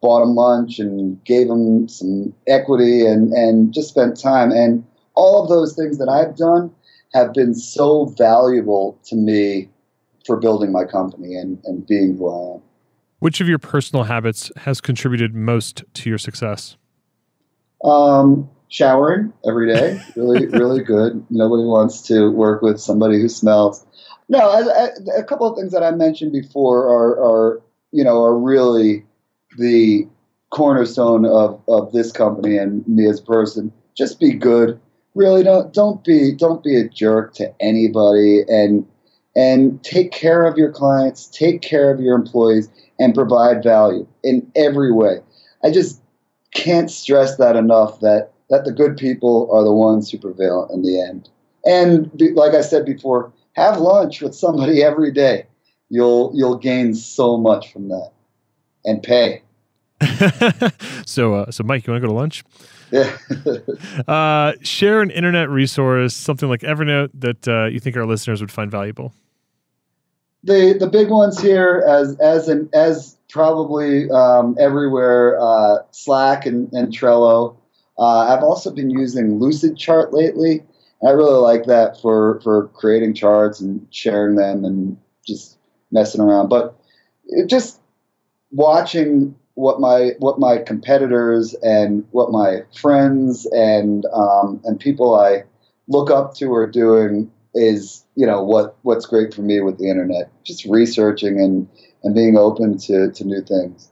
bought 0.00 0.20
them 0.20 0.34
lunch 0.34 0.78
and 0.78 1.22
gave 1.24 1.48
them 1.48 1.88
some 1.88 2.32
equity 2.46 3.06
and, 3.06 3.32
and 3.32 3.72
just 3.72 3.88
spent 3.88 4.20
time. 4.20 4.52
And 4.52 4.84
all 5.14 5.42
of 5.42 5.48
those 5.48 5.74
things 5.74 5.98
that 5.98 6.08
I've 6.08 6.36
done 6.36 6.72
have 7.12 7.32
been 7.34 7.54
so 7.54 8.06
valuable 8.06 8.98
to 9.04 9.16
me 9.16 9.68
for 10.24 10.36
building 10.36 10.72
my 10.72 10.84
company 10.84 11.34
and, 11.34 11.58
and 11.64 11.86
being 11.86 12.16
who 12.16 12.30
I 12.30 12.54
am. 12.54 12.62
Which 13.18 13.40
of 13.40 13.48
your 13.48 13.58
personal 13.58 14.04
habits 14.04 14.50
has 14.58 14.80
contributed 14.80 15.34
most 15.34 15.84
to 15.94 16.08
your 16.08 16.18
success? 16.18 16.76
Um, 17.84 18.48
showering 18.72 19.30
every 19.46 19.72
day, 19.72 20.00
really, 20.16 20.46
really 20.58 20.82
good. 20.82 21.24
Nobody 21.30 21.64
wants 21.64 22.00
to 22.08 22.30
work 22.30 22.62
with 22.62 22.80
somebody 22.80 23.20
who 23.20 23.28
smells. 23.28 23.86
No, 24.28 24.38
I, 24.38 24.84
I, 24.84 24.88
a 25.18 25.22
couple 25.22 25.46
of 25.46 25.56
things 25.56 25.72
that 25.72 25.82
I 25.82 25.90
mentioned 25.90 26.32
before 26.32 26.86
are, 26.86 27.22
are, 27.22 27.62
you 27.92 28.02
know, 28.02 28.22
are 28.24 28.36
really 28.36 29.04
the 29.58 30.08
cornerstone 30.50 31.26
of, 31.26 31.60
of 31.68 31.92
this 31.92 32.12
company 32.12 32.56
and 32.56 32.86
me 32.88 33.06
as 33.06 33.20
a 33.20 33.24
person. 33.24 33.72
Just 33.94 34.18
be 34.18 34.32
good. 34.32 34.80
Really, 35.14 35.42
don't 35.42 35.74
don't 35.74 36.02
be 36.02 36.32
don't 36.34 36.64
be 36.64 36.74
a 36.74 36.88
jerk 36.88 37.34
to 37.34 37.52
anybody, 37.60 38.40
and 38.48 38.86
and 39.36 39.84
take 39.84 40.10
care 40.10 40.44
of 40.46 40.56
your 40.56 40.72
clients, 40.72 41.26
take 41.26 41.60
care 41.60 41.92
of 41.92 42.00
your 42.00 42.16
employees, 42.16 42.70
and 42.98 43.14
provide 43.14 43.62
value 43.62 44.06
in 44.24 44.50
every 44.56 44.90
way. 44.90 45.18
I 45.62 45.70
just 45.70 46.00
can't 46.54 46.90
stress 46.90 47.36
that 47.36 47.56
enough. 47.56 48.00
That 48.00 48.31
that 48.52 48.66
the 48.66 48.70
good 48.70 48.98
people 48.98 49.48
are 49.50 49.64
the 49.64 49.72
ones 49.72 50.10
who 50.10 50.18
prevail 50.18 50.68
in 50.72 50.82
the 50.82 51.00
end. 51.00 51.30
And 51.64 52.10
like 52.34 52.52
I 52.52 52.60
said 52.60 52.84
before, 52.84 53.32
have 53.54 53.78
lunch 53.78 54.20
with 54.20 54.34
somebody 54.34 54.82
every 54.90 55.10
day. 55.10 55.46
You'll 55.88 56.32
you'll 56.34 56.58
gain 56.58 56.94
so 56.94 57.36
much 57.36 57.72
from 57.72 57.88
that, 57.88 58.12
and 58.84 59.02
pay. 59.02 59.42
so, 61.06 61.34
uh, 61.34 61.50
so 61.50 61.64
Mike, 61.64 61.86
you 61.86 61.92
want 61.92 62.02
to 62.02 62.08
go 62.08 62.12
to 62.12 62.18
lunch? 62.18 62.44
Yeah. 62.90 63.16
uh, 64.08 64.52
share 64.62 65.02
an 65.02 65.10
internet 65.10 65.48
resource, 65.50 66.14
something 66.14 66.48
like 66.48 66.60
Evernote, 66.60 67.10
that 67.14 67.46
uh, 67.46 67.66
you 67.66 67.78
think 67.78 67.96
our 67.96 68.06
listeners 68.06 68.40
would 68.40 68.50
find 68.50 68.70
valuable. 68.70 69.12
The 70.44 70.76
the 70.78 70.88
big 70.88 71.08
ones 71.08 71.40
here, 71.40 71.84
as 71.86 72.18
as 72.20 72.48
an, 72.48 72.70
as 72.72 73.16
probably 73.28 74.10
um, 74.10 74.56
everywhere, 74.58 75.38
uh, 75.40 75.78
Slack 75.90 76.46
and, 76.46 76.72
and 76.72 76.92
Trello. 76.92 77.56
Uh, 78.02 78.34
I've 78.34 78.42
also 78.42 78.72
been 78.72 78.90
using 78.90 79.38
Lucidchart 79.38 80.12
lately, 80.12 80.64
I 81.06 81.10
really 81.10 81.38
like 81.38 81.66
that 81.66 82.00
for 82.00 82.40
for 82.40 82.66
creating 82.68 83.14
charts 83.14 83.60
and 83.60 83.86
sharing 83.90 84.34
them 84.34 84.64
and 84.64 84.96
just 85.24 85.56
messing 85.92 86.20
around. 86.20 86.48
But 86.48 86.76
just 87.46 87.80
watching 88.50 89.36
what 89.54 89.80
my 89.80 90.12
what 90.18 90.40
my 90.40 90.58
competitors 90.58 91.54
and 91.62 92.04
what 92.10 92.32
my 92.32 92.62
friends 92.74 93.46
and 93.52 94.04
um, 94.12 94.60
and 94.64 94.80
people 94.80 95.14
I 95.14 95.44
look 95.86 96.10
up 96.10 96.34
to 96.34 96.52
are 96.54 96.66
doing 96.66 97.30
is 97.54 98.04
you 98.16 98.26
know 98.26 98.42
what 98.42 98.76
what's 98.82 99.06
great 99.06 99.32
for 99.32 99.42
me 99.42 99.60
with 99.60 99.78
the 99.78 99.88
internet. 99.88 100.28
Just 100.42 100.64
researching 100.64 101.40
and 101.40 101.68
and 102.02 102.16
being 102.16 102.36
open 102.36 102.78
to 102.78 103.12
to 103.12 103.24
new 103.24 103.42
things. 103.42 103.90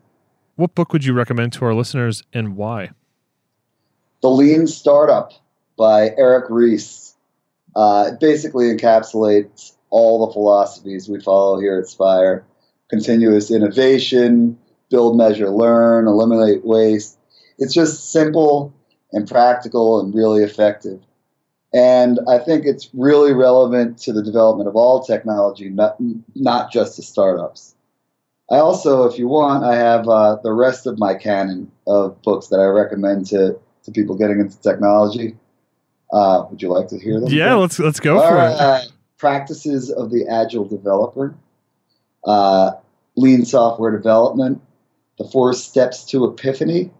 What 0.56 0.74
book 0.74 0.92
would 0.92 1.04
you 1.04 1.12
recommend 1.12 1.52
to 1.54 1.64
our 1.64 1.74
listeners 1.74 2.24
and 2.32 2.56
why? 2.56 2.90
The 4.22 4.30
Lean 4.30 4.66
Startup 4.66 5.32
by 5.76 6.10
Eric 6.16 6.46
Ries. 6.50 7.14
Uh, 7.74 8.12
basically 8.20 8.66
encapsulates 8.66 9.72
all 9.90 10.26
the 10.26 10.32
philosophies 10.32 11.08
we 11.08 11.20
follow 11.20 11.60
here 11.60 11.78
at 11.78 11.86
Spire 11.86 12.44
continuous 12.90 13.50
innovation, 13.50 14.58
build, 14.90 15.16
measure, 15.16 15.48
learn, 15.48 16.06
eliminate 16.06 16.64
waste. 16.64 17.16
It's 17.58 17.72
just 17.72 18.10
simple 18.10 18.74
and 19.12 19.28
practical 19.28 20.00
and 20.00 20.14
really 20.14 20.42
effective. 20.42 21.00
And 21.72 22.18
I 22.28 22.38
think 22.38 22.66
it's 22.66 22.90
really 22.92 23.32
relevant 23.32 23.98
to 23.98 24.12
the 24.12 24.24
development 24.24 24.68
of 24.68 24.74
all 24.74 25.04
technology, 25.04 25.70
not, 25.70 25.96
not 26.34 26.72
just 26.72 26.96
to 26.96 27.02
startups. 27.02 27.76
I 28.50 28.56
also, 28.56 29.04
if 29.04 29.16
you 29.16 29.28
want, 29.28 29.62
I 29.62 29.76
have 29.76 30.08
uh, 30.08 30.36
the 30.42 30.52
rest 30.52 30.86
of 30.88 30.98
my 30.98 31.14
canon 31.14 31.70
of 31.86 32.20
books 32.22 32.48
that 32.48 32.58
I 32.58 32.64
recommend 32.64 33.26
to, 33.26 33.56
to 33.92 34.00
people 34.00 34.16
getting 34.16 34.40
into 34.40 34.60
technology. 34.60 35.36
Uh, 36.12 36.44
would 36.50 36.60
you 36.60 36.68
like 36.68 36.88
to 36.88 36.98
hear 36.98 37.20
them? 37.20 37.30
Yeah, 37.30 37.54
let's 37.54 37.78
let's 37.78 38.00
go 38.00 38.18
All 38.18 38.28
for 38.28 38.34
right. 38.34 38.84
it. 38.84 38.92
Practices 39.18 39.90
of 39.90 40.10
the 40.10 40.26
Agile 40.26 40.64
Developer, 40.64 41.34
uh, 42.24 42.72
Lean 43.16 43.44
Software 43.44 43.90
Development, 43.90 44.60
The 45.18 45.24
Four 45.24 45.52
Steps 45.52 46.04
to 46.06 46.24
Epiphany, 46.24 46.90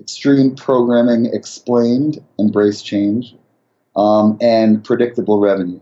Extreme 0.00 0.56
Programming 0.56 1.26
Explained, 1.26 2.24
Embrace 2.38 2.82
Change, 2.82 3.36
um, 3.94 4.38
and 4.40 4.82
Predictable 4.82 5.40
Revenue. 5.40 5.80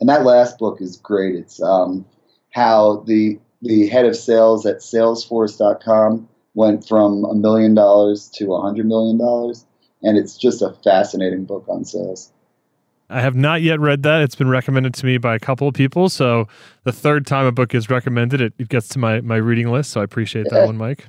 And 0.00 0.08
that 0.08 0.24
last 0.24 0.58
book 0.58 0.80
is 0.80 0.96
great. 0.96 1.36
It's 1.36 1.62
um, 1.62 2.06
how 2.50 3.04
the 3.06 3.38
the 3.62 3.88
head 3.88 4.06
of 4.06 4.16
sales 4.16 4.64
at 4.64 4.78
Salesforce.com 4.78 6.28
went 6.54 6.88
from 6.88 7.24
a 7.24 7.34
million 7.34 7.74
dollars 7.74 8.28
to 8.36 8.54
a 8.54 8.60
hundred 8.60 8.86
million 8.86 9.18
dollars, 9.18 9.66
and 10.02 10.16
it's 10.16 10.36
just 10.36 10.62
a 10.62 10.74
fascinating 10.84 11.44
book 11.44 11.64
on 11.68 11.84
sales. 11.84 12.32
I 13.08 13.20
have 13.20 13.34
not 13.34 13.60
yet 13.60 13.80
read 13.80 14.04
that. 14.04 14.22
It's 14.22 14.36
been 14.36 14.48
recommended 14.48 14.94
to 14.94 15.06
me 15.06 15.18
by 15.18 15.34
a 15.34 15.40
couple 15.40 15.66
of 15.66 15.74
people. 15.74 16.08
So 16.08 16.46
the 16.84 16.92
third 16.92 17.26
time 17.26 17.44
a 17.44 17.52
book 17.52 17.74
is 17.74 17.90
recommended, 17.90 18.40
it, 18.40 18.52
it 18.58 18.68
gets 18.68 18.88
to 18.90 19.00
my, 19.00 19.20
my 19.20 19.36
reading 19.36 19.70
list. 19.70 19.90
So 19.90 20.00
I 20.00 20.04
appreciate 20.04 20.46
that 20.50 20.60
yeah. 20.60 20.66
one, 20.66 20.76
Mike. 20.76 21.06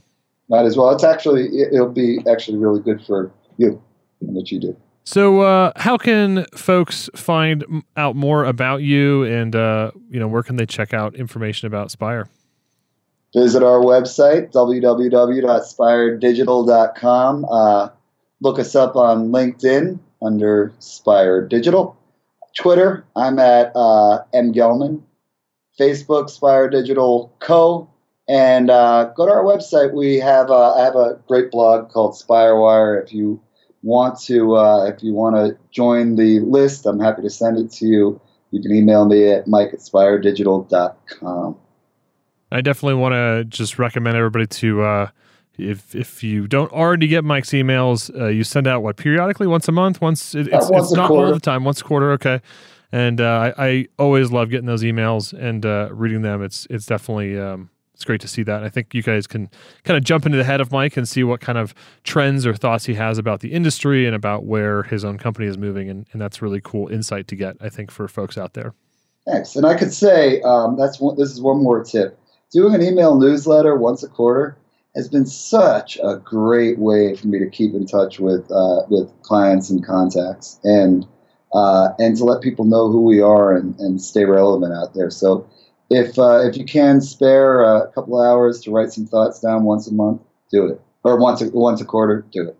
Might 0.49 0.65
as 0.65 0.75
well. 0.75 0.89
It's 0.89 1.03
actually, 1.03 1.47
it'll 1.61 1.89
be 1.89 2.19
actually 2.27 2.57
really 2.57 2.81
good 2.81 3.05
for 3.05 3.31
you 3.57 3.81
and 4.19 4.35
what 4.35 4.51
you 4.51 4.59
do. 4.59 4.75
So, 5.03 5.41
uh, 5.41 5.71
how 5.77 5.97
can 5.97 6.45
folks 6.55 7.09
find 7.15 7.83
out 7.97 8.15
more 8.15 8.45
about 8.45 8.83
you, 8.83 9.23
and 9.23 9.55
uh, 9.55 9.89
you 10.11 10.19
know, 10.19 10.27
where 10.27 10.43
can 10.43 10.57
they 10.57 10.67
check 10.67 10.93
out 10.93 11.15
information 11.15 11.65
about 11.65 11.89
Spire? 11.89 12.27
Visit 13.33 13.63
our 13.63 13.79
website 13.79 14.51
www.spiredigital.com. 14.51 17.45
Uh, 17.49 17.89
look 18.41 18.59
us 18.59 18.75
up 18.75 18.95
on 18.95 19.29
LinkedIn 19.29 19.99
under 20.21 20.73
Spire 20.79 21.47
Digital. 21.47 21.97
Twitter, 22.57 23.05
I'm 23.15 23.39
at 23.39 23.71
uh, 23.75 24.23
M 24.33 24.53
Gellman. 24.53 25.01
Facebook, 25.79 26.29
Spire 26.29 26.69
Digital 26.69 27.33
Co. 27.39 27.89
And 28.27 28.69
uh, 28.69 29.11
go 29.15 29.25
to 29.25 29.31
our 29.31 29.43
website. 29.43 29.93
We 29.93 30.17
have 30.17 30.49
uh, 30.49 30.75
I 30.75 30.83
have 30.83 30.95
a 30.95 31.19
great 31.27 31.51
blog 31.51 31.89
called 31.89 32.13
Spirewire. 32.13 33.03
If 33.03 33.13
you 33.13 33.41
want 33.83 34.19
to 34.21 34.55
uh, 34.55 34.85
if 34.85 35.01
you 35.01 35.13
want 35.13 35.35
to 35.35 35.57
join 35.71 36.15
the 36.15 36.39
list, 36.39 36.85
I'm 36.85 36.99
happy 36.99 37.21
to 37.23 37.29
send 37.29 37.57
it 37.57 37.71
to 37.73 37.85
you. 37.85 38.21
You 38.51 38.61
can 38.61 38.73
email 38.73 39.05
me 39.05 39.31
at 39.31 39.47
mike 39.47 39.69
at 39.73 39.79
spiredigital.com. 39.79 41.57
I 42.53 42.61
definitely 42.61 42.95
want 42.95 43.13
to 43.13 43.45
just 43.45 43.79
recommend 43.79 44.17
everybody 44.17 44.45
to 44.45 44.81
uh, 44.81 45.09
if 45.57 45.95
if 45.95 46.23
you 46.23 46.47
don't 46.47 46.71
already 46.71 47.07
get 47.07 47.23
Mike's 47.23 47.49
emails, 47.49 48.13
uh, 48.19 48.27
you 48.27 48.43
send 48.43 48.67
out 48.67 48.83
what 48.83 48.97
periodically, 48.97 49.47
once 49.47 49.67
a 49.67 49.71
month, 49.71 50.01
once 50.01 50.35
it, 50.35 50.47
it's, 50.47 50.69
once 50.69 50.87
it's 50.87 50.93
not 50.93 51.07
quarter. 51.07 51.27
all 51.27 51.33
the 51.33 51.39
time, 51.39 51.63
once 51.63 51.81
a 51.81 51.83
quarter, 51.83 52.11
okay. 52.13 52.41
And 52.93 53.21
uh, 53.21 53.53
I, 53.57 53.67
I, 53.67 53.87
always 53.97 54.31
love 54.31 54.49
getting 54.49 54.65
those 54.65 54.83
emails 54.83 55.31
and 55.31 55.65
uh, 55.65 55.87
reading 55.91 56.23
them. 56.23 56.43
It's 56.43 56.67
it's 56.69 56.85
definitely 56.85 57.39
um, 57.39 57.69
it's 57.93 58.03
great 58.03 58.19
to 58.21 58.27
see 58.27 58.43
that. 58.43 58.63
I 58.63 58.69
think 58.69 58.93
you 58.93 59.01
guys 59.01 59.27
can 59.27 59.49
kind 59.83 59.97
of 59.97 60.03
jump 60.03 60.25
into 60.25 60.37
the 60.37 60.43
head 60.43 60.59
of 60.59 60.71
Mike 60.71 60.97
and 60.97 61.07
see 61.07 61.23
what 61.23 61.39
kind 61.39 61.57
of 61.57 61.73
trends 62.03 62.45
or 62.45 62.53
thoughts 62.53 62.85
he 62.85 62.95
has 62.95 63.17
about 63.17 63.39
the 63.39 63.53
industry 63.53 64.05
and 64.05 64.15
about 64.15 64.43
where 64.43 64.83
his 64.83 65.05
own 65.05 65.17
company 65.17 65.47
is 65.47 65.57
moving, 65.57 65.89
and, 65.89 66.05
and 66.11 66.21
that's 66.21 66.41
really 66.41 66.59
cool 66.61 66.87
insight 66.87 67.27
to 67.27 67.35
get. 67.35 67.57
I 67.61 67.69
think 67.69 67.91
for 67.91 68.07
folks 68.07 68.37
out 68.37 68.53
there. 68.53 68.73
Thanks. 69.25 69.55
And 69.55 69.65
I 69.65 69.75
could 69.77 69.93
say 69.93 70.41
um, 70.41 70.77
that's 70.77 70.99
one, 70.99 71.15
this 71.15 71.29
is 71.29 71.39
one 71.39 71.61
more 71.61 71.83
tip. 71.83 72.17
Doing 72.51 72.73
an 72.73 72.81
email 72.81 73.15
newsletter 73.15 73.75
once 73.75 74.03
a 74.03 74.09
quarter 74.09 74.57
has 74.95 75.07
been 75.07 75.25
such 75.25 75.97
a 76.03 76.17
great 76.17 76.77
way 76.77 77.15
for 77.15 77.27
me 77.27 77.39
to 77.39 77.49
keep 77.49 77.73
in 77.73 77.85
touch 77.85 78.19
with 78.19 78.49
uh, 78.51 78.81
with 78.89 79.09
clients 79.21 79.69
and 79.69 79.85
contacts 79.85 80.59
and 80.63 81.05
uh, 81.53 81.89
and 81.99 82.17
to 82.17 82.23
let 82.23 82.41
people 82.41 82.65
know 82.65 82.89
who 82.89 83.03
we 83.03 83.21
are 83.21 83.55
and, 83.55 83.77
and 83.79 84.01
stay 84.01 84.25
relevant 84.25 84.73
out 84.73 84.93
there. 84.93 85.09
So 85.09 85.47
if 85.89 86.17
uh, 86.17 86.39
if 86.47 86.57
you 86.57 86.65
can 86.65 87.01
spare 87.01 87.63
a 87.63 87.91
couple 87.91 88.21
hours 88.21 88.61
to 88.61 88.71
write 88.71 88.91
some 88.91 89.05
thoughts 89.05 89.39
down 89.39 89.63
once 89.63 89.87
a 89.87 89.93
month, 89.93 90.21
do 90.51 90.67
it. 90.67 90.81
Or 91.03 91.17
once 91.17 91.41
a, 91.41 91.49
once 91.49 91.81
a 91.81 91.85
quarter, 91.85 92.23
do 92.31 92.47
it. 92.49 92.57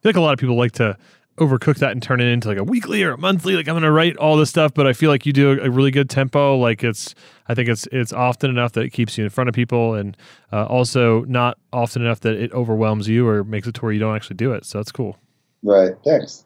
I 0.00 0.02
think 0.02 0.16
a 0.16 0.20
lot 0.20 0.32
of 0.32 0.38
people 0.38 0.56
like 0.56 0.72
to 0.72 0.96
overcook 1.40 1.78
that 1.78 1.92
and 1.92 2.02
turn 2.02 2.20
it 2.20 2.26
into 2.26 2.46
like 2.48 2.58
a 2.58 2.64
weekly 2.64 3.02
or 3.02 3.12
a 3.12 3.18
monthly. 3.18 3.56
Like 3.56 3.66
I'm 3.66 3.74
going 3.74 3.82
to 3.82 3.90
write 3.90 4.16
all 4.16 4.36
this 4.36 4.50
stuff, 4.50 4.72
but 4.74 4.86
I 4.86 4.92
feel 4.92 5.10
like 5.10 5.26
you 5.26 5.32
do 5.32 5.50
a, 5.50 5.66
a, 5.66 5.70
really 5.70 5.90
good 5.90 6.08
tempo. 6.08 6.56
Like 6.56 6.84
it's, 6.84 7.14
I 7.48 7.54
think 7.54 7.68
it's 7.68 7.88
it's 7.90 8.12
often 8.12 8.50
enough 8.50 8.72
that 8.72 8.82
it 8.82 8.90
keeps 8.90 9.18
you 9.18 9.24
in 9.24 9.30
front 9.30 9.48
of 9.48 9.54
people, 9.54 9.94
and 9.94 10.16
uh, 10.52 10.66
also 10.66 11.22
not 11.24 11.58
often 11.72 12.02
enough 12.02 12.20
that 12.20 12.34
it 12.34 12.52
overwhelms 12.52 13.08
you 13.08 13.26
or 13.26 13.42
makes 13.42 13.66
it 13.66 13.74
to 13.74 13.80
where 13.80 13.92
you 13.92 13.98
don't 13.98 14.14
actually 14.14 14.36
do 14.36 14.52
it. 14.52 14.64
So 14.64 14.78
that's 14.78 14.92
cool. 14.92 15.16
Right. 15.62 15.92
Thanks. 16.04 16.44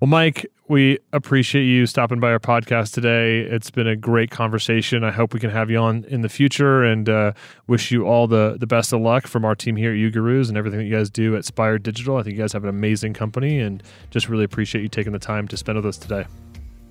Well, 0.00 0.08
Mike, 0.08 0.46
we 0.68 0.98
appreciate 1.12 1.64
you 1.64 1.86
stopping 1.86 2.20
by 2.20 2.30
our 2.30 2.38
podcast 2.38 2.94
today. 2.94 3.40
It's 3.40 3.70
been 3.70 3.86
a 3.86 3.96
great 3.96 4.30
conversation. 4.30 5.04
I 5.04 5.10
hope 5.10 5.34
we 5.34 5.40
can 5.40 5.50
have 5.50 5.70
you 5.70 5.76
on 5.78 6.04
in 6.04 6.22
the 6.22 6.28
future 6.28 6.82
and 6.82 7.08
uh, 7.08 7.32
wish 7.66 7.90
you 7.90 8.06
all 8.06 8.26
the, 8.26 8.56
the 8.58 8.66
best 8.66 8.92
of 8.92 9.00
luck 9.00 9.26
from 9.26 9.44
our 9.44 9.54
team 9.54 9.76
here 9.76 9.92
at 9.92 9.96
UGurus 9.96 10.48
and 10.48 10.56
everything 10.56 10.78
that 10.78 10.86
you 10.86 10.94
guys 10.94 11.10
do 11.10 11.36
at 11.36 11.44
Spire 11.44 11.78
Digital. 11.78 12.16
I 12.16 12.22
think 12.22 12.36
you 12.36 12.42
guys 12.42 12.52
have 12.54 12.62
an 12.62 12.70
amazing 12.70 13.12
company 13.12 13.60
and 13.60 13.82
just 14.10 14.28
really 14.28 14.44
appreciate 14.44 14.80
you 14.80 14.88
taking 14.88 15.12
the 15.12 15.18
time 15.18 15.46
to 15.48 15.56
spend 15.56 15.76
with 15.76 15.86
us 15.86 15.98
today. 15.98 16.24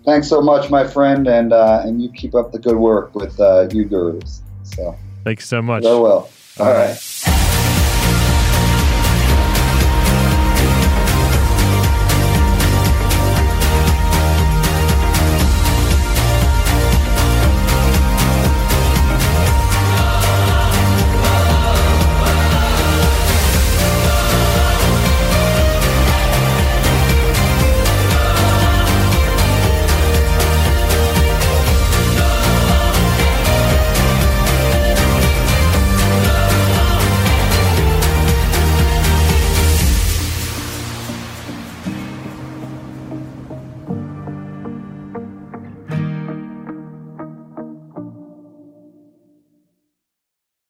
Thanks 0.05 0.28
so 0.28 0.41
much, 0.41 0.69
my 0.69 0.86
friend, 0.86 1.28
and 1.28 1.53
uh, 1.53 1.82
and 1.86 2.01
you 2.01 2.11
keep 2.11 2.36
up 2.36 2.51
the 2.51 2.59
good 2.59 2.76
work 2.76 3.15
with 3.15 3.39
uh, 3.39 3.67
UGurus. 3.69 4.41
So 4.63 4.97
thanks 5.24 5.47
so 5.47 5.61
much. 5.61 5.84
Very 5.84 5.99
well. 5.99 6.30
All, 6.59 6.67
all 6.67 6.74
right. 6.74 6.89
right. 6.89 6.97